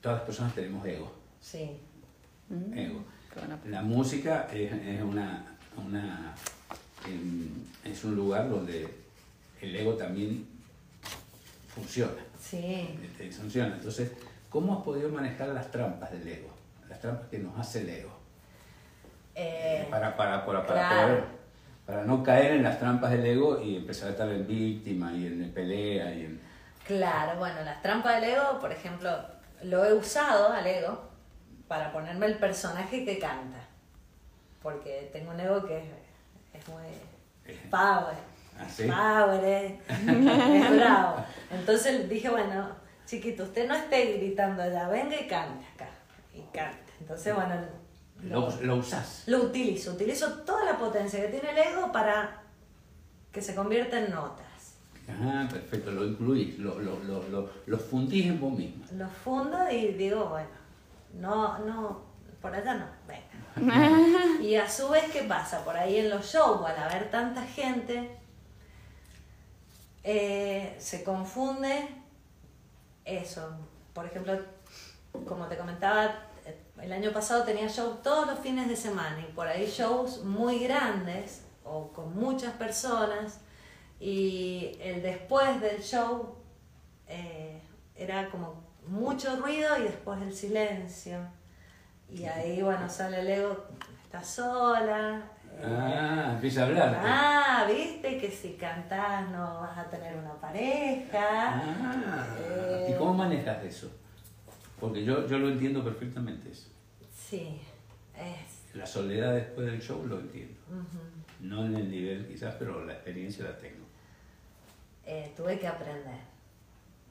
todas 0.00 0.18
las 0.18 0.26
personas 0.26 0.54
tenemos 0.54 0.86
ego. 0.86 1.12
Sí. 1.40 1.72
ego. 2.74 3.04
La 3.66 3.82
música 3.82 4.48
es, 4.52 4.72
es 4.72 5.02
una, 5.02 5.56
una 5.76 6.34
em, 7.06 7.48
es 7.84 8.04
un 8.04 8.14
lugar 8.14 8.48
donde 8.48 8.86
el 9.60 9.76
ego 9.76 9.94
también 9.94 10.46
funciona. 11.74 12.12
Sí. 12.40 12.96
este, 13.02 13.30
funciona. 13.30 13.74
Entonces, 13.74 14.12
¿cómo 14.50 14.74
has 14.78 14.82
podido 14.84 15.08
manejar 15.08 15.48
las 15.48 15.70
trampas 15.70 16.10
del 16.12 16.26
ego? 16.28 16.48
Las 16.88 17.00
trampas 17.00 17.28
que 17.28 17.38
nos 17.38 17.58
hace 17.58 17.80
el 17.80 17.88
ego. 17.88 18.10
Eh, 19.34 19.86
para, 19.90 20.16
para, 20.16 20.44
para, 20.44 20.66
para, 20.66 20.88
claro. 20.88 21.06
poder- 21.08 21.24
para 21.86 22.04
no 22.04 22.22
caer 22.22 22.52
en 22.52 22.62
las 22.62 22.78
trampas 22.78 23.10
del 23.10 23.24
ego 23.24 23.60
y 23.60 23.76
empezar 23.76 24.08
a 24.08 24.10
estar 24.12 24.28
en 24.28 24.46
víctima 24.46 25.12
y 25.12 25.26
en 25.26 25.50
pelea 25.52 26.12
y 26.14 26.24
en... 26.26 26.40
Claro, 26.86 27.38
bueno, 27.38 27.62
las 27.64 27.80
trampas 27.82 28.20
del 28.20 28.30
ego, 28.30 28.58
por 28.60 28.70
ejemplo, 28.70 29.10
lo 29.62 29.84
he 29.84 29.92
usado 29.94 30.52
al 30.52 30.66
ego 30.66 31.08
para 31.68 31.92
ponerme 31.92 32.26
el 32.26 32.36
personaje 32.38 33.04
que 33.04 33.18
canta. 33.18 33.58
Porque 34.62 35.08
tengo 35.12 35.30
un 35.32 35.40
ego 35.40 35.64
que 35.64 35.78
es, 35.78 35.84
es 36.52 36.68
muy 36.68 36.82
power. 37.70 38.14
¿Ah, 38.58 38.66
sí? 38.68 38.84
Power, 38.84 39.44
es, 39.44 39.72
es 39.88 40.76
bravo. 40.76 41.16
Entonces 41.50 42.08
dije, 42.08 42.28
bueno, 42.28 42.68
chiquito, 43.10 43.42
usted 43.42 43.66
no 43.66 43.74
esté 43.74 44.18
gritando 44.18 44.62
allá, 44.62 44.88
venga 44.88 45.20
y 45.20 45.26
cante 45.26 45.66
acá. 45.74 45.88
Y 46.34 46.40
encanta. 46.40 46.92
Entonces, 47.00 47.34
bueno, 47.34 47.54
Lo, 48.22 48.40
lo, 48.48 48.60
lo 48.62 48.76
usás. 48.76 49.24
lo 49.26 49.38
utilizo. 49.42 49.92
Utilizo 49.92 50.32
toda 50.44 50.64
la 50.64 50.78
potencia 50.78 51.20
que 51.20 51.28
tiene 51.28 51.50
el 51.50 51.58
ego 51.58 51.90
para 51.90 52.42
que 53.32 53.42
se 53.42 53.54
convierta 53.54 53.98
en 53.98 54.10
notas. 54.10 54.46
Ah, 55.08 55.48
perfecto, 55.50 55.90
lo 55.90 56.04
incluís, 56.06 56.56
lo, 56.60 56.78
lo, 56.78 57.00
lo, 57.00 57.28
lo, 57.28 57.50
lo 57.66 57.78
fundís 57.78 58.26
en 58.26 58.38
vos 58.40 58.52
misma. 58.52 58.86
Lo 58.96 59.08
fundo 59.08 59.58
y 59.68 59.88
digo, 59.94 60.26
bueno, 60.28 60.48
no, 61.18 61.58
no, 61.60 62.02
por 62.40 62.54
allá 62.54 62.74
no, 62.74 62.86
venga. 63.08 64.40
y 64.40 64.54
a 64.54 64.68
su 64.70 64.88
vez, 64.88 65.04
¿qué 65.12 65.22
pasa? 65.24 65.64
Por 65.64 65.76
ahí 65.76 65.96
en 65.98 66.10
los 66.10 66.24
shows, 66.32 66.64
al 66.64 66.78
haber 66.78 67.10
tanta 67.10 67.42
gente, 67.42 68.08
eh, 70.04 70.76
se 70.78 71.02
confunde 71.02 71.88
eso. 73.04 73.56
Por 73.92 74.06
ejemplo, 74.06 74.38
como 75.26 75.46
te 75.46 75.56
comentaba, 75.56 76.28
eh, 76.44 76.62
el 76.80 76.92
año 76.92 77.12
pasado 77.12 77.44
tenía 77.44 77.68
shows 77.68 78.02
todos 78.02 78.26
los 78.26 78.38
fines 78.38 78.68
de 78.68 78.76
semana 78.76 79.20
y 79.20 79.32
por 79.32 79.46
ahí 79.46 79.66
shows 79.66 80.24
muy 80.24 80.60
grandes 80.60 81.42
o 81.64 81.92
con 81.92 82.16
muchas 82.16 82.52
personas 82.54 83.40
y 83.98 84.78
el 84.80 85.02
después 85.02 85.60
del 85.60 85.82
show 85.82 86.36
eh, 87.06 87.60
era 87.94 88.30
como 88.30 88.62
mucho 88.86 89.36
ruido 89.36 89.78
y 89.78 89.82
después 89.82 90.20
el 90.22 90.34
silencio. 90.34 91.18
Y 92.08 92.24
ahí, 92.24 92.62
bueno, 92.62 92.88
sale 92.88 93.20
el 93.20 93.28
ego, 93.28 93.66
está 94.04 94.24
sola. 94.24 95.22
Eh, 95.62 95.66
Ah, 95.66 96.30
empieza 96.34 96.62
a 96.62 96.66
hablar. 96.66 97.00
Ah, 97.04 97.66
viste 97.72 98.18
que 98.18 98.30
si 98.30 98.54
cantás 98.54 99.28
no 99.30 99.60
vas 99.60 99.76
a 99.78 99.84
tener 99.90 100.16
una 100.16 100.34
pareja. 100.34 101.20
Ah, 101.22 102.26
Eh, 102.38 102.90
¿Y 102.94 102.98
cómo 102.98 103.14
manejas 103.14 103.64
eso? 103.64 103.90
Porque 104.78 105.04
yo, 105.04 105.26
yo 105.26 105.38
lo 105.38 105.48
entiendo 105.48 105.84
perfectamente 105.84 106.50
eso. 106.50 106.68
Sí, 107.14 107.60
es. 108.16 108.74
La 108.76 108.86
soledad 108.86 109.34
después 109.34 109.66
del 109.66 109.80
show 109.82 110.06
lo 110.06 110.20
entiendo. 110.20 110.58
No 111.40 111.66
en 111.66 111.74
el 111.76 111.90
nivel 111.90 112.26
quizás, 112.26 112.54
pero 112.58 112.84
la 112.84 112.92
experiencia 112.94 113.44
la 113.44 113.56
tengo. 113.58 113.84
Eh, 115.04 115.32
tuve 115.36 115.58
que 115.58 115.66
aprender. 115.66 116.20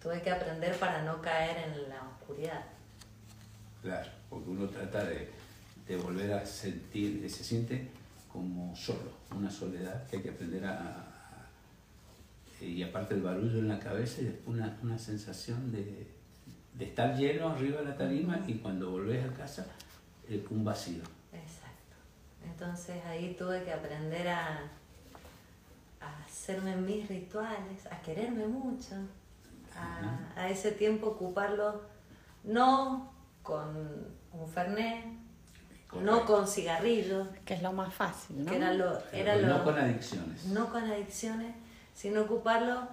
Tuve 0.01 0.21
que 0.21 0.31
aprender 0.31 0.73
para 0.77 1.03
no 1.03 1.21
caer 1.21 1.57
en 1.69 1.89
la 1.89 2.01
oscuridad. 2.03 2.63
Claro, 3.81 4.09
porque 4.29 4.49
uno 4.49 4.67
trata 4.69 5.03
de, 5.03 5.29
de 5.87 5.97
volver 5.97 6.33
a 6.33 6.45
sentir, 6.45 7.29
se 7.29 7.43
siente 7.43 7.89
como 8.31 8.75
solo, 8.75 9.11
una 9.35 9.49
soledad 9.49 10.07
que 10.07 10.17
hay 10.17 10.23
que 10.23 10.29
aprender 10.29 10.65
a... 10.65 11.05
y 12.61 12.83
aparte 12.83 13.15
el 13.15 13.21
barullo 13.21 13.59
en 13.59 13.67
la 13.67 13.79
cabeza 13.79 14.21
y 14.21 14.25
después 14.25 14.57
una, 14.57 14.77
una 14.83 14.97
sensación 14.97 15.71
de, 15.71 16.07
de 16.75 16.85
estar 16.85 17.17
lleno 17.17 17.49
arriba 17.49 17.81
de 17.81 17.89
la 17.89 17.97
tarima 17.97 18.39
y 18.47 18.55
cuando 18.55 18.91
volvés 18.91 19.25
a 19.25 19.33
casa 19.33 19.65
eh, 20.27 20.45
un 20.49 20.63
vacío. 20.63 21.01
Exacto. 21.33 21.95
Entonces 22.45 23.03
ahí 23.05 23.35
tuve 23.37 23.63
que 23.63 23.73
aprender 23.73 24.27
a, 24.27 24.59
a 26.01 26.23
hacerme 26.23 26.75
mis 26.75 27.07
rituales, 27.07 27.85
a 27.91 27.99
quererme 28.01 28.45
mucho, 28.45 28.95
a, 29.75 30.39
a 30.39 30.49
ese 30.49 30.71
tiempo 30.71 31.07
ocuparlo 31.07 31.81
no 32.43 33.11
con 33.41 33.75
un 34.31 34.47
fernet, 34.47 35.05
no 35.93 36.25
con 36.25 36.47
cigarrillos, 36.47 37.27
Que 37.45 37.55
es 37.55 37.61
lo 37.63 37.71
más 37.73 37.93
fácil, 37.93 38.43
¿no? 38.45 38.51
que 38.51 38.57
era 38.57 38.73
lo, 38.73 38.99
era 39.11 39.35
lo, 39.35 39.47
no 39.47 39.63
con 39.63 39.77
adicciones. 39.77 40.45
no 40.45 40.69
con 40.71 40.83
adicciones, 40.83 41.55
sino 41.93 42.21
ocuparlo 42.21 42.87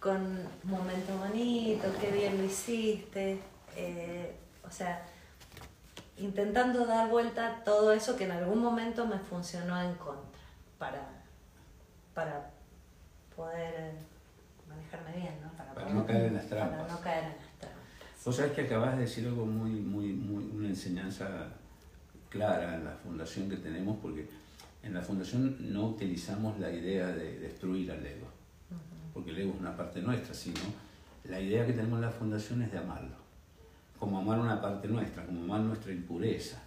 con 0.00 0.38
momentos 0.64 1.18
bonitos, 1.18 1.94
qué 2.00 2.10
bien 2.10 2.38
lo 2.38 2.44
hiciste, 2.44 3.38
eh, 3.76 4.34
o 4.66 4.70
sea, 4.70 5.02
intentando 6.16 6.86
dar 6.86 7.08
vuelta 7.08 7.46
a 7.48 7.64
todo 7.64 7.92
eso 7.92 8.16
que 8.16 8.24
en 8.24 8.32
algún 8.32 8.58
momento 8.60 9.06
me 9.06 9.18
funcionó 9.18 9.80
en 9.80 9.94
contra, 9.94 10.40
para, 10.78 11.06
para 12.14 12.50
poder 13.36 13.94
manejarme 14.68 15.12
bien, 15.16 15.40
¿no? 15.42 15.50
Para 15.56 15.72
poder- 15.74 15.90
no 15.94 16.06
caer 16.06 16.24
en 16.26 16.34
las 16.34 16.44
Para 16.46 16.68
trampas. 16.70 16.92
no 16.92 17.00
caer 17.00 17.24
en 17.24 17.30
las 17.30 17.58
trampas. 17.58 17.80
Vos 18.24 18.36
sabés 18.36 18.52
que 18.52 18.62
acabas 18.62 18.96
de 18.96 19.02
decir 19.02 19.26
algo 19.26 19.46
muy, 19.46 19.70
muy, 19.70 20.12
muy, 20.12 20.44
una 20.56 20.68
enseñanza 20.68 21.28
clara 22.30 22.76
en 22.76 22.84
la 22.84 22.92
fundación 22.92 23.48
que 23.50 23.56
tenemos, 23.56 23.98
porque 24.00 24.28
en 24.82 24.94
la 24.94 25.02
fundación 25.02 25.56
no 25.72 25.88
utilizamos 25.88 26.58
la 26.58 26.70
idea 26.70 27.08
de 27.08 27.38
destruir 27.40 27.90
al 27.92 28.04
ego, 28.06 28.26
porque 29.12 29.30
el 29.30 29.38
ego 29.38 29.52
es 29.54 29.60
una 29.60 29.76
parte 29.76 30.00
nuestra, 30.00 30.32
sino 30.32 30.60
la 31.24 31.38
idea 31.40 31.66
que 31.66 31.72
tenemos 31.74 31.96
en 31.98 32.06
la 32.06 32.10
fundación 32.10 32.62
es 32.62 32.72
de 32.72 32.78
amarlo, 32.78 33.16
como 33.98 34.18
amar 34.18 34.38
una 34.38 34.60
parte 34.62 34.88
nuestra, 34.88 35.26
como 35.26 35.42
amar 35.42 35.60
nuestra 35.60 35.92
impureza, 35.92 36.58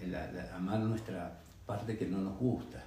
eh, 0.00 0.06
la- 0.08 0.32
la- 0.32 0.56
amar 0.56 0.80
nuestra 0.80 1.38
parte 1.66 1.96
que 1.96 2.06
no 2.06 2.18
nos 2.18 2.36
gusta. 2.38 2.82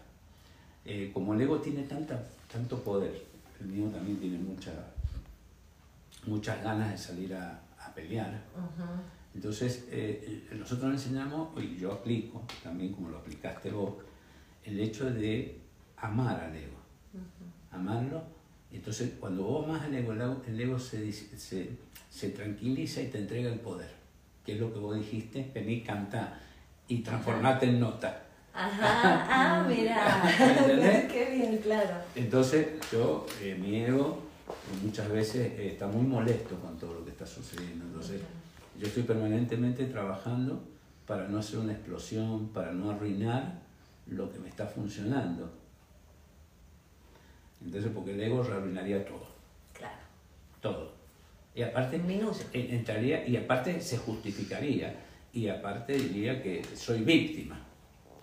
Eh, 0.84 1.12
como 1.14 1.34
el 1.34 1.42
ego 1.42 1.60
tiene 1.62 1.84
tanta, 1.84 2.22
tanto 2.52 2.84
poder, 2.84 3.24
el 3.62 3.68
mío 3.68 3.88
también 3.90 4.20
tiene 4.20 4.38
mucha, 4.38 4.72
muchas 6.26 6.62
ganas 6.64 6.92
de 6.92 6.98
salir 6.98 7.34
a, 7.36 7.60
a 7.80 7.94
pelear. 7.94 8.42
Entonces, 9.36 9.86
eh, 9.92 10.48
nosotros 10.58 10.90
le 10.90 10.96
enseñamos, 10.96 11.50
y 11.62 11.78
yo 11.78 11.92
aplico, 11.92 12.42
también 12.64 12.94
como 12.94 13.10
lo 13.10 13.18
aplicaste 13.18 13.70
vos, 13.70 13.96
el 14.64 14.80
hecho 14.80 15.12
de 15.12 15.60
amar 15.98 16.40
al 16.40 16.56
ego. 16.56 16.78
Amarlo. 17.72 18.24
Entonces, 18.72 19.12
cuando 19.20 19.44
vos 19.44 19.66
amas 19.66 19.84
al 19.84 19.94
ego, 19.94 20.14
el 20.14 20.60
ego, 20.60 20.80
se, 20.80 21.12
se, 21.12 21.70
se 22.10 22.30
tranquiliza 22.30 23.02
y 23.02 23.08
te 23.08 23.20
entrega 23.20 23.52
el 23.52 23.60
poder. 23.60 23.92
Que 24.46 24.54
es 24.54 24.60
lo 24.60 24.74
que 24.74 24.80
vos 24.80 24.96
dijiste, 24.96 25.52
vení, 25.54 25.82
cantá 25.82 26.40
y 26.88 27.00
transformate 27.00 27.66
en 27.66 27.80
nota. 27.80 28.24
Ajá, 28.54 29.26
ah, 29.30 29.66
mira, 29.68 30.24
qué 31.12 31.30
bien, 31.36 31.58
claro. 31.58 31.96
Entonces, 32.16 32.68
yo, 32.90 33.26
eh, 33.42 33.58
mi 33.60 33.82
ego, 33.82 34.24
muchas 34.82 35.10
veces 35.10 35.52
eh, 35.60 35.72
está 35.74 35.88
muy 35.88 36.04
molesto 36.04 36.56
con 36.62 36.78
todo 36.78 36.94
lo 36.94 37.04
que 37.04 37.12
está 37.12 37.26
sucediendo. 37.26 37.84
Entonces, 37.86 38.22
yo 38.80 38.88
estoy 38.88 39.04
permanentemente 39.04 39.86
trabajando 39.86 40.64
para 41.08 41.28
no 41.28 41.38
hacer 41.40 41.60
una 41.60 41.74
explosión, 41.74 42.50
para 42.50 42.72
no 42.72 42.92
arruinar 42.92 43.60
lo 44.08 44.32
que 44.32 44.40
me 44.40 44.50
está 44.50 44.66
funcionando. 44.66 45.52
Entonces, 47.64 47.92
porque 47.94 48.14
el 48.14 48.22
ego 48.22 48.42
arruinaría 48.42 49.06
todo, 49.06 49.28
Claro, 49.74 49.98
todo. 50.62 50.94
Y 51.56 51.62
aparte, 51.62 52.02
entraría, 52.54 53.26
y 53.26 53.38
aparte 53.38 53.80
se 53.82 53.98
justificaría, 53.98 54.96
y 55.32 55.48
aparte 55.48 55.94
diría 55.94 56.42
que 56.42 56.64
soy 56.76 57.02
víctima. 57.02 57.60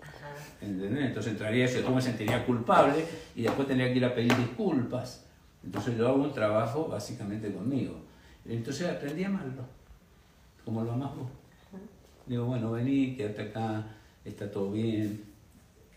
ajá. 0.01 0.33
¿Entendés? 0.61 1.05
Entonces 1.05 1.31
entraría 1.33 1.65
eso, 1.65 1.81
yo 1.81 1.89
me 1.91 2.01
sentiría 2.01 2.45
culpable 2.45 3.05
y 3.35 3.41
después 3.43 3.67
tendría 3.67 3.91
que 3.91 3.97
ir 3.97 4.05
a 4.05 4.13
pedir 4.13 4.35
disculpas. 4.35 5.25
Entonces 5.63 5.97
yo 5.97 6.07
hago 6.07 6.23
un 6.23 6.33
trabajo 6.33 6.87
básicamente 6.87 7.51
conmigo. 7.51 7.95
Entonces 8.45 8.89
aprendí 8.89 9.23
a 9.23 9.27
amarlo, 9.27 9.63
como 10.65 10.83
lo 10.83 10.93
amas 10.93 11.15
vos. 11.15 11.27
Digo, 12.25 12.45
bueno, 12.45 12.71
vení, 12.71 13.15
quédate 13.15 13.41
acá, 13.43 13.85
está 14.23 14.49
todo 14.49 14.71
bien, 14.71 15.23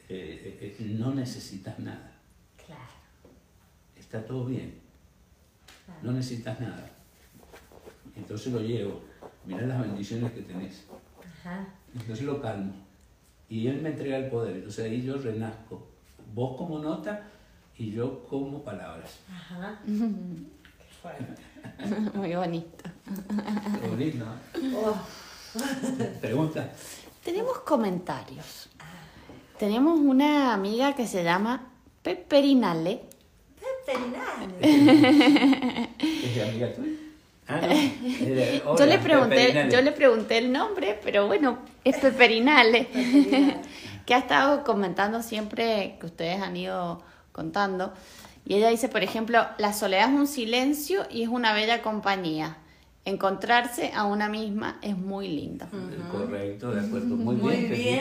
eh, 0.08 0.58
eh, 0.60 0.76
eh, 0.78 0.84
no 0.98 1.14
necesitas 1.14 1.78
nada, 1.78 2.12
Claro, 2.64 2.82
está 3.96 4.24
todo 4.24 4.44
bien, 4.46 4.74
claro. 5.84 6.00
no 6.02 6.12
necesitas 6.12 6.60
nada. 6.60 6.90
Entonces 8.16 8.52
lo 8.52 8.60
llevo, 8.60 9.02
mirá 9.44 9.62
las 9.66 9.80
bendiciones 9.80 10.32
que 10.32 10.42
tenés. 10.42 10.84
Ajá. 11.40 11.66
Entonces 11.94 12.24
lo 12.24 12.40
calmo. 12.40 12.72
Y 13.48 13.68
él 13.68 13.80
me 13.82 13.90
entrega 13.90 14.16
el 14.16 14.28
poder. 14.28 14.56
Entonces 14.56 14.84
ahí 14.86 15.02
yo 15.02 15.18
renazco. 15.18 15.86
Vos 16.34 16.56
como 16.56 16.78
nota 16.80 17.28
y 17.78 17.92
yo 17.92 18.24
como 18.26 18.64
palabras. 18.64 19.20
Ajá. 19.30 19.80
Qué 19.86 20.92
fuerte. 21.00 21.42
Muy 22.18 22.34
bonito. 22.34 22.90
Qué 23.80 23.88
bonito, 23.88 24.24
¿no? 24.24 24.78
Oh, 24.78 24.96
Pregunta. 26.20 26.70
Tenemos 27.24 27.58
comentarios. 27.60 28.68
Tenemos 29.58 29.98
una 29.98 30.52
amiga 30.52 30.94
que 30.94 31.06
se 31.06 31.24
llama 31.24 31.68
Peperinale. 32.02 33.02
veterinales. 33.86 34.54
¿Es 36.00 36.42
amiga 36.48 36.72
tuya? 36.74 36.92
Ah, 37.48 37.60
no. 37.62 38.76
Yo 38.78 38.86
le 38.86 38.98
pregunté, 38.98 39.36
Peperinale. 39.36 39.70
yo 39.70 39.80
le 39.80 39.92
pregunté 39.92 40.38
el 40.38 40.50
nombre, 40.52 40.98
pero 41.02 41.28
bueno, 41.28 41.58
es 41.84 41.96
Peperinale. 41.96 42.84
Peperinale. 42.86 43.60
que 44.06 44.14
ha 44.14 44.18
estado 44.18 44.64
comentando 44.64 45.22
siempre 45.22 45.96
que 46.00 46.06
ustedes 46.06 46.42
han 46.42 46.56
ido 46.56 47.02
contando. 47.32 47.92
Y 48.44 48.54
ella 48.54 48.68
dice, 48.68 48.88
por 48.88 49.02
ejemplo, 49.02 49.46
la 49.58 49.72
soledad 49.72 50.08
es 50.12 50.14
un 50.14 50.26
silencio 50.26 51.06
y 51.10 51.22
es 51.22 51.28
una 51.28 51.52
bella 51.52 51.82
compañía. 51.82 52.58
Encontrarse 53.06 53.92
a 53.94 54.04
una 54.04 54.28
misma 54.28 54.78
es 54.82 54.98
muy 54.98 55.28
lindo. 55.28 55.64
Correcto, 56.10 56.72
de 56.72 56.80
acuerdo. 56.80 57.14
Muy, 57.14 57.36
Muy 57.36 57.54
bien, 57.56 57.70
bien. 57.70 58.00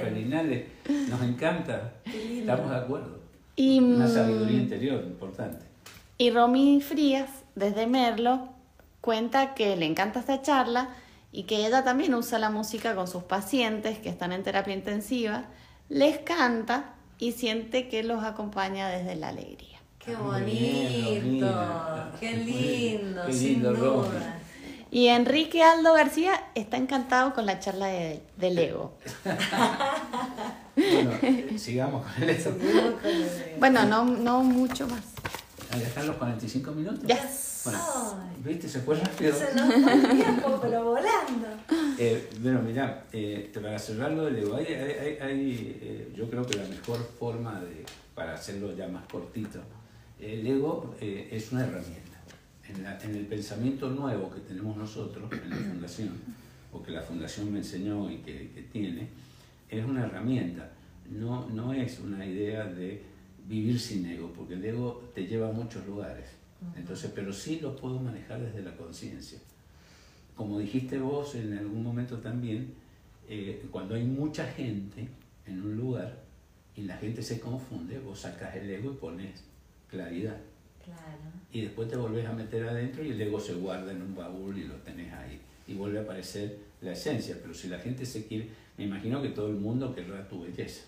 Peperinale. 0.00 0.66
Nos 1.10 1.20
encanta. 1.22 1.92
Estamos 2.06 2.70
de 2.70 2.76
acuerdo. 2.76 3.18
Y, 3.54 3.78
Una 3.80 4.06
mm, 4.06 4.10
sabiduría 4.14 4.58
interior 4.58 5.04
importante. 5.04 5.66
Y 6.16 6.30
Romy 6.30 6.80
Frías, 6.80 7.28
desde 7.54 7.86
Merlo, 7.86 8.48
cuenta 9.02 9.52
que 9.54 9.76
le 9.76 9.84
encanta 9.84 10.20
esta 10.20 10.40
charla 10.40 10.88
y 11.32 11.42
que 11.42 11.66
ella 11.66 11.84
también 11.84 12.14
usa 12.14 12.38
la 12.38 12.48
música 12.48 12.94
con 12.94 13.06
sus 13.08 13.24
pacientes 13.24 13.98
que 13.98 14.08
están 14.08 14.32
en 14.32 14.42
terapia 14.42 14.72
intensiva, 14.72 15.44
les 15.90 16.16
canta 16.16 16.94
y 17.18 17.32
siente 17.32 17.88
que 17.88 18.02
los 18.02 18.24
acompaña 18.24 18.88
desde 18.88 19.16
la 19.16 19.28
alegría. 19.28 19.76
Qué 19.98 20.14
Ah, 20.18 20.38
bien, 20.38 21.04
bonito, 21.40 22.18
qué 22.20 22.32
lindo, 22.38 23.22
qué 23.26 23.32
sin 23.34 23.48
lindo, 23.54 23.72
duda. 23.74 23.86
Romy. 23.90 24.45
Y 24.96 25.08
Enrique 25.08 25.62
Aldo 25.62 25.92
García 25.92 26.32
está 26.54 26.78
encantado 26.78 27.34
con 27.34 27.44
la 27.44 27.60
charla 27.60 27.88
de, 27.88 28.22
del 28.38 28.58
ego. 28.58 28.96
Bueno, 30.74 31.10
sigamos 31.58 32.02
con 32.10 32.22
el 32.22 32.30
el- 32.30 33.58
Bueno, 33.58 33.84
no, 33.84 34.06
no 34.06 34.42
mucho 34.42 34.86
más. 34.88 35.02
¿Ya 35.78 35.86
están 35.86 36.06
los 36.06 36.16
45 36.16 36.72
minutos? 36.72 37.02
Yes. 37.06 37.60
Bueno. 37.64 37.78
¿viste? 38.42 38.70
Se 38.70 38.80
fue 38.80 38.94
rápido. 38.96 39.34
Se 39.36 39.54
nos 39.54 39.74
fue 39.84 39.92
el 39.92 40.08
tiempo, 40.16 40.58
pero 40.62 40.84
volando. 40.84 41.46
Eh, 41.98 42.30
bueno, 42.40 42.62
mira, 42.62 43.04
eh, 43.12 43.50
para 43.52 43.78
cerrar 43.78 44.12
lo 44.12 44.24
del 44.24 44.36
ego, 44.38 44.56
hay, 44.56 44.64
hay- 44.64 44.92
hay- 44.98 45.18
hay, 45.20 45.78
eh, 45.82 46.12
yo 46.16 46.30
creo 46.30 46.46
que 46.46 46.56
la 46.56 46.64
mejor 46.68 47.06
forma 47.18 47.60
de, 47.60 47.84
para 48.14 48.32
hacerlo 48.32 48.74
ya 48.74 48.88
más 48.88 49.04
cortito, 49.12 49.58
el 50.18 50.46
ego 50.46 50.94
eh, 51.02 51.28
es 51.32 51.52
una 51.52 51.64
herramienta. 51.64 52.15
En, 52.68 52.82
la- 52.82 52.98
en 53.02 53.14
el 53.14 53.26
pensamiento 53.26 53.88
nuevo 53.90 54.30
que 54.30 54.40
tenemos 54.40 54.76
nosotros 54.76 55.30
en 55.32 55.50
la 55.50 55.56
fundación, 55.56 56.10
o 56.72 56.82
que 56.82 56.90
la 56.92 57.00
fundación 57.02 57.52
me 57.52 57.58
enseñó 57.58 58.10
y 58.10 58.18
que, 58.18 58.50
que 58.54 58.62
tiene, 58.72 59.08
es 59.68 59.84
una 59.84 60.04
herramienta. 60.04 60.70
No, 61.10 61.48
no 61.50 61.72
es 61.72 62.00
una 62.00 62.24
idea 62.26 62.64
de 62.66 63.02
vivir 63.48 63.78
sin 63.78 64.04
ego, 64.06 64.32
porque 64.32 64.54
el 64.54 64.64
ego 64.64 65.10
te 65.14 65.26
lleva 65.26 65.48
a 65.48 65.52
muchos 65.52 65.86
lugares. 65.86 66.28
Entonces, 66.76 67.12
pero 67.14 67.32
sí 67.32 67.60
lo 67.60 67.76
puedo 67.76 68.00
manejar 68.00 68.40
desde 68.40 68.62
la 68.62 68.74
conciencia 68.76 69.38
como 70.34 70.58
dijiste 70.58 70.98
vos 70.98 71.34
en 71.34 71.56
algún 71.56 71.82
momento 71.82 72.18
también, 72.18 72.74
eh, 73.26 73.66
cuando 73.70 73.94
hay 73.94 74.04
mucha 74.04 74.46
gente 74.46 75.08
en 75.46 75.62
un 75.62 75.76
lugar 75.76 76.22
y 76.76 76.82
la 76.82 76.96
gente 76.98 77.22
se 77.22 77.40
confunde, 77.40 77.98
vos 78.00 78.20
sacas 78.20 78.54
el 78.56 78.68
ego 78.68 78.92
y 78.92 78.96
pones 78.96 79.42
claridad. 79.88 80.36
Claro. 80.86 81.18
Y 81.52 81.60
después 81.62 81.88
te 81.88 81.96
volvés 81.96 82.26
a 82.26 82.32
meter 82.32 82.66
adentro 82.68 83.04
y 83.04 83.10
el 83.10 83.20
ego 83.20 83.38
se 83.40 83.54
guarda 83.54 83.92
en 83.92 84.00
un 84.02 84.14
baúl 84.14 84.56
y 84.58 84.64
lo 84.64 84.74
tenés 84.76 85.12
ahí. 85.12 85.40
Y 85.68 85.74
vuelve 85.74 85.98
a 85.98 86.02
aparecer 86.02 86.58
la 86.80 86.92
esencia. 86.92 87.36
Pero 87.42 87.52
si 87.54 87.68
la 87.68 87.78
gente 87.78 88.06
se 88.06 88.26
quiere, 88.26 88.48
me 88.78 88.84
imagino 88.84 89.20
que 89.20 89.30
todo 89.30 89.48
el 89.48 89.56
mundo 89.56 89.94
querrá 89.94 90.26
tu 90.28 90.42
belleza. 90.42 90.82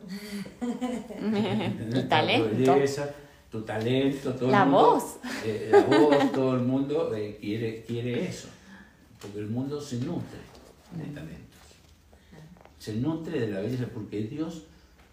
Tu 1.90 2.02
talento. 2.08 2.48
Tu 2.50 2.56
belleza, 2.72 3.14
tu 3.50 3.62
talento, 3.62 4.32
todo 4.34 4.50
La 4.50 4.62
el 4.62 4.68
mundo, 4.70 4.90
voz. 4.92 5.16
eh, 5.44 5.68
la 5.72 5.80
voz, 5.80 6.32
todo 6.32 6.54
el 6.56 6.62
mundo 6.62 7.14
eh, 7.14 7.36
quiere, 7.40 7.82
quiere 7.84 8.28
eso. 8.28 8.48
Porque 9.20 9.38
el 9.40 9.48
mundo 9.48 9.80
se 9.80 9.96
nutre 9.96 10.38
de 10.96 11.04
talentos. 11.14 11.60
Se 12.78 12.94
nutre 12.94 13.40
de 13.40 13.48
la 13.48 13.60
belleza 13.60 13.86
porque 13.92 14.22
Dios 14.22 14.64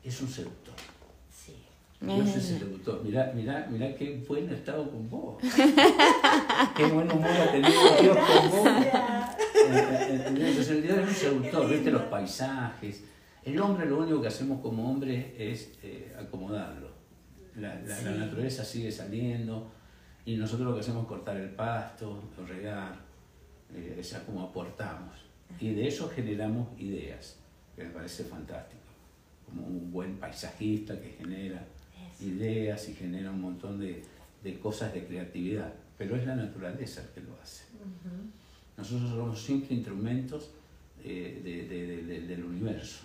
es 0.04 0.22
un 0.22 0.30
seductor. 0.30 0.74
Sí. 2.00 2.06
Dios 2.06 2.36
es 2.36 2.43
seductor. 2.45 3.04
Mirá, 3.04 3.32
mirá, 3.36 3.68
mirá 3.72 3.95
qué 3.95 4.24
buen 4.28 4.50
estado 4.52 4.89
con 4.91 5.10
vos. 5.10 5.38
qué 6.76 6.86
buen 6.86 7.12
humor 7.12 7.30
ha 7.30 7.52
tenido 7.52 7.72
Dios 8.02 8.18
con 8.18 8.50
vos. 8.52 8.70
Entonces 9.70 10.84
Dios 10.84 10.98
es 11.00 11.08
un 11.08 11.14
seductor, 11.16 11.70
viste 11.70 11.91
los 11.91 12.04
paisajes. 12.04 13.04
El 13.43 13.60
hombre 13.62 13.86
lo 13.86 14.00
único 14.00 14.22
que 14.22 14.28
hacemos 14.28 14.62
como 14.62 14.89
hombre 14.91 15.36
es 15.38 15.72
eh, 15.84 16.16
acomodarlo. 16.20 16.89
La, 17.56 17.76
la- 17.82 18.02
la 18.02 18.12
naturaleza 18.12 18.64
sigue 18.64 18.91
saliendo 18.91 19.72
y 20.26 20.36
nosotros 20.36 20.68
lo 20.68 20.74
que 20.76 20.82
hacemos 20.82 21.04
es 21.04 21.08
cortar 21.08 21.38
el 21.38 21.50
pasto, 21.50 22.22
regar, 22.48 22.95
eh, 23.74 24.00
sea, 24.04 24.24
como 24.26 24.43
aportamos. 24.43 25.16
Y 25.60 25.74
de 25.74 25.88
eso 25.88 26.10
generamos 26.14 26.68
ideas, 26.80 27.38
que 27.76 27.86
me 27.86 27.89
parece 27.89 28.24
fantástico. 28.26 28.82
Como 29.45 29.66
un 29.66 29.91
buen 29.91 30.18
paisajista 30.18 31.00
que 31.00 31.12
genera 31.18 31.66
ideas 32.22 32.88
y 32.89 32.93
genera 32.93 33.32
un 33.32 33.41
montón 33.41 33.80
de, 33.80 34.03
de 34.43 34.59
cosas 34.59 34.93
de 34.93 35.05
creatividad. 35.05 35.74
Pero 35.97 36.15
es 36.15 36.26
la 36.26 36.36
naturaleza 36.36 37.01
el 37.01 37.07
que 37.09 37.22
lo 37.22 37.36
hace. 37.41 37.63
Nosotros 38.78 39.09
somos 39.09 39.41
siempre 39.41 39.76
instrumentos 39.76 40.51
eh, 41.03 41.41
de- 41.43 41.68
de- 41.68 41.88
de- 41.88 42.03
de- 42.03 42.22
del 42.28 42.43
universo. 42.43 43.03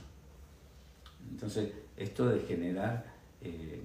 Entonces, 1.31 1.71
esto 1.97 2.27
de 2.29 2.41
generar, 2.41 3.05
eh, 3.43 3.81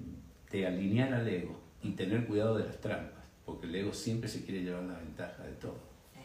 de 0.52 0.68
alinear 0.68 1.14
al 1.14 1.28
ego 1.28 1.60
y 1.84 1.92
tener 1.92 2.26
cuidado 2.26 2.58
de 2.58 2.66
las 2.66 2.80
trampas, 2.82 3.24
porque 3.46 3.68
el 3.68 3.76
ego 3.76 3.94
siempre 3.94 4.28
se 4.28 4.44
quiere 4.44 4.64
llevar 4.64 4.84
la 4.84 4.98
ventaja 4.98 5.44
de 5.44 5.52
todo. 5.54 5.78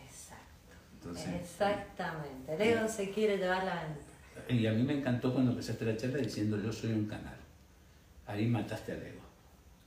Exacto. 0.04 0.74
Entonces, 0.94 1.28
Exactamente. 1.42 2.54
El 2.54 2.60
ego 2.62 2.88
se 2.88 3.10
quiere 3.10 3.36
llevar 3.36 3.64
la 3.64 3.74
ventaja. 3.84 4.52
y 4.52 4.66
a 4.66 4.72
mí 4.72 4.82
me 4.82 4.98
encantó 4.98 5.32
cuando 5.32 5.50
empezaste 5.52 5.84
la 5.84 5.96
charla 5.96 6.18
diciendo 6.18 6.60
yo 6.60 6.72
soy 6.72 6.92
un 6.92 7.06
canal. 7.06 7.36
Ahí 8.32 8.46
mataste 8.46 8.92
al 8.92 9.02
ego. 9.02 9.20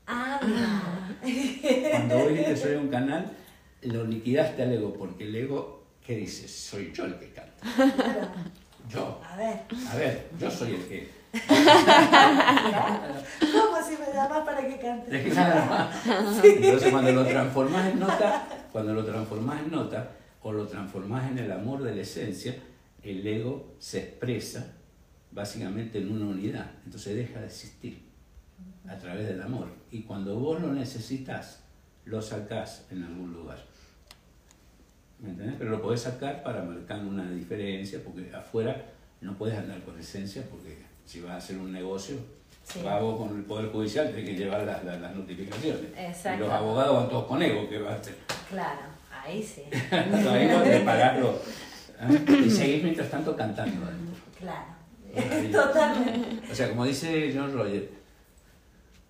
Ah, 0.06 0.40
mira. 0.46 1.90
Cuando 1.90 2.20
vos 2.20 2.30
dijiste 2.30 2.58
soy 2.58 2.76
un 2.76 2.90
canal, 2.90 3.32
lo 3.82 4.04
liquidaste 4.06 4.62
al 4.62 4.74
ego, 4.74 4.94
porque 4.94 5.24
el 5.24 5.36
ego, 5.36 5.84
¿qué 6.06 6.18
dice? 6.18 6.48
Soy 6.48 6.92
yo 6.94 7.06
el 7.06 7.18
que 7.18 7.32
canta. 7.32 7.66
Claro. 7.96 8.28
Yo. 8.88 9.20
A 9.28 9.36
ver, 9.36 9.62
A 9.90 9.96
ver, 9.96 10.30
yo 10.40 10.52
soy 10.52 10.76
el 10.76 10.88
que. 10.88 11.10
¿cómo 13.40 13.82
si 13.84 13.98
me 13.98 14.14
llamas 14.14 14.46
para 14.46 14.68
que 14.68 14.78
cante? 14.78 15.10
Entonces 16.44 16.92
cuando 16.92 17.12
lo 17.14 17.26
transformas 17.26 17.92
en 17.92 18.00
nota, 18.00 18.48
cuando 18.72 18.94
lo 18.94 19.04
transformas 19.04 19.60
en 19.60 19.72
nota 19.72 20.12
o 20.44 20.52
lo 20.52 20.68
transformas 20.68 21.32
en 21.32 21.40
el 21.40 21.52
amor 21.52 21.82
de 21.82 21.96
la 21.96 22.02
esencia, 22.04 22.56
el 23.02 23.26
ego 23.26 23.74
se 23.80 24.02
expresa 24.02 24.72
básicamente 25.32 25.98
en 25.98 26.12
una 26.12 26.26
unidad. 26.26 26.70
Entonces 26.86 27.16
deja 27.16 27.40
de 27.40 27.48
existir 27.48 28.06
a 28.90 28.98
través 28.98 29.28
del 29.28 29.42
amor. 29.42 29.68
Y 29.92 30.04
cuando 30.04 30.38
vos 30.40 30.62
lo 30.62 30.72
necesitas, 30.74 31.62
lo 32.06 32.22
sacás 32.22 32.86
en 32.92 33.04
algún 33.04 33.34
lugar. 33.34 33.58
¿Me 35.20 35.30
entendés? 35.30 35.56
Pero 35.58 35.72
lo 35.72 35.82
podés 35.82 36.02
sacar 36.02 36.44
para 36.44 36.62
marcar 36.62 37.00
una 37.00 37.30
diferencia, 37.32 38.00
porque 38.04 38.32
afuera 38.36 38.86
no 39.22 39.36
puedes 39.38 39.58
andar 39.58 39.82
con 39.84 39.98
esencia, 40.00 40.44
porque 40.50 40.78
si 41.06 41.22
vas 41.22 41.32
a 41.32 41.38
hacer 41.38 41.58
un 41.58 41.72
negocio, 41.72 42.18
Sí. 42.64 42.82
vas 42.84 43.00
vos 43.02 43.20
con 43.28 43.38
el 43.38 43.44
Poder 43.44 43.72
Judicial, 43.72 44.08
tenés 44.10 44.26
que 44.26 44.36
llevar 44.36 44.64
las, 44.64 44.84
las- 44.84 45.00
las 45.00 45.16
notificaciones. 45.16 45.86
Exacto. 45.96 46.44
Y 46.44 46.48
los 46.48 46.56
abogados 46.56 46.96
van 46.98 47.10
todos 47.10 47.26
con 47.26 47.42
ego, 47.42 47.70
que 47.70 47.78
va 47.80 47.92
a 47.94 47.96
hacer? 47.96 48.16
Claro, 48.50 48.82
ahí 49.24 49.42
sí. 49.44 49.62
Ahí 49.92 50.48
no 50.48 50.62
de 50.62 50.80
pagarlo. 50.82 51.40
¿eh? 52.02 52.26
Y 52.46 52.50
seguir 52.50 52.84
mientras 52.84 53.10
tanto 53.12 53.36
cantando. 53.36 53.86
Claro. 54.40 54.66
Totalmente. 55.52 56.52
O 56.52 56.56
sea, 56.56 56.70
como 56.70 56.86
dice 56.86 57.32
John 57.36 57.54
Roger, 57.54 57.90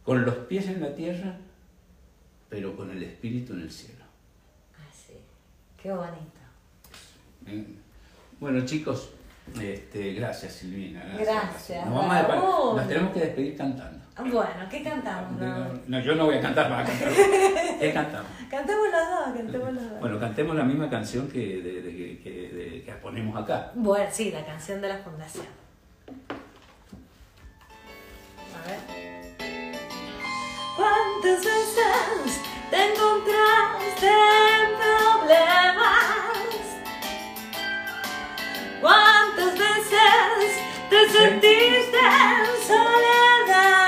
con 0.05 0.23
los 0.23 0.35
pies 0.35 0.67
en 0.67 0.81
la 0.81 0.93
tierra, 0.95 1.35
pero 2.49 2.75
con 2.75 2.89
el 2.91 3.01
espíritu 3.03 3.53
en 3.53 3.61
el 3.61 3.71
cielo. 3.71 4.05
Así. 4.89 5.13
Qué 5.81 5.91
bonito. 5.91 6.21
Bueno, 8.39 8.65
chicos, 8.65 9.09
este, 9.59 10.13
gracias 10.13 10.53
Silvina. 10.53 11.03
Gracias, 11.19 11.85
Nos, 11.85 11.95
vamos 11.95 12.15
a 12.15 12.75
nos 12.77 12.87
tenemos 12.87 13.13
que 13.13 13.19
despedir 13.21 13.57
cantando. 13.57 14.05
Bueno, 14.17 14.65
¿qué 14.71 14.81
cantamos? 14.81 15.39
no? 15.41 15.67
No, 15.87 15.99
yo 15.99 16.15
no 16.15 16.25
voy 16.25 16.35
a 16.35 16.41
cantar, 16.41 16.71
a 16.71 16.83
cantar. 16.85 17.09
¿Qué 17.79 17.91
cantamos? 17.93 18.31
Cantemos 18.49 18.85
los 18.89 19.09
dos, 19.09 19.35
cantemos 19.35 19.73
los 19.73 19.89
dos. 19.89 19.99
Bueno, 19.99 20.19
cantemos 20.19 20.55
la 20.55 20.63
misma 20.63 20.89
canción 20.89 21.27
que, 21.27 21.39
de- 21.61 21.81
de- 21.81 21.91
que- 21.95 22.19
que- 22.23 22.49
de- 22.55 22.83
que 22.83 22.91
ponemos 22.93 23.35
acá. 23.41 23.71
Bueno, 23.75 24.05
sí, 24.11 24.31
la 24.31 24.45
canción 24.45 24.79
de 24.81 24.87
la 24.89 24.97
fundación. 24.99 25.45
¿Cuántas 31.26 31.43
veces 31.43 32.39
te 32.69 32.86
encontraste 32.86 34.07
en 34.07 34.78
problemas? 34.78 36.05
¿Cuántas 38.80 39.53
veces 39.57 40.59
te 40.88 41.09
sentiste 41.09 41.97
en 41.97 42.67
soledad? 42.67 43.84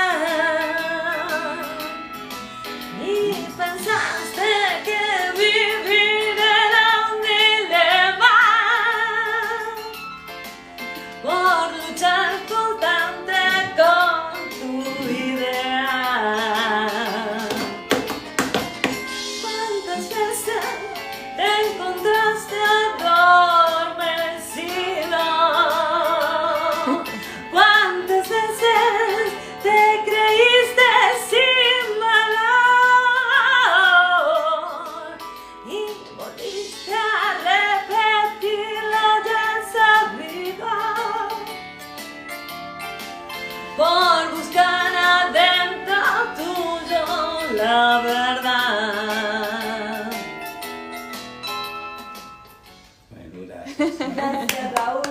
Gracias. 53.76 54.72
Raúl. 54.74 55.02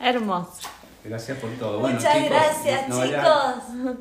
Hermoso. 0.00 0.68
Gracias 1.04 1.38
por 1.38 1.50
todo. 1.52 1.80
Bueno, 1.80 1.96
Muchas 1.96 2.14
chicos, 2.14 2.30
gracias, 2.30 2.88
no 2.88 3.04
chicos. 3.04 3.96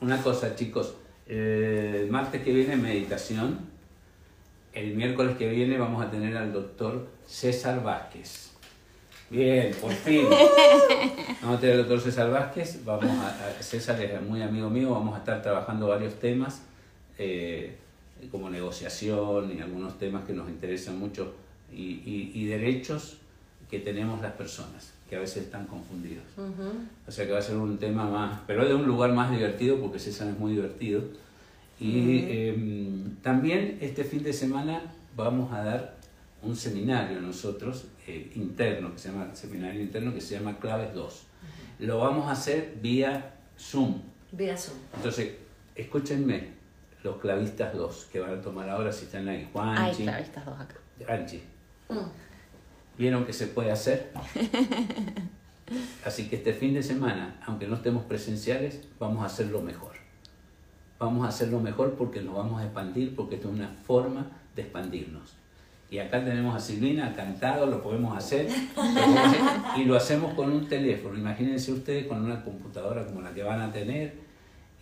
Una 0.00 0.22
cosa, 0.22 0.54
chicos. 0.54 0.94
eh, 1.26 2.00
El 2.04 2.10
martes 2.10 2.42
que 2.42 2.52
viene 2.52 2.76
meditación. 2.76 3.60
El 4.72 4.94
miércoles 4.94 5.36
que 5.38 5.48
viene 5.48 5.78
vamos 5.78 6.04
a 6.04 6.10
tener 6.10 6.36
al 6.36 6.52
doctor 6.52 7.08
César 7.26 7.82
Vázquez. 7.82 8.50
Bien, 9.30 9.74
por 9.80 9.90
fin. 9.92 10.24
Vamos 11.42 11.56
a 11.56 11.60
tener 11.60 11.74
al 11.76 11.80
doctor 11.88 12.00
César 12.00 12.30
Vázquez. 12.30 12.84
Vamos 12.84 13.06
a, 13.10 13.28
a- 13.58 13.62
César 13.62 14.00
es 14.00 14.22
muy 14.22 14.40
amigo 14.42 14.70
mío. 14.70 14.90
Vamos 14.92 15.16
a 15.16 15.18
estar 15.18 15.42
trabajando 15.42 15.88
varios 15.88 16.14
temas, 16.20 16.60
eh, 17.18 17.76
como 18.30 18.48
negociación 18.50 19.50
y 19.56 19.60
algunos 19.60 19.98
temas 19.98 20.24
que 20.26 20.32
nos 20.32 20.48
interesan 20.48 20.98
mucho 21.00 21.34
y, 21.72 21.82
y- 22.04 22.30
y 22.34 22.44
derechos 22.46 23.18
que 23.70 23.80
tenemos 23.80 24.20
las 24.22 24.32
personas, 24.32 24.92
que 25.10 25.16
a 25.16 25.20
veces 25.20 25.44
están 25.44 25.66
confundidos. 25.66 26.24
O 27.06 27.10
sea 27.10 27.26
que 27.26 27.32
va 27.32 27.38
a 27.38 27.42
ser 27.42 27.56
un 27.56 27.78
tema 27.78 28.08
más, 28.08 28.40
pero 28.46 28.66
de 28.66 28.74
un 28.74 28.86
lugar 28.86 29.12
más 29.12 29.30
divertido, 29.30 29.80
porque 29.80 29.98
César 29.98 30.28
es 30.28 30.38
muy 30.38 30.52
divertido. 30.52 31.02
Y 31.78 32.20
eh, 32.28 33.04
también 33.22 33.78
este 33.80 34.04
fin 34.04 34.22
de 34.22 34.32
semana 34.32 34.82
vamos 35.16 35.52
a 35.52 35.62
dar 35.62 35.96
un 36.42 36.54
seminario 36.56 37.20
nosotros, 37.20 37.86
eh, 38.06 38.30
interno, 38.36 38.92
que 38.92 38.98
se 38.98 39.10
llama 39.10 39.34
seminario 39.34 39.80
interno, 39.82 40.14
que 40.14 40.20
se 40.20 40.36
llama 40.38 40.58
Claves 40.58 40.94
2. 40.94 41.22
Lo 41.80 41.98
vamos 41.98 42.28
a 42.28 42.32
hacer 42.32 42.74
vía 42.80 43.34
Zoom. 43.58 44.00
Vía 44.32 44.56
Zoom. 44.56 44.78
Entonces, 44.94 45.32
escúchenme, 45.74 46.48
los 47.02 47.18
clavistas 47.18 47.74
2 47.74 48.08
que 48.12 48.20
van 48.20 48.38
a 48.38 48.40
tomar 48.40 48.68
ahora, 48.70 48.92
si 48.92 49.04
están 49.04 49.28
ahí, 49.28 49.48
Juanchi, 49.52 50.02
claro, 50.04 50.22
estas 50.24 50.44
dos 50.46 50.58
acá. 50.60 50.76
Anchi. 51.08 51.42
Mm. 51.88 52.98
¿Vieron 52.98 53.24
que 53.26 53.32
se 53.32 53.46
puede 53.46 53.70
hacer? 53.70 54.12
Así 56.04 56.28
que 56.28 56.36
este 56.36 56.52
fin 56.52 56.74
de 56.74 56.82
semana, 56.82 57.40
aunque 57.46 57.66
no 57.66 57.76
estemos 57.76 58.04
presenciales, 58.04 58.82
vamos 58.98 59.22
a 59.22 59.26
hacerlo 59.26 59.60
mejor. 59.60 59.96
Vamos 60.98 61.26
a 61.26 61.28
hacerlo 61.28 61.60
mejor 61.60 61.94
porque 61.94 62.22
nos 62.22 62.36
vamos 62.36 62.60
a 62.60 62.64
expandir, 62.64 63.14
porque 63.14 63.34
esto 63.34 63.48
es 63.48 63.54
una 63.54 63.68
forma 63.68 64.26
de 64.54 64.62
expandirnos. 64.62 65.34
Y 65.90 65.98
acá 65.98 66.24
tenemos 66.24 66.56
a 66.56 66.60
Silvina 66.60 67.14
cantado, 67.14 67.66
lo 67.66 67.82
podemos 67.82 68.16
hacer, 68.16 68.48
lo 68.76 68.82
podemos 68.82 69.18
hacer, 69.18 69.40
y 69.76 69.84
lo 69.84 69.96
hacemos 69.96 70.34
con 70.34 70.50
un 70.50 70.68
teléfono. 70.68 71.16
Imagínense 71.16 71.72
ustedes 71.72 72.06
con 72.06 72.24
una 72.24 72.42
computadora 72.42 73.06
como 73.06 73.20
la 73.20 73.32
que 73.34 73.42
van 73.42 73.60
a 73.60 73.72
tener 73.72 74.14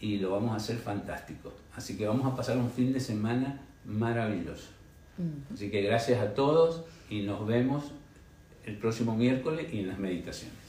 y 0.01 0.19
lo 0.19 0.31
vamos 0.31 0.53
a 0.53 0.57
hacer 0.57 0.77
fantástico. 0.77 1.53
Así 1.75 1.97
que 1.97 2.07
vamos 2.07 2.31
a 2.33 2.37
pasar 2.37 2.57
un 2.57 2.71
fin 2.71 2.93
de 2.93 3.01
semana 3.01 3.61
maravilloso. 3.85 4.69
Así 5.53 5.71
que 5.71 5.83
gracias 5.83 6.21
a 6.21 6.35
todos 6.35 6.85
y 7.09 7.23
nos 7.23 7.47
vemos 7.47 7.93
el 8.65 8.77
próximo 8.79 9.15
miércoles 9.15 9.67
y 9.73 9.81
en 9.81 9.89
las 9.89 9.99
meditaciones. 9.99 10.64